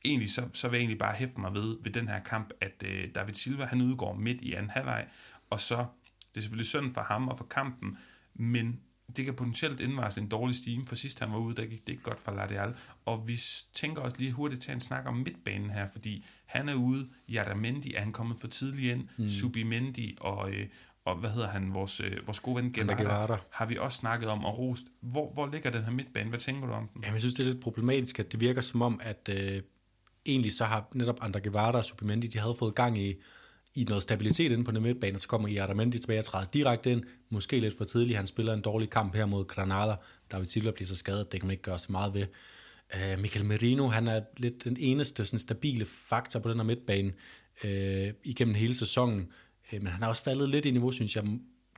Egentlig 0.05 0.31
så, 0.31 0.49
så 0.53 0.67
vil 0.67 0.77
jeg 0.77 0.81
egentlig 0.81 0.99
bare 0.99 1.15
hæfte 1.15 1.39
mig 1.39 1.53
ved, 1.53 1.77
ved 1.83 1.91
den 1.91 2.07
her 2.07 2.19
kamp, 2.19 2.51
at 2.61 2.83
øh, 2.85 3.15
David 3.15 3.33
Silva 3.33 3.65
han 3.65 3.81
udgår 3.81 4.13
midt 4.13 4.41
i 4.41 4.53
anden 4.53 4.69
halvleg, 4.69 5.07
og 5.49 5.59
så, 5.59 5.77
det 6.33 6.37
er 6.37 6.41
selvfølgelig 6.41 6.67
synd 6.67 6.93
for 6.93 7.01
ham 7.01 7.27
og 7.27 7.37
for 7.37 7.45
kampen, 7.45 7.97
men 8.33 8.81
det 9.15 9.25
kan 9.25 9.33
potentielt 9.33 9.79
indvarsle 9.79 10.21
en 10.21 10.29
dårlig 10.29 10.55
stime, 10.55 10.87
for 10.87 10.95
sidst 10.95 11.19
han 11.19 11.31
var 11.31 11.37
ude, 11.37 11.55
der 11.55 11.65
gik 11.65 11.87
det 11.87 11.93
ikke 11.93 12.03
godt 12.03 12.19
for 12.19 12.31
Ladial. 12.31 12.73
Og 13.05 13.27
vi 13.27 13.39
tænker 13.73 14.01
også 14.01 14.17
lige 14.19 14.31
hurtigt 14.31 14.61
til 14.61 14.71
at 14.71 14.83
snakke 14.83 15.09
om 15.09 15.15
midtbanen 15.15 15.69
her, 15.69 15.87
fordi 15.91 16.25
han 16.45 16.69
er 16.69 16.73
ude, 16.73 17.09
Jadamendi 17.29 17.93
er 17.93 17.99
han 17.99 18.11
kommet 18.11 18.37
for 18.39 18.47
tidligt 18.47 18.91
ind, 18.91 19.07
mm. 19.17 19.29
Subimendi 19.29 20.17
og, 20.19 20.51
øh, 20.51 20.67
og 21.05 21.15
hvad 21.15 21.29
hedder 21.29 21.47
han, 21.47 21.73
vores, 21.73 21.99
øh, 21.99 22.27
vores 22.27 22.39
gode 22.39 22.55
ven 22.55 22.73
Guevara, 22.73 23.37
har 23.49 23.65
vi 23.65 23.77
også 23.77 23.97
snakket 23.97 24.29
om 24.29 24.45
og 24.45 24.57
rost. 24.57 24.83
Hvor, 25.01 25.33
hvor 25.33 25.49
ligger 25.51 25.69
den 25.69 25.83
her 25.83 25.91
midtbane? 25.91 26.29
Hvad 26.29 26.39
tænker 26.39 26.67
du 26.67 26.73
om 26.73 26.87
den? 26.87 27.01
Jamen, 27.03 27.13
jeg 27.13 27.21
synes, 27.21 27.33
det 27.33 27.47
er 27.47 27.51
lidt 27.51 27.63
problematisk, 27.63 28.19
at 28.19 28.31
det 28.31 28.39
virker 28.39 28.61
som 28.61 28.81
om, 28.81 28.99
at 29.03 29.29
øh, 29.33 29.61
egentlig 30.25 30.53
så 30.53 30.65
har 30.65 30.87
netop 30.93 31.17
Andre 31.21 31.39
Guevara 31.39 31.77
og 31.77 31.85
Subimendi, 31.85 32.27
de 32.27 32.39
havde 32.39 32.55
fået 32.59 32.75
gang 32.75 32.97
i 32.97 33.15
i 33.75 33.83
noget 33.83 34.03
stabilitet 34.03 34.51
inde 34.51 34.63
på 34.63 34.71
den 34.71 34.83
midtbane, 34.83 35.19
så 35.19 35.27
kommer 35.27 35.47
Iaramendi 35.47 35.99
tilbage 35.99 36.19
og 36.19 36.25
træder 36.25 36.45
direkte 36.45 36.91
ind, 36.91 37.03
måske 37.29 37.59
lidt 37.59 37.77
for 37.77 37.83
tidligt. 37.83 38.17
Han 38.17 38.27
spiller 38.27 38.53
en 38.53 38.61
dårlig 38.61 38.89
kamp 38.89 39.15
her 39.15 39.25
mod 39.25 39.45
Granada. 39.45 39.95
David 40.31 40.45
Silva 40.45 40.71
bliver 40.71 40.87
så 40.87 40.95
skadet, 40.95 41.31
det 41.31 41.39
kan 41.39 41.47
man 41.47 41.51
ikke 41.51 41.63
gøre 41.63 41.79
så 41.79 41.91
meget 41.91 42.13
ved. 42.13 42.25
Øh, 42.95 43.13
uh, 43.13 43.21
Michael 43.21 43.45
Merino, 43.45 43.87
han 43.87 44.07
er 44.07 44.21
lidt 44.37 44.63
den 44.63 44.77
eneste 44.79 45.25
sådan, 45.25 45.39
stabile 45.39 45.85
faktor 45.85 46.39
på 46.39 46.49
den 46.49 46.57
her 46.57 46.63
midtbane 46.63 47.13
uh, 47.63 47.69
igennem 48.23 48.55
hele 48.55 48.75
sæsonen, 48.75 49.19
uh, 49.73 49.83
men 49.83 49.87
han 49.87 50.01
har 50.01 50.09
også 50.09 50.23
faldet 50.23 50.49
lidt 50.49 50.65
i 50.65 50.71
niveau, 50.71 50.91
synes 50.91 51.15
jeg. 51.15 51.23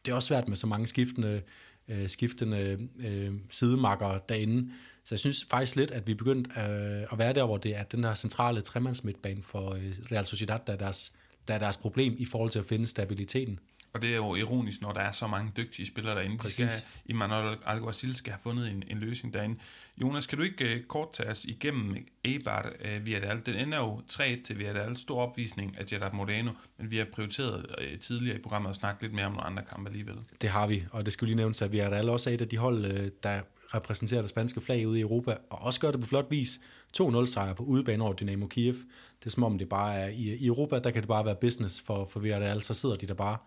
Det 0.06 0.12
er 0.12 0.16
også 0.16 0.28
svært 0.28 0.48
med 0.48 0.58
så 0.58 0.68
mange 0.68 0.88
skiftende, 0.88 1.42
uh, 1.88 2.08
skiftende 2.08 2.88
uh, 2.96 3.36
sidemarker 3.50 4.20
derinde. 4.20 4.72
Så 5.06 5.16
jeg 5.16 5.20
synes 5.20 5.48
faktisk 5.50 5.76
lidt, 5.76 5.92
at 5.92 6.08
vi 6.08 6.12
er 6.12 6.16
begyndt 6.16 6.48
uh, 6.48 7.14
at 7.14 7.18
være 7.18 7.34
der, 7.34 7.46
hvor 7.46 7.58
det 7.58 7.76
er 7.76 7.84
den 7.84 8.04
her 8.04 8.14
centrale 8.16 8.62
tremandsmidtbane 8.62 9.42
for 9.42 9.70
uh, 9.70 9.82
Real 10.12 10.26
Sociedad, 10.26 10.60
der 10.68 10.74
er 10.74 10.78
deres 10.78 11.14
der 11.48 11.54
er 11.54 11.60
deres 11.60 11.78
problem 11.78 12.16
i 12.18 12.26
forhold 12.26 12.50
til 12.50 12.60
at 12.60 12.66
finde 12.66 12.88
stabiliteten. 12.88 13.60
Og 13.94 14.02
det 14.02 14.10
er 14.10 14.16
jo 14.16 14.36
ironisk, 14.36 14.82
når 14.82 14.92
der 14.92 15.02
er 15.02 15.12
så 15.12 15.28
mange 15.28 15.52
dygtige 15.58 15.86
spillere 15.86 16.16
derinde. 16.16 16.38
Præcis. 16.38 16.56
De 16.56 16.70
skal, 16.70 16.88
Emmanuel 17.06 17.58
Alguacil 17.66 18.16
skal 18.16 18.32
have 18.34 18.40
fundet 18.44 18.72
en, 18.72 18.84
en 18.88 18.98
løsning 18.98 19.34
derinde. 19.34 19.60
Jonas, 20.02 20.28
kan 20.28 20.38
du 20.38 20.44
ikke 20.44 20.76
uh, 20.76 20.82
kort 20.88 21.14
tage 21.14 21.30
os 21.30 21.46
igennem 21.46 21.96
Eibar 22.26 22.72
uh, 22.86 23.06
Villarreal? 23.06 23.42
Den 23.46 23.56
ender 23.56 23.78
jo 23.78 24.02
3 24.08 24.42
til 24.46 24.58
Villarreal. 24.58 24.98
Stor 24.98 25.22
opvisning 25.22 25.78
af 25.78 25.86
Gerard 25.86 26.14
Moreno, 26.14 26.52
men 26.78 26.92
vi 26.92 26.98
har 26.98 27.06
prioriteret 27.14 27.66
uh, 27.66 28.00
tidligere 28.00 28.38
i 28.38 28.42
programmet 28.42 28.70
at 28.70 28.76
snakke 28.76 29.02
lidt 29.02 29.14
mere 29.14 29.26
om 29.26 29.32
nogle 29.32 29.46
andre 29.46 29.64
kampe 29.70 29.90
alligevel. 29.90 30.16
Det 30.42 30.50
har 30.50 30.68
vi, 30.68 30.84
og 30.92 31.06
det 31.06 31.14
skal 31.14 31.26
vi 31.26 31.30
lige 31.30 31.38
nævne, 31.38 31.56
at 31.62 31.72
Villarreal 31.72 32.10
også 32.10 32.30
er 32.30 32.34
et 32.34 32.42
af 32.42 32.50
de 32.50 32.58
hold, 32.58 32.86
uh, 32.86 33.08
der 33.24 33.42
repræsenterer 33.74 34.22
det 34.22 34.30
spanske 34.30 34.62
flag 34.62 34.88
ude 34.88 35.00
i 35.00 35.02
Europa, 35.02 35.38
og 35.50 35.62
også 35.62 35.80
gør 35.80 35.92
det 35.92 36.00
på 36.00 36.08
flot 36.08 36.28
vis. 36.30 36.60
2-0 36.98 37.26
sejr 37.26 37.54
på 37.54 37.64
udebane 37.64 38.04
over 38.04 38.14
Dynamo 38.14 38.48
Kiev. 38.48 38.74
Det 39.20 39.26
er 39.26 39.30
som 39.30 39.44
om 39.44 39.58
det 39.58 39.70
bare 39.70 39.96
er 39.96 40.08
i, 40.08 40.36
i 40.36 40.46
Europa, 40.46 40.80
der 40.80 40.92
kan 40.92 41.02
det 41.02 41.08
bare 41.08 41.26
være 41.26 41.36
business 41.36 41.82
for, 41.82 42.06
for 42.06 42.20
Villarreal, 42.20 42.62
så 42.62 42.74
sidder 42.74 42.96
de 42.96 43.08
der 43.08 43.14
bare. 43.14 43.38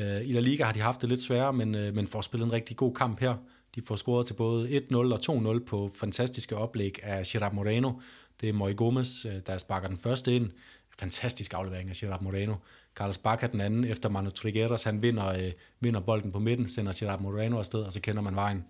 Øh, 0.00 0.28
I 0.28 0.32
La 0.32 0.40
Liga 0.40 0.64
har 0.64 0.72
de 0.72 0.80
haft 0.80 1.00
det 1.00 1.08
lidt 1.08 1.22
sværere, 1.22 1.52
men, 1.52 1.74
øh, 1.74 1.94
men 1.94 2.06
får 2.06 2.20
spillet 2.20 2.46
en 2.46 2.52
rigtig 2.52 2.76
god 2.76 2.94
kamp 2.94 3.20
her. 3.20 3.34
De 3.74 3.82
får 3.82 3.96
scoret 3.96 4.26
til 4.26 4.34
både 4.34 4.68
1-0 4.68 4.94
og 4.94 5.20
2-0 5.56 5.64
på 5.64 5.90
fantastiske 5.94 6.56
oplæg 6.56 6.98
af 7.02 7.22
Gerard 7.26 7.54
Moreno. 7.54 7.92
Det 8.40 8.48
er 8.48 8.52
Moy 8.52 8.76
Gomez, 8.76 9.24
øh, 9.26 9.32
der 9.46 9.58
sparker 9.58 9.88
den 9.88 9.96
første 9.96 10.36
ind. 10.36 10.50
Fantastisk 10.98 11.54
aflevering 11.54 11.88
af 11.88 11.94
Gerard 11.96 12.22
Moreno. 12.22 12.54
Carlos 12.94 13.18
Bacca 13.18 13.46
den 13.46 13.60
anden, 13.60 13.84
efter 13.84 14.08
Manu 14.08 14.30
Trigueros, 14.30 14.82
han 14.82 15.02
vinder, 15.02 15.26
øh, 15.26 15.52
vinder 15.80 16.00
bolden 16.00 16.32
på 16.32 16.38
midten, 16.38 16.68
sender 16.68 16.92
Gerard 16.96 17.20
Moreno 17.20 17.58
afsted, 17.58 17.82
og 17.82 17.92
så 17.92 18.00
kender 18.00 18.22
man 18.22 18.34
vejen. 18.34 18.64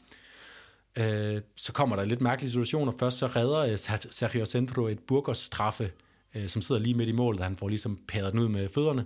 Øh, 0.98 1.42
så 1.56 1.72
kommer 1.72 1.96
der 1.96 2.04
lidt 2.04 2.20
mærkelige 2.20 2.50
situationer. 2.50 2.92
Først 2.98 3.18
så 3.18 3.26
redder 3.26 3.58
øh, 3.58 3.78
Sergio 4.10 4.44
Centro 4.44 4.86
et 4.86 4.98
Burgos 4.98 5.38
straffe, 5.38 5.92
øh, 6.34 6.48
som 6.48 6.62
sidder 6.62 6.80
lige 6.80 6.94
midt 6.94 7.08
i 7.08 7.12
målet. 7.12 7.40
Han 7.40 7.56
får 7.56 7.68
ligesom 7.68 7.98
pæret 8.08 8.32
den 8.32 8.40
ud 8.40 8.48
med 8.48 8.68
fødderne. 8.68 9.04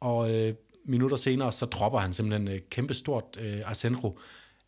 Og 0.00 0.34
øh, 0.34 0.54
minutter 0.84 1.16
senere, 1.16 1.52
så 1.52 1.66
dropper 1.66 1.98
han 1.98 2.12
simpelthen 2.12 2.48
øh, 2.48 2.60
kæmpestort 2.70 3.24
øh, 3.40 3.60
Arcentro. 3.64 4.18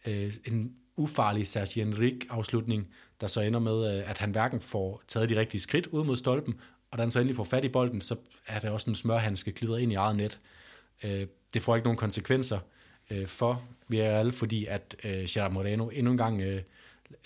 Øh, 0.06 0.32
en 0.46 0.72
ufarlig 0.96 1.46
Sergio 1.46 1.82
Enrique 1.82 2.20
afslutning, 2.30 2.88
der 3.20 3.26
så 3.26 3.40
ender 3.40 3.60
med, 3.60 3.96
øh, 3.98 4.10
at 4.10 4.18
han 4.18 4.30
hverken 4.30 4.60
får 4.60 5.02
taget 5.08 5.28
de 5.28 5.40
rigtige 5.40 5.60
skridt 5.60 5.86
ud 5.86 6.04
mod 6.04 6.16
stolpen, 6.16 6.54
og 6.90 6.98
da 6.98 7.02
han 7.02 7.10
så 7.10 7.18
endelig 7.18 7.36
får 7.36 7.44
fat 7.44 7.64
i 7.64 7.68
bolden, 7.68 8.00
så 8.00 8.16
er 8.46 8.60
der 8.60 8.70
også 8.70 8.90
en 8.90 8.96
smørhandske 8.96 9.52
glider 9.52 9.76
ind 9.76 9.92
i 9.92 9.94
eget 9.94 10.16
net. 10.16 10.40
Øh, 11.04 11.26
det 11.54 11.62
får 11.62 11.76
ikke 11.76 11.84
nogen 11.84 11.98
konsekvenser 11.98 12.58
øh, 13.12 13.26
for 13.26 13.62
Villarreal, 13.88 14.32
fordi 14.32 14.66
at 14.66 14.96
øh, 15.04 15.24
Gerard 15.28 15.52
Moreno 15.52 15.88
endnu 15.88 16.10
en 16.10 16.18
gang 16.18 16.42
øh, 16.42 16.62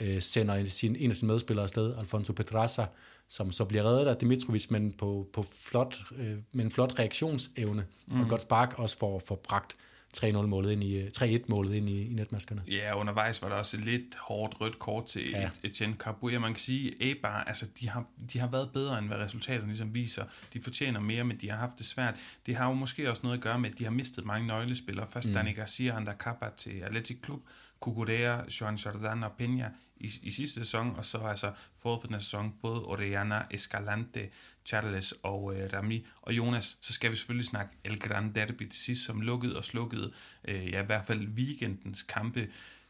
øh, 0.01 0.23
sender 0.23 0.65
sin, 0.65 0.97
en 0.97 1.11
af 1.11 1.17
sine 1.17 1.29
medspillere 1.29 1.63
afsted, 1.63 1.95
Alfonso 1.99 2.33
Pedraza, 2.33 2.87
som 3.29 3.53
så 3.53 3.65
bliver 3.65 3.85
reddet 3.85 4.07
af 4.07 4.17
Dimitrovic, 4.17 4.71
men 4.71 4.93
på, 4.93 5.29
på 5.33 5.47
flot, 5.61 5.99
øh, 6.19 6.37
med 6.53 6.65
en 6.65 6.71
flot 6.71 6.99
reaktionsevne, 6.99 7.87
mm. 8.07 8.21
og 8.21 8.29
godt 8.29 8.43
spark 8.43 8.79
også 8.79 8.99
for, 8.99 9.19
for 9.19 9.35
bragt 9.35 9.77
3-0-målet 10.17 10.73
ind 10.73 10.85
i, 10.85 11.07
3-1-målet 11.07 11.75
ind 11.75 11.89
i, 11.89 12.07
i 12.07 12.13
netmaskerne. 12.13 12.63
Ja, 12.69 12.97
undervejs 12.97 13.43
var 13.43 13.49
der 13.49 13.57
også 13.57 13.77
lidt 13.77 14.17
hårdt 14.17 14.61
rødt 14.61 14.79
kort 14.79 15.07
til 15.07 15.31
ja. 15.31 15.51
Etienne 15.63 15.97
Carbuya. 15.97 16.39
Man 16.39 16.53
kan 16.53 16.61
sige, 16.61 16.89
at 16.89 16.95
Eibar, 17.01 17.45
altså, 17.45 17.67
de 17.81 17.89
har, 17.89 18.05
de 18.33 18.39
har 18.39 18.49
været 18.49 18.71
bedre, 18.73 18.99
end 18.99 19.07
hvad 19.07 19.17
resultaterne 19.17 19.67
ligesom 19.67 19.95
viser. 19.95 20.25
De 20.53 20.63
fortjener 20.63 21.01
mere, 21.01 21.25
men 21.25 21.37
de 21.37 21.51
har 21.51 21.57
haft 21.57 21.79
det 21.79 21.87
svært. 21.87 22.15
Det 22.47 22.57
har 22.57 22.69
jo 22.69 22.75
måske 22.75 23.11
også 23.11 23.21
noget 23.23 23.37
at 23.37 23.43
gøre 23.43 23.59
med, 23.59 23.71
at 23.71 23.79
de 23.79 23.85
har 23.85 23.91
mistet 23.91 24.25
mange 24.25 24.47
nøglespillere. 24.47 25.07
Først 25.11 25.29
mm. 25.29 25.35
Dani 25.35 25.53
Garcia 25.53 25.93
og 25.93 25.97
Andacapa 25.97 26.47
til 26.57 26.81
Atletic 26.81 27.21
Klub, 27.23 27.41
Cucurea, 27.81 28.41
Joan 28.61 28.75
Jordan 28.75 29.23
og 29.23 29.33
Peña 29.41 29.67
i, 30.01 30.13
i 30.23 30.31
sidste 30.31 30.61
sæson, 30.61 30.95
og 30.97 31.05
så 31.05 31.19
altså 31.19 31.53
forud 31.79 32.01
for 32.01 32.09
den 32.09 32.21
sæson, 32.21 32.55
både 32.63 32.83
Orellana, 32.83 33.43
Escalante, 33.51 34.29
Charles 34.67 35.15
og 35.23 35.57
øh, 35.57 35.71
Rami 35.73 36.07
og 36.23 36.37
Jonas, 36.37 36.79
så 36.81 36.93
skal 36.93 37.11
vi 37.11 37.17
selvfølgelig 37.17 37.47
snakke 37.47 37.77
El 37.85 37.99
Gran 37.99 38.35
Derby 38.35 38.69
til 38.69 38.81
sidst, 38.81 39.05
som 39.05 39.21
lukkede 39.21 39.57
og 39.57 39.65
slukkede, 39.65 40.13
øh, 40.45 40.71
ja 40.73 40.83
i 40.83 40.87
hvert 40.87 41.07
fald 41.07 41.29
weekendens 41.29 42.03
kampe. 42.03 42.49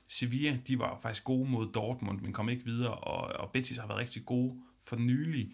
Sevilla, 0.09 0.59
de 0.67 0.79
var 0.79 0.99
faktisk 1.03 1.25
gode 1.25 1.51
mod 1.51 1.73
Dortmund, 1.73 2.21
men 2.21 2.33
kom 2.33 2.49
ikke 2.49 2.65
videre, 2.65 2.95
og, 2.95 3.41
og 3.41 3.51
Betis 3.53 3.77
har 3.77 3.87
været 3.87 4.01
rigtig 4.01 4.27
gode 4.27 4.61
for 4.85 4.97
nylig. 4.97 5.53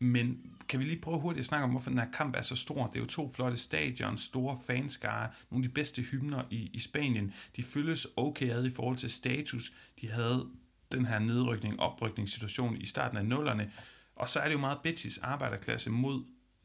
Men 0.00 0.38
kan 0.68 0.80
vi 0.80 0.84
lige 0.84 1.00
prøve 1.00 1.18
hurtigt 1.18 1.40
at 1.40 1.46
snakke 1.46 1.64
om, 1.64 1.70
hvorfor 1.70 1.90
den 1.90 1.98
her 1.98 2.10
kamp 2.12 2.36
er 2.36 2.42
så 2.42 2.56
stor? 2.56 2.86
Det 2.86 2.96
er 2.96 3.00
jo 3.00 3.06
to 3.06 3.32
flotte 3.34 3.56
stadion, 3.56 4.18
store 4.18 4.58
fanskare, 4.66 5.30
nogle 5.50 5.64
af 5.64 5.68
de 5.68 5.74
bedste 5.74 6.02
hymner 6.02 6.42
i, 6.50 6.70
i 6.72 6.78
Spanien. 6.78 7.34
De 7.56 7.62
følges 7.62 8.06
okay 8.16 8.50
ad 8.50 8.66
i 8.66 8.70
forhold 8.70 8.96
til 8.96 9.10
status. 9.10 9.72
De 10.00 10.10
havde 10.10 10.48
den 10.92 11.06
her 11.06 11.18
nedrykning, 11.18 11.80
oprykningssituation 11.80 12.76
i 12.76 12.86
starten 12.86 13.18
af 13.18 13.24
nullerne. 13.24 13.72
Og 14.18 14.28
så 14.28 14.40
er 14.40 14.44
det 14.44 14.52
jo 14.52 14.58
meget 14.58 14.78
Betis 14.82 15.18
arbejderklasse 15.18 15.90
mod 15.90 16.24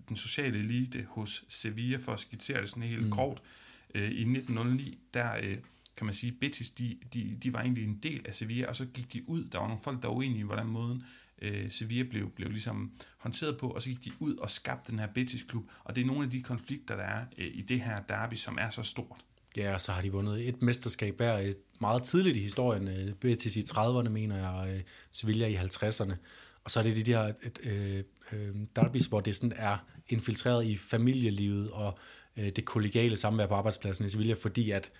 den 0.10 0.18
sociale 0.18 0.60
elite 0.60 1.08
hos 1.10 1.46
Sevilla, 1.50 1.98
for 1.98 2.14
at 2.14 2.20
skitsere 2.20 2.62
det 2.62 2.70
sådan 2.70 2.84
helt 2.84 3.04
mm. 3.04 3.12
kort. 3.12 3.42
Øh, 3.96 4.12
I 4.12 4.22
1909, 4.22 4.98
der 5.14 5.36
øh, 5.42 5.58
kan 5.98 6.06
man 6.06 6.14
sige, 6.14 6.32
Betis, 6.32 6.72
de, 6.72 6.98
de, 7.14 7.38
de 7.44 7.54
var 7.54 7.62
egentlig 7.62 7.84
en 7.84 8.00
del 8.04 8.22
af 8.26 8.36
Sevilla, 8.36 8.68
og 8.68 8.76
så 8.76 8.86
gik 8.86 9.14
de 9.14 9.30
ud. 9.30 9.44
Der 9.44 9.60
var 9.60 9.68
nogle 9.68 9.84
folk, 9.84 10.02
der 10.02 10.08
var 10.08 10.16
uenige 10.16 10.40
i, 10.40 10.44
hvordan 10.44 10.68
måden 10.68 11.04
øh, 11.42 11.72
Sevilla 11.72 12.10
blev, 12.10 12.32
blev 12.32 12.50
ligesom 12.50 12.92
håndteret 13.18 13.58
på, 13.58 13.70
og 13.70 13.82
så 13.82 13.90
gik 13.90 14.04
de 14.06 14.12
ud 14.20 14.36
og 14.36 14.50
skabte 14.50 14.92
den 14.92 15.00
her 15.00 15.08
Betis-klub. 15.08 15.64
Og 15.84 15.96
det 15.96 16.02
er 16.02 16.06
nogle 16.06 16.24
af 16.24 16.32
de 16.32 16.44
konflikter, 16.44 16.96
der 16.96 17.04
er 17.04 17.26
øh, 17.38 17.48
i 17.54 17.62
det 17.62 17.82
her 17.82 18.00
derby, 18.00 18.36
som 18.36 18.58
er 18.62 18.70
så 18.70 18.84
stort. 18.84 19.26
Ja, 19.58 19.74
og 19.74 19.82
så 19.82 19.92
har 19.92 20.02
de 20.02 20.12
vundet 20.12 20.48
et 20.48 20.62
mesterskab 20.62 21.18
hver 21.18 21.38
et 21.38 21.58
meget 21.82 22.04
tidligt 22.04 22.38
i 22.38 22.42
historien. 22.42 22.88
Øh, 22.88 23.14
Betis 23.14 23.56
i 23.56 23.60
30'erne, 23.60 24.10
mener 24.10 24.36
jeg, 24.38 24.76
øh, 24.76 24.82
Sevilla 25.12 25.48
i 25.48 25.56
50'erne. 25.56 26.14
Og 26.64 26.72
så 26.72 26.80
er 26.80 26.84
det 26.84 26.96
de 26.96 27.04
der 27.04 27.34
et, 27.44 27.60
øh, 27.64 28.04
øh, 28.32 28.56
derbys, 28.76 29.06
hvor 29.06 29.20
det 29.20 29.36
sådan 29.36 29.54
er 29.56 29.78
infiltreret 30.08 30.66
i 30.66 30.78
familielivet 30.78 31.72
og 31.72 31.98
øh, 32.38 32.50
det 32.50 32.66
kollegiale 32.66 33.16
samvær 33.16 33.48
på 33.48 33.54
arbejdspladsen 33.54 34.06
i 34.06 34.10
Sevilla, 34.10 34.34
fordi 34.34 34.72
at 34.72 34.92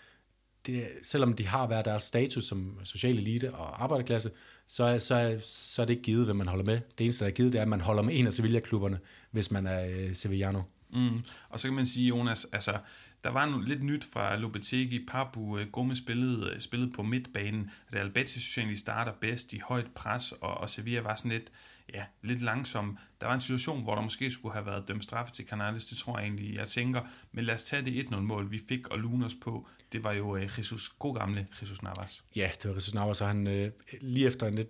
det, 0.66 0.88
selvom 1.02 1.34
de 1.34 1.48
har 1.48 1.68
været 1.68 1.86
deres 1.86 2.04
status 2.04 2.46
som 2.46 2.80
social 2.84 3.18
elite 3.18 3.54
og 3.54 3.84
arbejderklasse, 3.84 4.32
så, 4.68 5.00
så, 5.00 5.38
så 5.44 5.82
er 5.82 5.86
det 5.86 5.94
ikke 5.94 6.04
givet, 6.04 6.26
hvad 6.26 6.34
man 6.34 6.48
holder 6.48 6.66
med. 6.66 6.80
Det 6.98 7.04
eneste, 7.04 7.26
der 7.26 7.32
er 7.32 7.36
givet, 7.36 7.54
det 7.54 7.60
er, 7.60 7.62
at 7.62 7.68
man 7.68 7.82
holder 7.82 8.04
med 8.04 8.20
en 8.20 8.28
af 8.28 8.34
Sevilla-klubberne, 8.34 9.00
hvis 9.32 9.52
man 9.52 9.68
er 9.68 9.86
øh, 9.86 10.14
Sevillano. 10.16 10.62
Mm. 10.94 11.20
Og 11.50 11.60
så 11.60 11.68
kan 11.68 11.74
man 11.74 11.86
sige, 11.86 12.08
Jonas, 12.08 12.48
altså 12.52 12.78
der 13.24 13.30
var 13.30 13.50
noget 13.50 13.68
lidt 13.68 13.84
nyt 13.84 14.06
fra 14.14 14.36
Lopetegi. 14.36 15.06
Papu 15.06 15.58
øh, 15.58 15.72
Gomes 15.72 15.98
spillede, 15.98 16.50
øh, 16.50 16.62
spillede 16.62 16.92
på 16.92 17.04
midtbanen. 17.04 17.72
Real 17.94 18.10
Betis 18.10 18.42
synes 18.44 18.58
egentlig 18.58 18.80
starter 18.80 19.12
bedst 19.12 19.54
i 19.54 19.60
højt 19.60 19.92
pres, 19.96 20.32
og, 20.32 20.54
og 20.54 20.70
Sevilla 20.70 21.02
var 21.02 21.16
sådan 21.16 21.32
lidt, 21.32 21.52
ja, 21.94 22.04
lidt 22.22 22.42
langsom. 22.42 22.98
Der 23.22 23.28
var 23.28 23.34
en 23.34 23.42
situation, 23.42 23.84
hvor 23.84 23.96
der 23.96 24.02
måske 24.02 24.32
skulle 24.32 24.54
have 24.54 24.66
været 24.66 24.88
dømt 24.88 25.04
straffe 25.04 25.34
til 25.34 25.46
Canales, 25.46 25.86
det 25.86 25.98
tror 25.98 26.18
jeg 26.20 26.28
egentlig, 26.28 26.56
jeg 26.56 26.68
tænker. 26.68 27.02
Men 27.32 27.46
lad 27.46 27.54
os 27.54 27.64
tage 27.64 27.86
det 27.86 28.04
1-0-mål, 28.04 28.52
vi 28.52 28.62
fik 28.70 28.88
og 28.88 29.00
lune 29.00 29.26
os 29.26 29.36
på. 29.42 29.68
Det 29.92 30.04
var 30.04 30.12
jo 30.12 30.36
uh, 30.36 30.42
Jesus, 30.42 30.90
god 31.00 31.16
gamle 31.16 31.48
Jesus 31.62 31.82
Navas. 31.82 32.24
Ja, 32.36 32.50
det 32.62 32.70
var 32.70 32.76
Jesus 32.76 32.94
Navas, 32.94 33.22
og 33.22 33.28
han 33.28 33.48
uh, 33.48 33.72
lige 34.02 34.28
efter 34.28 34.48
en 34.48 34.56
lidt 34.56 34.70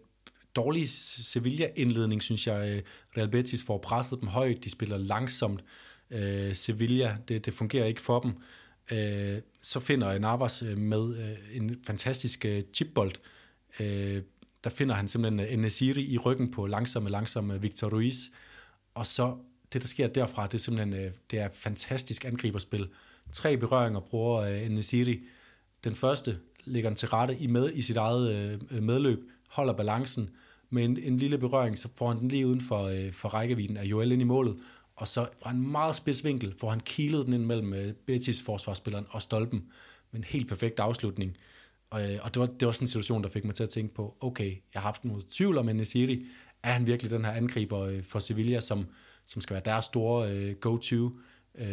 dårlig 0.55 0.89
Sevilla-indledning, 0.89 2.23
synes 2.23 2.47
jeg, 2.47 2.83
Real 3.17 3.29
Betis 3.29 3.63
får 3.63 3.77
presset 3.77 4.19
dem 4.21 4.27
højt. 4.27 4.63
De 4.63 4.69
spiller 4.69 4.97
langsomt 4.97 5.63
øh, 6.13 6.55
Sevilla, 6.55 7.17
det, 7.27 7.45
det 7.45 7.53
fungerer 7.53 7.85
ikke 7.85 8.01
for 8.01 8.19
dem. 8.19 8.33
Øh, 8.91 9.41
så 9.61 9.79
finder 9.79 10.19
Navas 10.19 10.63
øh, 10.63 10.77
med 10.77 11.17
øh, 11.17 11.57
en 11.57 11.75
fantastisk 11.83 12.45
øh, 12.45 12.63
chipbold. 12.73 13.11
Øh, 13.79 14.21
der 14.63 14.69
finder 14.69 14.95
han 14.95 15.07
simpelthen 15.07 15.39
øh, 15.39 15.57
Nesiri 15.57 16.01
i 16.01 16.17
ryggen 16.17 16.51
på 16.51 16.65
langsomme, 16.65 17.09
langsomme 17.09 17.61
Victor 17.61 17.89
Ruiz. 17.89 18.17
Og 18.93 19.07
så 19.07 19.37
det, 19.73 19.81
der 19.81 19.87
sker 19.87 20.07
derfra, 20.07 20.47
det 20.47 20.53
er 20.53 20.57
simpelthen 20.57 20.93
øh, 20.93 21.11
det 21.31 21.39
er 21.39 21.49
fantastisk 21.53 22.25
angriberspil. 22.25 22.89
Tre 23.31 23.57
berøringer 23.57 23.99
bruger 23.99 24.41
øh, 24.41 24.65
Enesiri. 24.65 25.19
Den 25.83 25.95
første 25.95 26.37
lægger 26.65 26.89
han 26.89 26.95
til 26.95 27.09
rette 27.09 27.37
i, 27.37 27.47
med, 27.47 27.71
i 27.73 27.81
sit 27.81 27.97
eget 27.97 28.35
øh, 28.71 28.83
medløb, 28.83 29.19
holder 29.47 29.73
balancen, 29.73 30.29
men 30.69 30.91
en, 30.91 31.03
en 31.03 31.17
lille 31.17 31.37
berøring, 31.37 31.77
så 31.77 31.89
får 31.95 32.07
han 32.07 32.19
den 32.19 32.29
lige 32.29 32.47
uden 32.47 32.61
for, 32.61 32.83
øh, 32.83 33.11
for 33.11 33.29
rækkevidden 33.29 33.77
af 33.77 33.83
Joel 33.83 34.11
ind 34.11 34.21
i 34.21 34.25
målet, 34.25 34.59
og 34.95 35.07
så 35.07 35.27
fra 35.43 35.51
en 35.51 35.71
meget 35.71 35.95
spids 35.95 36.23
vinkel 36.23 36.53
får 36.59 36.69
han 36.69 36.79
kilet 36.79 37.25
den 37.25 37.33
ind 37.33 37.45
mellem 37.45 37.73
øh, 37.73 37.93
Betis 37.93 38.43
forsvarsspilleren 38.43 39.05
og 39.09 39.21
stolpen, 39.21 39.63
med 40.11 40.19
en 40.19 40.23
helt 40.23 40.47
perfekt 40.47 40.79
afslutning. 40.79 41.37
Og, 41.89 42.13
øh, 42.13 42.19
og 42.23 42.33
det, 42.33 42.39
var, 42.39 42.45
det 42.45 42.65
var 42.65 42.71
sådan 42.71 42.83
en 42.83 42.87
situation, 42.87 43.23
der 43.23 43.29
fik 43.29 43.45
mig 43.45 43.55
til 43.55 43.63
at 43.63 43.69
tænke 43.69 43.93
på, 43.93 44.17
okay, 44.21 44.49
jeg 44.73 44.81
har 44.81 44.87
haft 44.87 45.05
nogle 45.05 45.21
tvivl 45.31 45.57
om 45.57 45.65
Nesiri, 45.65 46.25
er 46.63 46.71
han 46.71 46.87
virkelig 46.87 47.11
den 47.11 47.25
her 47.25 47.31
angriber 47.31 47.79
øh, 47.79 48.03
for 48.03 48.19
Sevilla, 48.19 48.59
som, 48.59 48.85
som 49.25 49.41
skal 49.41 49.53
være 49.53 49.63
deres 49.65 49.85
store 49.85 50.53
go-to 50.53 51.09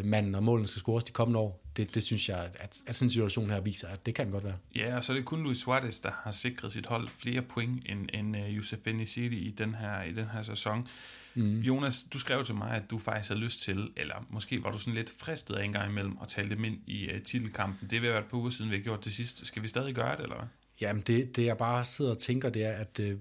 mand, 0.04 0.30
når 0.30 0.40
målene 0.40 0.68
skal 0.68 0.80
scores 0.80 1.04
de 1.04 1.12
kommende 1.12 1.38
år. 1.38 1.62
Det, 1.76 1.94
det 1.94 2.02
synes 2.02 2.28
jeg, 2.28 2.50
at, 2.58 2.82
at 2.86 2.96
sådan 2.96 3.06
en 3.06 3.10
situation 3.10 3.50
her 3.50 3.60
viser, 3.60 3.88
at 3.88 4.06
det 4.06 4.14
kan 4.14 4.30
godt 4.30 4.44
være. 4.44 4.56
Ja, 4.76 4.96
og 4.96 5.04
så 5.04 5.12
er 5.12 5.16
det 5.16 5.24
kun 5.24 5.42
Luis 5.42 5.58
Suarez, 5.58 6.00
der 6.00 6.10
har 6.22 6.32
sikret 6.32 6.72
sit 6.72 6.86
hold 6.86 7.08
flere 7.08 7.42
point 7.42 7.82
end, 7.86 8.08
end 8.14 8.36
Josef 8.36 8.78
Nesiri 8.86 9.06
City 9.06 9.34
i 9.34 9.54
den 9.58 9.74
her, 9.74 10.02
i 10.02 10.12
den 10.12 10.24
her 10.24 10.42
sæson. 10.42 10.88
Mm. 11.34 11.60
Jonas, 11.60 12.06
du 12.12 12.18
skrev 12.18 12.44
til 12.44 12.54
mig, 12.54 12.70
at 12.70 12.90
du 12.90 12.98
faktisk 12.98 13.28
havde 13.28 13.40
lyst 13.40 13.62
til, 13.62 13.90
eller 13.96 14.26
måske 14.30 14.62
var 14.62 14.72
du 14.72 14.78
sådan 14.78 14.94
lidt 14.94 15.12
fristet 15.18 15.54
af 15.54 15.64
en 15.64 15.72
gang 15.72 15.90
imellem, 15.90 16.16
at 16.22 16.28
tale 16.28 16.50
dem 16.50 16.64
ind 16.64 16.78
i 16.86 17.08
uh, 17.14 17.22
titelkampen. 17.22 17.88
Det 17.90 18.02
vil 18.02 18.10
være 18.10 18.18
et 18.18 18.24
par 18.24 18.38
uger 18.38 18.50
siden, 18.50 18.70
vi 18.70 18.76
har 18.76 18.82
gjort 18.82 19.04
det 19.04 19.12
sidst. 19.12 19.46
Skal 19.46 19.62
vi 19.62 19.68
stadig 19.68 19.94
gøre 19.94 20.16
det, 20.16 20.22
eller 20.22 20.36
hvad? 20.36 20.46
Jamen, 20.80 21.02
det, 21.06 21.36
det 21.36 21.44
jeg 21.44 21.56
bare 21.56 21.84
sidder 21.84 22.10
og 22.10 22.18
tænker, 22.18 22.50
det 22.50 22.64
er, 22.64 22.72
at 22.72 23.00
uh, 23.02 23.18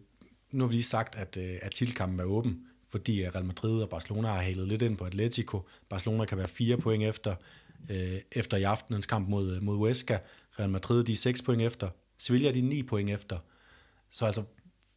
nu 0.52 0.64
har 0.64 0.68
vi 0.68 0.74
lige 0.74 0.84
sagt, 0.84 1.16
at, 1.16 1.38
uh, 1.38 1.44
at 1.62 1.72
titelkampen 1.72 2.20
er 2.20 2.24
åben 2.24 2.66
fordi 2.90 3.30
Real 3.30 3.46
Madrid 3.46 3.82
og 3.82 3.90
Barcelona 3.90 4.28
har 4.28 4.42
halet 4.42 4.68
lidt 4.68 4.82
ind 4.82 4.98
på 4.98 5.06
Atletico. 5.06 5.68
Barcelona 5.90 6.26
kan 6.26 6.38
være 6.38 6.48
fire 6.48 6.78
point 6.78 7.04
efter, 7.04 7.36
øh, 7.90 8.20
efter 8.32 8.58
i 8.58 8.64
aftenens 8.64 9.06
kamp 9.06 9.30
mod, 9.30 9.60
mod 9.60 9.78
Huesca. 9.78 10.20
Real 10.60 10.70
Madrid 10.70 11.04
de 11.04 11.12
er 11.12 11.16
seks 11.16 11.42
point 11.42 11.62
efter. 11.62 11.90
Sevilla 12.18 12.52
de 12.52 12.60
er 12.60 12.64
ni 12.64 12.84
point 12.84 13.10
efter. 13.10 13.38
Så 14.10 14.26
altså, 14.26 14.44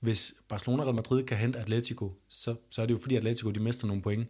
hvis 0.02 0.34
Barcelona 0.48 0.84
og 0.84 0.94
Madrid 0.94 1.24
kan 1.24 1.36
hente 1.36 1.58
Atletico, 1.58 2.12
så, 2.28 2.54
så 2.70 2.82
er 2.82 2.86
det 2.86 2.94
jo 2.94 2.98
fordi 2.98 3.16
Atletico 3.16 3.50
de 3.50 3.60
mister 3.60 3.86
nogle 3.86 4.02
point. 4.02 4.28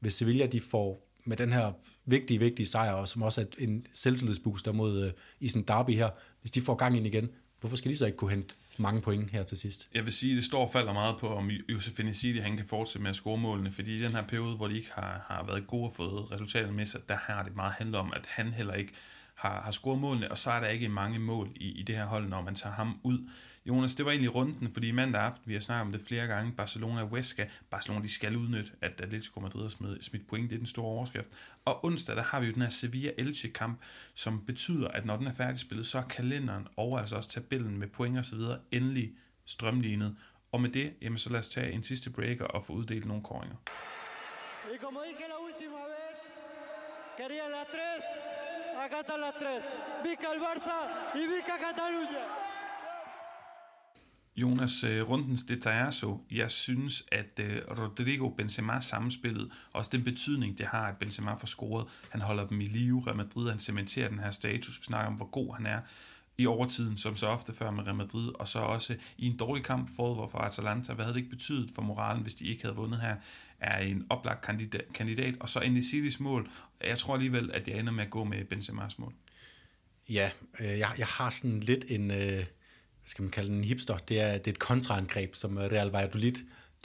Hvis 0.00 0.14
Sevilla 0.14 0.46
de 0.46 0.60
får 0.60 1.08
med 1.24 1.36
den 1.36 1.52
her 1.52 1.72
vigtige, 2.04 2.40
vigtige 2.40 2.66
sejr, 2.66 2.92
og 2.92 3.08
som 3.08 3.22
også 3.22 3.40
er 3.40 3.44
en 3.58 3.86
selvtillidsbooster 3.94 4.72
mod 4.72 5.02
øh, 5.02 5.06
uh, 5.06 5.12
i 5.40 5.48
sådan 5.48 5.64
derby 5.68 5.90
her, 5.90 6.10
hvis 6.40 6.50
de 6.50 6.60
får 6.60 6.74
gang 6.74 6.96
ind 6.96 7.06
igen, 7.06 7.28
hvorfor 7.60 7.76
skal 7.76 7.90
de 7.90 7.96
så 7.96 8.06
ikke 8.06 8.16
kunne 8.16 8.30
hente 8.30 8.54
mange 8.76 9.00
point 9.00 9.30
her 9.30 9.42
til 9.42 9.58
sidst. 9.58 9.88
Jeg 9.94 10.04
vil 10.04 10.12
sige, 10.12 10.36
det 10.36 10.44
står 10.44 10.66
og 10.66 10.72
falder 10.72 10.92
meget 10.92 11.16
på, 11.20 11.28
om 11.28 11.50
Josef 11.50 11.98
Nesidi 11.98 12.38
han 12.38 12.56
kan 12.56 12.66
fortsætte 12.66 13.02
med 13.02 13.10
at 13.10 13.16
score 13.16 13.38
målene, 13.38 13.70
fordi 13.70 13.96
i 13.96 13.98
den 13.98 14.12
her 14.12 14.22
periode, 14.22 14.56
hvor 14.56 14.68
de 14.68 14.76
ikke 14.76 14.90
har, 14.92 15.24
har 15.28 15.46
været 15.46 15.66
gode 15.66 15.84
og 15.88 15.94
fået 15.94 16.32
resultater 16.32 16.72
med 16.72 16.86
sig, 16.86 17.00
der 17.08 17.16
har 17.16 17.42
det 17.42 17.56
meget 17.56 17.72
handlet 17.72 18.00
om, 18.00 18.12
at 18.16 18.26
han 18.26 18.52
heller 18.52 18.74
ikke 18.74 18.92
har, 19.34 19.62
har 19.62 19.70
scoret 19.70 20.00
målene, 20.00 20.30
og 20.30 20.38
så 20.38 20.50
er 20.50 20.60
der 20.60 20.68
ikke 20.68 20.88
mange 20.88 21.18
mål 21.18 21.50
i, 21.56 21.68
i 21.68 21.82
det 21.82 21.96
her 21.96 22.06
hold, 22.06 22.28
når 22.28 22.42
man 22.42 22.54
tager 22.54 22.74
ham 22.74 23.00
ud. 23.02 23.28
Jonas, 23.68 23.94
det 23.94 24.04
var 24.04 24.10
egentlig 24.10 24.34
runden, 24.34 24.72
fordi 24.72 24.90
mandag 24.90 25.20
aften, 25.22 25.48
vi 25.48 25.54
har 25.54 25.60
snakket 25.60 25.86
om 25.86 25.92
det 25.92 26.00
flere 26.00 26.26
gange, 26.26 26.52
Barcelona 26.52 27.02
og 27.02 27.08
Huesca, 27.08 27.46
Barcelona 27.70 28.02
de 28.02 28.12
skal 28.12 28.36
udnytte, 28.36 28.72
at 28.80 29.00
Atletico 29.00 29.40
Madrid 29.40 29.62
har 29.62 29.68
smidt, 29.68 30.04
smidt 30.04 30.26
point, 30.26 30.50
det 30.50 30.56
er 30.56 30.58
den 30.58 30.66
store 30.66 30.86
overskrift. 30.86 31.30
Og 31.64 31.84
onsdag, 31.84 32.16
der 32.16 32.22
har 32.22 32.40
vi 32.40 32.46
jo 32.46 32.52
den 32.52 32.62
her 32.62 32.70
Sevilla-Elche-kamp, 32.70 33.80
som 34.14 34.44
betyder, 34.46 34.88
at 34.88 35.04
når 35.04 35.16
den 35.16 35.26
er 35.26 35.34
færdigspillet, 35.34 35.86
så 35.86 35.98
er 35.98 36.02
kalenderen 36.02 36.68
og 36.76 37.00
altså 37.00 37.16
også 37.16 37.28
tabellen 37.28 37.78
med 37.78 37.88
point 37.88 38.18
og 38.18 38.24
så 38.24 38.36
videre 38.36 38.58
endelig 38.72 39.12
strømlignet. 39.44 40.16
Og 40.52 40.60
med 40.60 40.70
det, 40.70 40.94
jamen 41.02 41.18
så 41.18 41.30
lad 41.30 41.40
os 41.40 41.48
tage 41.48 41.72
en 41.72 41.82
sidste 41.82 42.10
breaker 42.10 42.44
og 42.44 42.64
få 42.64 42.72
uddelt 42.72 43.06
nogle 43.06 43.22
koringer. 43.22 43.56
Y 44.74 44.78
como 44.84 45.00
dije 45.02 45.28
la 45.34 45.38
última 45.48 45.82
vez, 45.94 46.18
quería 47.18 47.46
la 47.56 47.64
3, 47.64 48.04
acá 48.84 49.00
está 49.00 49.16
la 49.16 49.32
3. 49.32 49.62
Vica 50.04 50.28
el 50.34 50.40
Barça 50.46 50.76
y 51.20 51.22
Vica 51.32 51.56
Cataluña. 51.66 52.47
Jonas 54.38 54.84
uh, 54.84 54.90
Rundens 54.90 55.40
så, 55.90 56.18
jeg 56.30 56.50
synes, 56.50 57.04
at 57.12 57.40
øh, 57.40 57.60
Rodrigo 57.78 58.28
Benzema 58.28 58.80
samspillet, 58.80 59.50
også 59.72 59.90
den 59.92 60.04
betydning, 60.04 60.58
det 60.58 60.66
har, 60.66 60.86
at 60.86 60.96
Benzema 60.96 61.34
får 61.34 61.46
scoret, 61.46 61.86
han 62.10 62.20
holder 62.20 62.46
dem 62.46 62.60
i 62.60 62.66
live, 62.66 63.02
Real 63.06 63.16
Madrid, 63.16 63.50
han 63.50 63.58
cementerer 63.58 64.08
den 64.08 64.18
her 64.18 64.30
status, 64.30 64.80
vi 64.80 64.84
snakker 64.84 65.06
om, 65.06 65.14
hvor 65.14 65.30
god 65.30 65.54
han 65.54 65.66
er 65.66 65.80
i 66.38 66.46
overtiden, 66.46 66.98
som 66.98 67.16
så 67.16 67.26
ofte 67.26 67.52
før 67.52 67.70
med 67.70 67.84
Real 67.84 67.94
Madrid, 67.94 68.32
og 68.34 68.48
så 68.48 68.58
også 68.58 68.96
i 69.18 69.26
en 69.26 69.36
dårlig 69.36 69.64
kamp 69.64 69.90
forud 69.96 70.30
for 70.30 70.38
Atalanta, 70.38 70.92
hvad 70.92 71.04
havde 71.04 71.14
det 71.14 71.20
ikke 71.20 71.36
betydet 71.36 71.70
for 71.74 71.82
moralen, 71.82 72.22
hvis 72.22 72.34
de 72.34 72.44
ikke 72.44 72.62
havde 72.62 72.76
vundet 72.76 73.00
her, 73.00 73.16
er 73.60 73.78
en 73.78 74.06
oplagt 74.10 74.44
kandidat, 74.44 74.84
kandidat. 74.94 75.34
Og 75.40 75.48
så 75.48 75.60
Endicitis 75.60 76.20
mål, 76.20 76.50
jeg 76.84 76.98
tror 76.98 77.14
alligevel, 77.14 77.50
at 77.52 77.68
jeg 77.68 77.78
ender 77.78 77.92
med 77.92 78.04
at 78.04 78.10
gå 78.10 78.24
med 78.24 78.44
Benzemas 78.44 78.98
mål. 78.98 79.12
Ja, 80.08 80.30
øh, 80.60 80.78
jeg, 80.78 80.92
jeg 80.98 81.06
har 81.06 81.30
sådan 81.30 81.60
lidt 81.60 81.84
en... 81.88 82.10
Øh 82.10 82.44
skal 83.08 83.22
man 83.22 83.30
kalde 83.30 83.48
den, 83.48 83.58
en 83.58 83.64
hipster, 83.64 83.96
det 83.96 84.20
er, 84.20 84.38
det 84.38 84.46
er 84.46 84.52
et 84.52 84.58
kontraangreb, 84.58 85.34
som 85.34 85.56
Real 85.56 85.88
Valladolid 85.88 86.34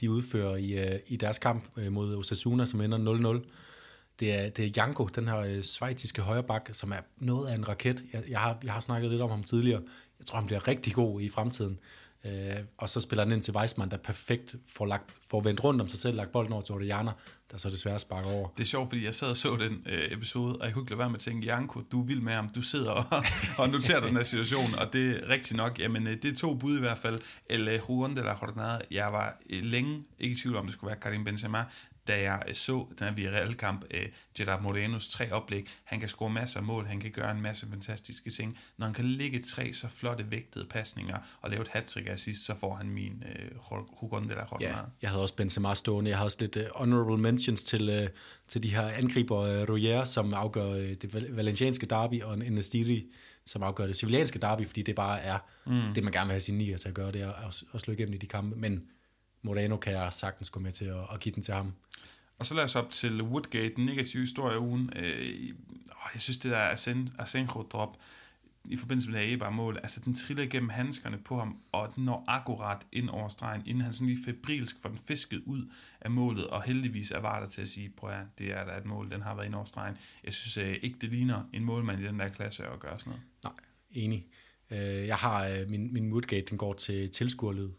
de 0.02 0.12
udfører 0.12 0.56
i, 0.56 0.72
øh, 0.72 1.00
i 1.08 1.16
deres 1.16 1.40
kamp 1.40 1.64
øh, 1.78 1.92
mod 1.92 2.16
Osasuna, 2.16 2.66
som 2.66 2.82
ender 2.82 3.42
0-0. 3.44 3.50
Det 4.20 4.34
er, 4.34 4.50
det 4.50 4.66
er 4.66 4.70
Janko, 4.76 5.06
den 5.06 5.28
her 5.28 5.38
øh, 5.38 5.64
svejtiske 5.64 6.22
højreback, 6.22 6.70
som 6.72 6.92
er 6.92 7.00
noget 7.18 7.50
af 7.50 7.56
en 7.56 7.68
raket. 7.68 8.04
Jeg, 8.14 8.24
jeg, 8.30 8.40
har, 8.40 8.58
jeg 8.64 8.74
har 8.74 8.82
snakket 8.82 9.12
lidt 9.12 9.22
om 9.22 9.30
ham 9.30 9.44
tidligere. 9.44 9.82
Jeg 10.20 10.26
tror, 10.26 10.38
han 10.38 10.46
bliver 10.46 10.68
rigtig 10.68 10.94
god 10.94 11.22
i 11.22 11.30
fremtiden. 11.30 11.80
Øh, 12.26 12.56
og 12.78 12.90
så 12.90 13.02
spiller 13.02 13.24
han 13.24 13.34
ind 13.34 13.42
til 13.42 13.56
Weissmann, 13.56 13.92
der 13.92 13.98
perfekt 13.98 14.56
får, 14.68 14.86
lagt, 14.86 15.16
får 15.28 15.42
vendt 15.42 15.64
rundt 15.64 15.82
om 15.82 15.88
sig 15.88 16.00
selv, 16.00 16.16
lagt 16.18 16.32
bolden 16.32 16.54
over 16.54 16.62
til 16.62 16.76
Orellana, 16.76 17.12
der 17.52 17.58
så 17.58 17.70
desværre 17.70 18.00
sparker 18.00 18.30
over. 18.30 18.50
Det 18.58 18.64
er 18.64 18.68
sjovt, 18.68 18.90
fordi 18.90 19.06
jeg 19.06 19.16
sad 19.16 19.30
og 19.30 19.38
så 19.38 19.56
den 19.56 19.84
øh, 19.86 20.12
episode, 20.12 20.58
og 20.58 20.66
jeg 20.66 20.74
kunne 20.74 20.84
ikke 20.84 20.92
lade 20.92 21.00
være 21.00 21.10
med 21.10 21.16
at 21.16 21.22
tænke, 21.22 21.46
Janko, 21.46 21.82
du 21.92 22.02
er 22.02 22.06
vild 22.06 22.22
med 22.22 22.34
ham, 22.34 22.50
du 22.50 22.62
sidder 22.62 22.92
og, 22.92 23.24
og 23.60 23.70
noterer 23.70 24.00
den 24.00 24.16
her 24.16 24.24
situation, 24.24 24.76
og 24.76 24.94
det 24.94 25.10
er 25.10 25.30
rigtigt 25.30 25.58
nok, 25.58 25.80
jamen 25.80 26.08
øh, 26.08 26.18
det 26.22 26.32
er 26.32 26.36
to 26.36 26.54
bud 26.54 26.78
i 26.78 26.80
hvert 26.80 26.98
fald, 26.98 27.20
El 27.50 27.68
øh, 27.68 27.80
Juan 27.90 28.16
de 28.16 28.24
la 28.24 28.36
Jornada, 28.42 28.80
jeg 28.92 29.08
var 29.12 29.38
øh, 29.50 29.64
længe 29.64 30.04
ikke 30.20 30.36
i 30.36 30.40
tvivl 30.40 30.56
om, 30.56 30.66
det 30.66 30.74
skulle 30.74 30.88
være 30.88 31.00
Karim 31.00 31.24
Benzema, 31.24 31.64
da 32.08 32.22
jeg 32.22 32.44
øh, 32.48 32.56
så 32.56 32.88
den 33.00 33.08
her 33.08 33.14
Villarreal-kamp, 33.14 33.84
uh, 33.94 34.00
Gerard 34.38 34.62
Morenos 34.62 35.10
tre 35.10 35.32
oplæg. 35.32 35.68
Han 35.84 36.00
kan 36.00 36.10
score 36.10 36.30
masser 36.30 36.60
af 36.60 36.66
mål, 36.66 36.86
han 36.86 37.00
kan 37.00 37.12
gøre 37.12 37.32
en 37.32 37.42
masse 37.42 37.68
fantastiske 37.70 38.30
ting. 38.30 38.58
Når 38.78 38.86
han 38.86 38.94
kan 38.94 39.06
ligge 39.06 39.40
tre 39.40 39.74
så 39.74 39.88
flotte 39.88 40.32
vægtede 40.32 40.66
pasninger 40.66 41.18
og 41.42 41.50
lave 41.50 41.62
et 41.62 41.68
hat-trick 41.68 42.08
assist, 42.08 42.46
så 42.46 42.56
får 42.60 42.76
han 42.76 42.90
min 42.90 43.24
uh, 43.72 43.78
Hugon 44.00 44.30
de 44.30 44.36
la 44.36 44.44
Ja, 44.62 44.76
jeg 45.02 45.10
havde 45.10 45.22
også 45.22 45.36
Benzema 45.36 45.76
stående. 45.76 46.10
Jeg 46.10 46.18
havde 46.18 46.28
også 46.28 46.38
lidt 46.40 46.56
uh, 46.56 46.64
honorable 46.76 47.18
mentions 47.18 47.64
til, 47.64 48.02
uh, 48.02 48.08
til 48.48 48.64
de 48.64 48.76
her 48.76 48.88
angriber 48.88 49.38
uh, 49.38 49.70
Royer, 49.70 50.04
som 50.04 50.34
afgør 50.34 50.70
uh, 50.70 50.78
det 50.78 51.36
valencianske 51.36 51.86
derby, 51.86 52.22
og 52.22 52.34
en 52.34 52.58
Estiri, 52.58 53.06
som 53.46 53.64
afgør 53.64 53.88
det 53.88 53.96
civilianske 53.96 54.40
derby, 54.40 54.66
fordi 54.66 54.82
det 54.82 54.96
bare 54.96 55.22
er 55.22 55.38
mm. 55.66 55.94
det, 55.96 56.04
man 56.04 56.14
gerne 56.14 56.28
vil 56.28 56.34
have 56.34 56.42
sin 56.42 56.58
nier 56.58 56.78
til 56.78 56.88
at 56.88 56.94
gøre, 56.94 57.12
det 57.12 57.22
er 57.22 57.34
at, 57.34 57.64
at 57.74 57.82
slå 57.82 57.94
igennem 57.94 58.14
i 58.14 58.18
de 58.18 58.28
kampe. 58.28 58.56
Men 58.56 58.84
Moreno 59.44 59.78
kan 59.78 59.94
jeg 59.94 60.14
sagtens 60.14 60.50
gå 60.50 60.60
med 60.60 60.72
til 60.72 60.86
at, 60.86 61.04
at 61.14 61.20
give 61.20 61.36
den 61.36 61.44
til 61.44 61.54
ham. 61.54 61.74
Og 62.40 62.46
så 62.46 62.56
lad 62.56 62.64
os 62.64 62.76
op 62.76 62.92
til 62.92 63.22
Woodgate, 63.22 63.76
den 63.76 63.86
negative 63.86 64.22
historie 64.22 64.56
af 64.56 64.60
ugen. 64.60 64.94
Øh, 64.96 65.48
jeg 66.14 66.22
synes, 66.22 66.38
det 66.38 66.52
der 66.52 66.70
Asenjo-drop 67.20 67.98
i 68.66 68.78
forbindelse 68.78 69.12
med 69.12 69.22
det 69.22 69.40
her 69.40 69.50
mål, 69.50 69.80
altså 69.84 70.00
den 70.06 70.16
triller 70.16 70.44
igennem 70.44 70.70
handskerne 70.70 71.18
på 71.18 71.40
ham, 71.40 71.58
og 71.72 71.92
den 71.96 72.06
når 72.06 72.24
akkurat 72.28 72.78
ind 72.92 73.10
over 73.10 73.30
stregen, 73.30 73.62
inden 73.66 73.84
han 73.84 73.94
sådan 73.94 74.08
lige 74.08 74.26
febrilsk 74.26 74.76
får 74.82 74.90
den 74.90 75.00
fisket 75.08 75.42
ud 75.46 75.72
af 76.02 76.12
målet, 76.12 76.48
og 76.48 76.64
heldigvis 76.64 77.12
er 77.12 77.20
var 77.20 77.40
der 77.40 77.50
til 77.50 77.62
at 77.62 77.70
sige, 77.70 77.90
prøv 77.90 78.10
at 78.10 78.26
det 78.38 78.52
er 78.52 78.66
der 78.66 78.78
et 78.78 78.86
mål, 78.86 79.12
den 79.12 79.22
har 79.22 79.36
været 79.36 79.46
ind 79.46 79.56
over 79.56 79.66
stregen. 79.66 79.98
Jeg 80.24 80.34
synes 80.34 80.58
øh, 80.58 80.76
ikke, 80.82 80.98
det 81.02 81.10
ligner 81.10 81.44
en 81.54 81.64
målmand 81.64 82.02
i 82.02 82.04
den 82.04 82.20
der 82.20 82.28
klasse 82.28 82.66
at 82.66 82.80
gøre 82.80 83.00
sådan 83.00 83.12
noget. 83.12 83.24
Nej, 83.44 83.54
enig. 83.92 84.28
Øh, 84.72 85.08
jeg 85.08 85.18
har, 85.18 85.48
øh, 85.48 85.70
min, 85.70 85.94
min 85.94 86.12
Woodgate, 86.12 86.46
den 86.50 86.58
går 86.58 86.74
til 86.74 87.12
tilskuerlyd 87.12 87.70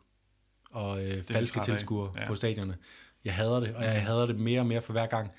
og 0.74 1.04
øh, 1.04 1.22
falske 1.22 1.60
tilskuere 1.60 2.12
ja. 2.16 2.26
på 2.26 2.34
stadionerne. 2.34 2.76
Jeg 3.24 3.34
hader 3.34 3.60
det, 3.60 3.74
og 3.74 3.84
jeg 3.84 3.94
mm. 3.94 4.06
hader 4.06 4.26
det 4.26 4.40
mere 4.40 4.60
og 4.60 4.66
mere 4.66 4.82
for 4.82 4.92
hver 4.92 5.06
gang. 5.06 5.30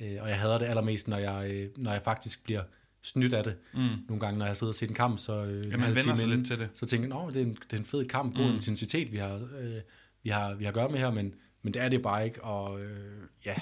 Øh, 0.00 0.16
og 0.20 0.28
jeg 0.28 0.40
hader 0.40 0.58
det 0.58 0.66
allermest, 0.66 1.08
når 1.08 1.18
jeg, 1.18 1.50
øh, 1.50 1.68
når 1.76 1.92
jeg 1.92 2.02
faktisk 2.02 2.44
bliver 2.44 2.62
snydt 3.02 3.34
af 3.34 3.44
det. 3.44 3.56
Mm. 3.74 3.80
Nogle 3.80 4.20
gange, 4.20 4.38
når 4.38 4.46
jeg 4.46 4.56
sidder 4.56 4.70
og 4.70 4.74
ser 4.74 4.86
en 4.86 4.94
kamp, 4.94 5.18
så 5.18 5.44
øh, 5.44 5.70
ja, 5.70 5.76
man 5.76 5.94
vender 5.94 6.14
sig 6.14 6.24
inden, 6.24 6.38
lidt 6.38 6.46
til 6.46 6.58
det. 6.58 6.68
Så 6.74 6.86
tænker 6.86 7.24
jeg, 7.24 7.34
det 7.34 7.42
er 7.42 7.46
en, 7.46 7.56
det 7.70 7.72
er 7.72 7.76
en 7.76 7.84
fed 7.84 8.08
kamp, 8.08 8.36
god 8.36 8.46
mm. 8.46 8.54
intensitet, 8.54 9.12
vi 9.12 9.16
har, 9.16 9.34
øh, 9.34 9.80
vi 10.22 10.30
har, 10.30 10.54
vi 10.54 10.64
har 10.64 10.70
at 10.70 10.74
gøre 10.74 10.88
med 10.88 10.98
her, 10.98 11.10
men, 11.10 11.34
men 11.62 11.74
det 11.74 11.82
er 11.82 11.88
det 11.88 12.02
bare 12.02 12.24
ikke, 12.24 12.44
og 12.44 12.80
øh, 12.80 13.22
ja, 13.46 13.54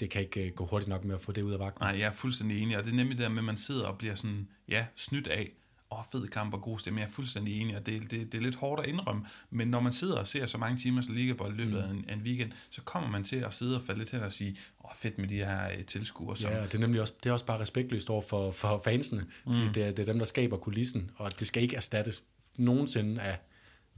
det 0.00 0.10
kan 0.10 0.22
ikke 0.22 0.46
øh, 0.46 0.52
gå 0.52 0.66
hurtigt 0.66 0.88
nok 0.88 1.04
med 1.04 1.14
at 1.14 1.20
få 1.20 1.32
det 1.32 1.42
ud 1.42 1.52
af 1.52 1.58
vagten. 1.58 1.82
Nej, 1.84 1.98
jeg 1.98 2.06
er 2.06 2.12
fuldstændig 2.12 2.62
enig, 2.62 2.78
og 2.78 2.84
det 2.84 2.92
er 2.92 2.96
nemlig 2.96 3.18
det 3.18 3.30
med, 3.30 3.38
at 3.38 3.44
man 3.44 3.56
sidder 3.56 3.86
og 3.86 3.98
bliver 3.98 4.14
sådan, 4.14 4.48
ja, 4.68 4.86
snydt 4.96 5.26
af, 5.26 5.52
åh, 5.90 5.98
fed 6.12 6.28
kamp 6.28 6.54
og 6.54 6.62
god 6.62 6.78
stemme, 6.78 7.00
jeg 7.00 7.06
er 7.06 7.10
fuldstændig 7.10 7.60
enig, 7.60 7.76
og 7.76 7.86
det, 7.86 8.10
det, 8.10 8.32
det 8.32 8.38
er 8.38 8.42
lidt 8.42 8.54
hårdt 8.54 8.82
at 8.82 8.88
indrømme, 8.88 9.26
men 9.50 9.68
når 9.68 9.80
man 9.80 9.92
sidder 9.92 10.18
og 10.18 10.26
ser 10.26 10.46
så 10.46 10.58
mange 10.58 10.78
timers 10.78 11.08
ligabold 11.08 11.54
i 11.54 11.56
løbet 11.56 11.72
mm. 11.72 11.78
af 11.78 11.90
en, 11.90 12.04
en 12.18 12.20
weekend, 12.24 12.52
så 12.70 12.82
kommer 12.82 13.10
man 13.10 13.24
til 13.24 13.36
at 13.36 13.54
sidde 13.54 13.76
og 13.76 13.82
falde 13.82 13.98
lidt 13.98 14.10
hen 14.10 14.20
og 14.20 14.32
sige, 14.32 14.56
åh, 14.84 14.90
fedt 14.94 15.18
med 15.18 15.28
de 15.28 15.36
her 15.36 15.78
uh, 15.78 15.84
tilskuere. 15.84 16.36
Som... 16.36 16.50
Ja, 16.50 16.62
det 16.62 16.74
er 16.74 16.78
nemlig 16.78 17.00
også, 17.00 17.14
det 17.22 17.28
er 17.28 17.32
også 17.32 17.46
bare 17.46 17.60
respektløst 17.60 18.10
over 18.10 18.22
for, 18.22 18.50
for 18.50 18.80
fansene, 18.84 19.26
fordi 19.42 19.64
mm. 19.64 19.72
det, 19.72 19.84
er, 19.84 19.90
det 19.90 19.98
er 19.98 20.12
dem, 20.12 20.18
der 20.18 20.26
skaber 20.26 20.56
kulissen, 20.56 21.10
og 21.16 21.38
det 21.38 21.46
skal 21.46 21.62
ikke 21.62 21.76
erstattes 21.76 22.22
nogensinde 22.56 23.20
af, 23.20 23.38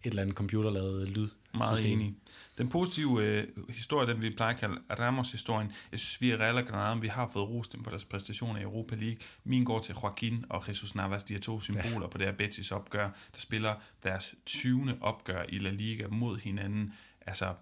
et 0.05 0.11
eller 0.11 0.23
andet 0.23 0.37
computerlavet 0.37 1.09
lyd. 1.09 1.29
Meget 1.55 1.87
enig. 1.87 2.15
Den 2.59 2.69
positive 2.69 3.25
øh, 3.25 3.47
historie, 3.69 4.09
den 4.09 4.23
vi 4.23 4.31
plejer 4.31 4.55
at 4.55 4.61
kalde 4.61 4.81
Ramos-historien, 4.91 5.73
jeg 5.93 6.01
synes, 6.01 6.21
vi 6.21 6.31
er 6.31 6.37
Real 6.37 6.67
Granada, 6.67 7.01
vi 7.01 7.09
har 7.09 7.31
fået 7.33 7.49
rost 7.49 7.73
dem 7.73 7.85
for 7.85 7.91
deres 7.91 8.05
præstationer 8.05 8.61
i 8.61 8.63
Europa 8.63 8.95
League. 8.95 9.17
Min 9.45 9.65
går 9.65 9.79
til 9.79 9.95
Joaquin 10.03 10.45
og 10.49 10.69
Jesus 10.69 10.95
Navas, 10.95 11.23
de 11.23 11.35
her 11.35 11.41
to 11.41 11.61
symboler 11.61 12.01
ja. 12.01 12.07
på 12.07 12.19
det 12.19 12.27
her 12.27 12.33
Betis 12.33 12.73
opgør, 12.73 13.11
der 13.35 13.41
spiller 13.41 13.75
deres 14.03 14.35
20. 14.47 14.99
opgør 15.01 15.45
i 15.49 15.59
La 15.59 15.71
Liga 15.71 16.07
mod 16.09 16.39
hinanden. 16.39 16.93
Altså, 17.27 17.55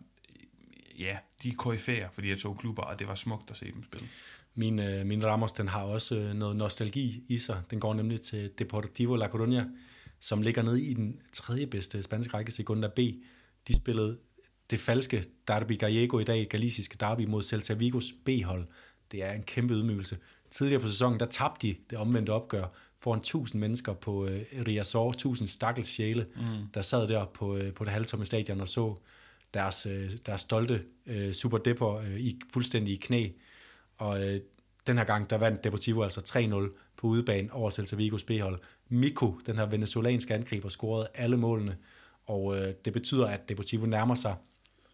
ja, 0.99 1.19
de 1.43 1.49
er 1.49 1.55
koryfærer 1.57 2.11
for 2.11 2.21
de 2.21 2.29
her 2.29 2.37
to 2.37 2.55
klubber, 2.55 2.83
og 2.83 2.99
det 2.99 3.09
var 3.09 3.15
smukt 3.15 3.51
at 3.51 3.57
se 3.57 3.73
dem 3.73 3.85
spille. 3.85 4.09
Min, 4.55 4.79
øh, 4.79 5.07
min 5.07 5.27
Ramos, 5.27 5.53
den 5.53 5.69
har 5.69 5.83
også 5.83 6.17
øh, 6.17 6.35
noget 6.35 6.57
nostalgi 6.57 7.25
i 7.29 7.39
sig. 7.39 7.63
Den 7.71 7.81
går 7.81 7.95
nemlig 7.95 8.21
til 8.21 8.51
Deportivo 8.59 9.17
La 9.17 9.27
Coruña, 9.27 9.65
som 10.21 10.43
ligger 10.43 10.63
nede 10.63 10.83
i 10.83 10.95
den 10.95 11.21
tredje 11.33 11.67
bedste 11.67 12.03
spanske 12.03 12.35
række, 12.35 12.53
Segunda 12.53 12.89
B. 12.89 12.99
De 13.69 13.75
spillede 13.75 14.19
det 14.71 14.81
falske 14.81 15.25
Derby 15.49 15.79
Gallego 15.79 16.19
i 16.19 16.25
dag, 16.25 16.47
galiciske 16.51 16.97
derby 17.01 17.25
mod 17.29 17.43
Celta 17.43 17.75
Vigos 17.75 18.15
B-hold. 18.25 18.67
Det 19.13 19.25
er 19.25 19.33
en 19.33 19.43
kæmpe 19.43 19.75
ydmygelse. 19.75 20.19
Tidligere 20.51 20.81
på 20.81 20.89
sæsonen, 20.89 21.21
der 21.21 21.27
tabte 21.27 21.67
de 21.67 21.77
det 21.91 21.99
omvendte 21.99 22.31
opgør 22.31 22.65
foran 22.99 23.19
1000 23.19 23.61
mennesker 23.61 23.93
på 23.93 24.27
øh, 24.27 24.43
Riazor, 24.67 25.11
1000 25.11 25.49
stakkels 25.49 25.89
sjæle, 25.89 26.27
mm. 26.37 26.43
der 26.75 26.83
sad 26.83 27.09
der 27.09 27.25
på, 27.25 27.57
øh, 27.57 27.75
på 27.75 27.85
det 27.85 27.93
halvtomme 27.93 28.27
stadion 28.27 28.61
og 28.61 28.69
så 28.69 28.97
deres, 29.55 29.87
øh, 29.87 30.11
deres 30.27 30.41
stolte 30.41 30.85
øh, 31.07 31.33
Super 31.33 31.59
Depor 31.59 31.99
øh, 31.99 32.21
i, 32.21 32.41
fuldstændig 32.53 32.95
i 32.95 32.97
knæ. 32.97 33.29
Og 33.99 34.27
øh, 34.27 34.41
den 34.87 34.99
her 34.99 35.05
gang, 35.05 35.31
der 35.31 35.39
vandt 35.39 35.65
Deportivo 35.65 36.03
altså 36.03 36.21
3-0 36.75 36.93
på 36.97 37.07
udebane 37.07 37.53
over 37.53 37.71
Celta 37.71 37.97
Vigos 37.97 38.25
B-hold. 38.25 38.59
Miko, 38.89 39.39
den 39.47 39.57
her 39.57 39.67
venezolanske 39.67 40.35
angriber, 40.35 40.69
scorede 40.69 41.09
alle 41.15 41.37
målene, 41.37 41.77
og 42.27 42.59
øh, 42.59 42.75
det 42.85 42.93
betyder, 42.93 43.27
at 43.27 43.49
Deportivo 43.49 43.87
nærmer 43.87 44.15
sig 44.15 44.35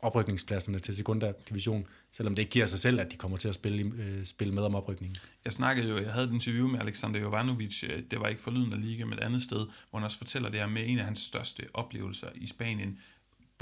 oprykningspladserne 0.03 0.78
til 0.78 0.96
Segunda 0.96 1.32
Division, 1.48 1.86
selvom 2.11 2.34
det 2.34 2.42
ikke 2.42 2.53
giver 2.53 2.66
sig 2.66 2.78
selv, 2.78 3.00
at 3.00 3.12
de 3.12 3.16
kommer 3.16 3.36
til 3.36 3.48
at 3.48 3.55
spille, 3.55 3.92
øh, 3.96 4.24
spille 4.24 4.55
med 4.55 4.62
om 4.62 4.74
oprykningen. 4.74 5.16
Jeg 5.44 5.53
snakkede 5.53 5.88
jo, 5.88 5.98
jeg 5.98 6.12
havde 6.12 6.26
et 6.26 6.32
interview 6.32 6.68
med 6.68 6.80
Alexander 6.80 7.20
Jovanovic, 7.20 7.84
øh, 7.84 8.03
det 8.11 8.20
var 8.20 8.28
ikke 8.28 8.42
for 8.42 8.50
Lyden 8.50 8.72
af 8.72 8.80
Liga, 8.80 9.05
men 9.05 9.18
et 9.18 9.20
andet 9.20 9.42
sted, 9.42 9.66
hvor 9.90 9.98
han 9.98 10.05
også 10.05 10.18
fortæller 10.18 10.48
det 10.48 10.61
her 10.61 10.66
med 10.66 10.82
en 10.86 10.98
af 10.98 11.05
hans 11.05 11.20
største 11.20 11.62
oplevelser 11.74 12.28
i 12.34 12.46
Spanien, 12.46 12.98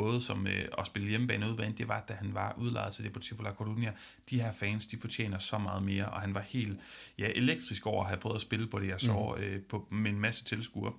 både 0.01 0.20
som 0.20 0.46
øh, 0.46 0.64
at 0.78 0.86
spille 0.86 1.09
hjemmebane 1.09 1.46
og 1.46 1.51
udbane, 1.51 1.74
det 1.78 1.88
var, 1.88 2.05
da 2.09 2.14
han 2.14 2.34
var 2.34 2.55
udlejet 2.59 2.92
til 2.94 3.05
Deportivo 3.05 3.42
La 3.42 3.51
Coruña. 3.51 3.90
De 4.30 4.42
her 4.42 4.53
fans, 4.53 4.86
de 4.86 4.96
fortjener 4.96 5.38
så 5.38 5.59
meget 5.59 5.82
mere, 5.82 6.07
og 6.07 6.20
han 6.20 6.34
var 6.34 6.40
helt 6.40 6.78
ja, 7.18 7.28
elektrisk 7.34 7.86
over 7.86 8.03
at 8.03 8.09
have 8.09 8.20
prøvet 8.20 8.36
at 8.36 8.40
spille 8.42 8.66
på 8.66 8.78
det 8.78 8.86
her 8.86 8.98
så 8.98 9.34
mm. 9.36 9.42
øh, 9.42 9.62
på, 9.62 9.88
med 9.90 10.11
en 10.11 10.20
masse 10.20 10.44
tilskuere. 10.44 10.92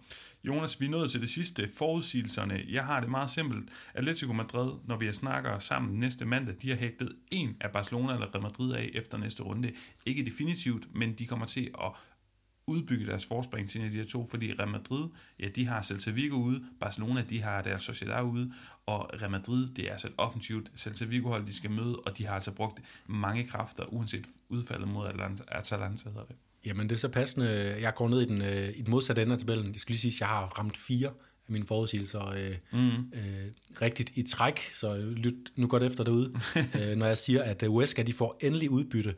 Jonas, 0.44 0.82
vi 0.82 0.86
er 0.86 0.90
nået 0.90 1.12
til 1.12 1.22
det 1.22 1.30
sidste, 1.30 1.70
forudsigelserne. 1.76 2.66
Jeg 2.70 2.86
har 2.86 3.00
det 3.00 3.10
meget 3.10 3.30
simpelt. 3.30 3.70
Atletico 3.94 4.34
Madrid, 4.34 4.72
når 4.86 4.98
vi 4.98 5.14
snakker 5.14 5.60
sammen 5.60 6.00
næste 6.00 6.26
mandag, 6.26 6.56
de 6.62 6.70
har 6.70 6.78
hægtet 6.78 7.16
en 7.32 7.58
af 7.60 7.72
Barcelona 7.72 8.14
eller 8.14 8.28
Real 8.36 8.42
Madrid 8.42 8.74
af 8.74 8.90
efter 8.94 9.18
næste 9.18 9.44
runde. 9.44 9.72
Ikke 10.06 10.26
definitivt, 10.26 10.96
men 10.96 11.14
de 11.14 11.28
kommer 11.28 11.46
til 11.46 11.72
at 11.84 11.92
udbygge 12.72 13.06
deres 13.06 13.26
forspring 13.26 13.70
til 13.70 13.80
en 13.80 13.86
af 13.86 13.92
de 13.92 13.98
her 13.98 14.06
to, 14.06 14.28
fordi 14.30 14.54
Real 14.54 14.70
Madrid, 14.70 15.08
ja, 15.40 15.48
de 15.56 15.66
har 15.66 15.82
Celta 15.82 16.12
Vigo 16.12 16.36
ude, 16.36 16.64
Barcelona, 16.80 17.24
de 17.30 17.42
har 17.42 17.62
deres 17.62 17.82
Sociedad 17.82 18.24
ude, 18.24 18.52
og 18.86 19.10
Real 19.22 19.32
Madrid, 19.32 19.68
det 19.76 19.88
er 19.88 19.92
altså 19.92 20.08
et 20.08 20.14
offensivt 20.18 20.72
Celta 20.78 21.06
Vigo-hold, 21.06 21.48
de 21.48 21.54
skal 21.54 21.72
møde, 21.72 21.96
og 22.00 22.18
de 22.18 22.26
har 22.26 22.36
altså 22.36 22.52
brugt 22.52 22.80
mange 23.08 23.48
kræfter, 23.48 23.84
uanset 23.86 24.26
udfaldet 24.50 24.88
mod 24.88 25.08
Atalanta, 25.48 26.10
hedder 26.10 26.26
det. 26.26 26.36
Jamen, 26.66 26.90
det 26.90 26.96
er 26.96 27.00
så 27.00 27.10
passende. 27.10 27.78
Jeg 27.82 27.94
går 27.96 28.10
ned 28.10 28.22
i 28.22 28.26
den, 28.26 28.42
øh, 28.42 28.70
i 28.70 28.82
den 28.82 28.90
modsatte 28.90 29.22
ende 29.22 29.34
af 29.34 29.40
tabellen. 29.40 29.72
Jeg 29.72 29.80
skal 29.80 29.94
lige 29.94 30.00
sige, 30.00 30.12
at 30.12 30.20
jeg 30.20 30.28
har 30.28 30.46
ramt 30.46 30.78
fire 30.78 31.08
af 31.08 31.52
mine 31.52 31.66
forudsigelser 31.66 32.28
øh, 32.28 32.58
mm. 32.72 32.90
øh, 32.90 33.52
rigtigt 33.82 34.12
i 34.16 34.24
træk, 34.24 34.60
så 34.76 34.96
lyt 34.98 35.52
nu 35.56 35.68
godt 35.68 35.84
efter 35.84 36.04
derude, 36.04 36.34
øh, 36.82 36.98
når 36.98 37.06
jeg 37.06 37.18
siger, 37.18 37.44
at 37.44 37.64
Huesca 37.68 38.04
de 38.04 38.14
får 38.14 38.38
endelig 38.42 38.70
udbytte 38.70 39.16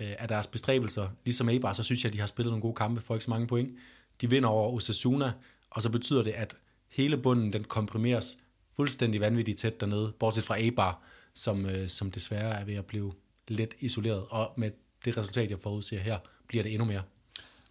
øh, 0.00 0.12
af 0.18 0.28
deres 0.28 0.46
bestræbelser. 0.46 1.08
Ligesom 1.24 1.48
Eibar, 1.48 1.72
så 1.72 1.82
synes 1.82 2.04
jeg, 2.04 2.10
at 2.10 2.14
de 2.14 2.20
har 2.20 2.26
spillet 2.26 2.52
nogle 2.52 2.62
gode 2.62 2.74
kampe, 2.74 3.00
får 3.00 3.14
ikke 3.14 3.24
så 3.24 3.30
mange 3.30 3.46
point. 3.46 3.78
De 4.20 4.30
vinder 4.30 4.48
over 4.48 4.72
Osasuna, 4.72 5.32
og 5.70 5.82
så 5.82 5.90
betyder 5.90 6.22
det, 6.22 6.30
at 6.30 6.56
hele 6.90 7.18
bunden 7.18 7.52
den 7.52 7.64
komprimeres 7.64 8.38
fuldstændig 8.76 9.20
vanvittigt 9.20 9.58
tæt 9.58 9.80
dernede, 9.80 10.12
bortset 10.18 10.44
fra 10.44 10.60
Eibar, 10.60 11.02
som, 11.34 11.66
øh, 11.66 11.88
som 11.88 12.10
desværre 12.10 12.60
er 12.60 12.64
ved 12.64 12.74
at 12.74 12.86
blive 12.86 13.12
lidt 13.48 13.74
isoleret. 13.80 14.24
Og 14.30 14.52
med 14.56 14.70
det 15.04 15.16
resultat, 15.16 15.50
jeg 15.50 15.58
forudser 15.58 15.98
her, 15.98 16.18
bliver 16.48 16.62
det 16.62 16.72
endnu 16.72 16.84
mere. 16.84 17.02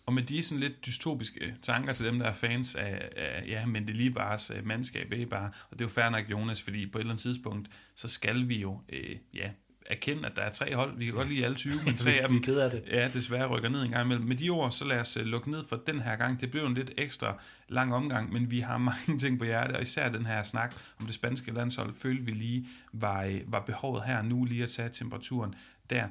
Og 0.05 0.13
med 0.13 0.23
de 0.23 0.43
sådan 0.43 0.59
lidt 0.59 0.85
dystopiske 0.85 1.55
tanker 1.61 1.93
til 1.93 2.05
dem, 2.05 2.19
der 2.19 2.25
er 2.25 2.33
fans 2.33 2.75
af, 2.75 3.09
af 3.15 3.43
ja, 3.47 3.65
men 3.65 3.87
det 3.87 3.95
lige 3.95 4.11
bare 4.11 4.39
øh, 4.55 4.65
mandskab, 4.65 5.13
ikke 5.13 5.25
bare, 5.25 5.51
og 5.69 5.79
det 5.79 5.81
er 5.81 5.85
jo 5.85 5.89
fair 5.89 6.09
nok, 6.09 6.31
Jonas, 6.31 6.61
fordi 6.61 6.85
på 6.85 6.97
et 6.97 7.01
eller 7.01 7.11
andet 7.11 7.21
tidspunkt, 7.21 7.69
så 7.95 8.07
skal 8.07 8.47
vi 8.47 8.61
jo, 8.61 8.81
øh, 8.89 9.15
ja, 9.33 9.49
erkende, 9.87 10.25
at 10.25 10.35
der 10.35 10.41
er 10.41 10.49
tre 10.49 10.75
hold. 10.75 10.97
Vi 10.97 11.05
kan 11.05 11.13
godt 11.13 11.29
lide 11.29 11.45
alle 11.45 11.57
20, 11.57 11.73
men 11.85 11.97
tre 11.97 12.11
af 12.11 12.27
dem 12.27 12.43
vi 12.47 12.59
af 12.59 12.71
det. 12.71 12.83
Ja, 12.91 13.09
desværre 13.13 13.47
rykker 13.47 13.69
ned 13.69 13.83
en 13.83 13.91
gang 13.91 14.05
imellem. 14.05 14.27
Med 14.27 14.35
de 14.35 14.49
ord, 14.49 14.71
så 14.71 14.85
lad 14.85 14.99
os 14.99 15.17
uh, 15.17 15.23
lukke 15.23 15.51
ned 15.51 15.63
for 15.69 15.75
den 15.75 15.99
her 15.99 16.15
gang. 16.15 16.41
Det 16.41 16.51
blev 16.51 16.65
en 16.65 16.73
lidt 16.73 16.91
ekstra 16.97 17.39
lang 17.67 17.95
omgang, 17.95 18.33
men 18.33 18.51
vi 18.51 18.59
har 18.59 18.77
mange 18.91 19.19
ting 19.19 19.39
på 19.39 19.45
hjertet, 19.45 19.75
og 19.75 19.81
især 19.81 20.09
den 20.09 20.25
her 20.25 20.43
snak 20.43 20.75
om 20.99 21.05
det 21.05 21.15
spanske 21.15 21.51
landshold, 21.51 21.93
følte 21.99 22.25
vi 22.25 22.31
lige 22.31 22.67
var, 22.93 23.23
øh, 23.23 23.41
var 23.47 23.59
behovet 23.59 24.03
her 24.03 24.21
nu 24.21 24.45
lige 24.45 24.63
at 24.63 24.69
tage 24.69 24.89
temperaturen 24.89 25.55
der. 25.89 26.07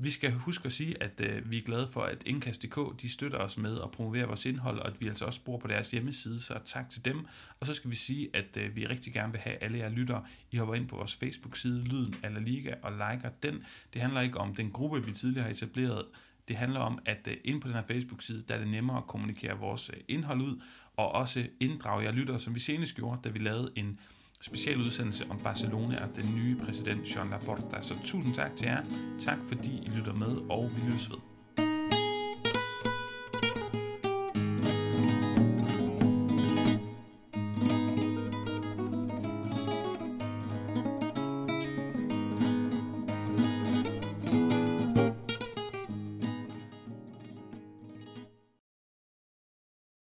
Vi 0.00 0.10
skal 0.10 0.32
huske 0.32 0.66
at 0.66 0.72
sige, 0.72 1.02
at 1.02 1.20
øh, 1.20 1.50
vi 1.50 1.58
er 1.58 1.62
glade 1.62 1.88
for, 1.92 2.02
at 2.02 2.22
Indkast.dk 2.26 3.02
de 3.02 3.08
støtter 3.08 3.38
os 3.38 3.56
med 3.56 3.80
at 3.80 3.90
promovere 3.90 4.26
vores 4.26 4.46
indhold, 4.46 4.78
og 4.78 4.86
at 4.86 5.00
vi 5.00 5.08
altså 5.08 5.24
også 5.24 5.44
bor 5.44 5.58
på 5.58 5.68
deres 5.68 5.90
hjemmeside, 5.90 6.40
så 6.40 6.58
tak 6.64 6.90
til 6.90 7.04
dem. 7.04 7.26
Og 7.60 7.66
så 7.66 7.74
skal 7.74 7.90
vi 7.90 7.96
sige, 7.96 8.28
at 8.34 8.56
øh, 8.56 8.76
vi 8.76 8.86
rigtig 8.86 9.12
gerne 9.12 9.32
vil 9.32 9.40
have 9.40 9.56
alle 9.62 9.78
jer 9.78 9.88
lyttere. 9.88 10.24
I 10.50 10.56
hopper 10.56 10.74
ind 10.74 10.88
på 10.88 10.96
vores 10.96 11.16
Facebook-side, 11.16 11.84
Lyden 11.84 12.14
eller 12.24 12.40
Liga, 12.40 12.74
og 12.82 12.92
liker 12.92 13.30
den. 13.42 13.64
Det 13.94 14.02
handler 14.02 14.20
ikke 14.20 14.38
om 14.38 14.54
den 14.54 14.70
gruppe, 14.70 15.04
vi 15.06 15.12
tidligere 15.12 15.44
har 15.44 15.50
etableret. 15.50 16.04
Det 16.48 16.56
handler 16.56 16.80
om, 16.80 16.98
at 17.04 17.28
øh, 17.28 17.36
inde 17.44 17.60
på 17.60 17.68
den 17.68 17.74
her 17.74 17.82
Facebook-side, 17.82 18.44
der 18.48 18.54
er 18.54 18.58
det 18.58 18.68
nemmere 18.68 18.96
at 18.96 19.06
kommunikere 19.06 19.58
vores 19.58 19.90
øh, 19.90 20.00
indhold 20.08 20.40
ud, 20.40 20.60
og 20.96 21.12
også 21.12 21.46
inddrage 21.60 22.04
jer 22.04 22.12
lyttere, 22.12 22.40
som 22.40 22.54
vi 22.54 22.60
senest 22.60 22.94
gjorde, 22.96 23.20
da 23.24 23.28
vi 23.28 23.38
lavede 23.38 23.72
en 23.76 24.00
specialudsendelse 24.40 25.26
om 25.30 25.38
Barcelona 25.38 26.02
og 26.02 26.16
den 26.16 26.34
nye 26.34 26.56
præsident 26.56 27.16
Jean 27.16 27.30
Laporta. 27.30 27.82
Så 27.82 27.94
tusind 28.04 28.34
tak 28.34 28.56
til 28.56 28.66
jer. 28.66 28.82
Tak 29.20 29.38
fordi 29.48 29.82
I 29.86 29.88
lytter 29.88 30.12
med, 30.12 30.36
og 30.50 30.70
vi 30.76 30.80
lyttes 30.80 31.10
ved. 31.10 31.27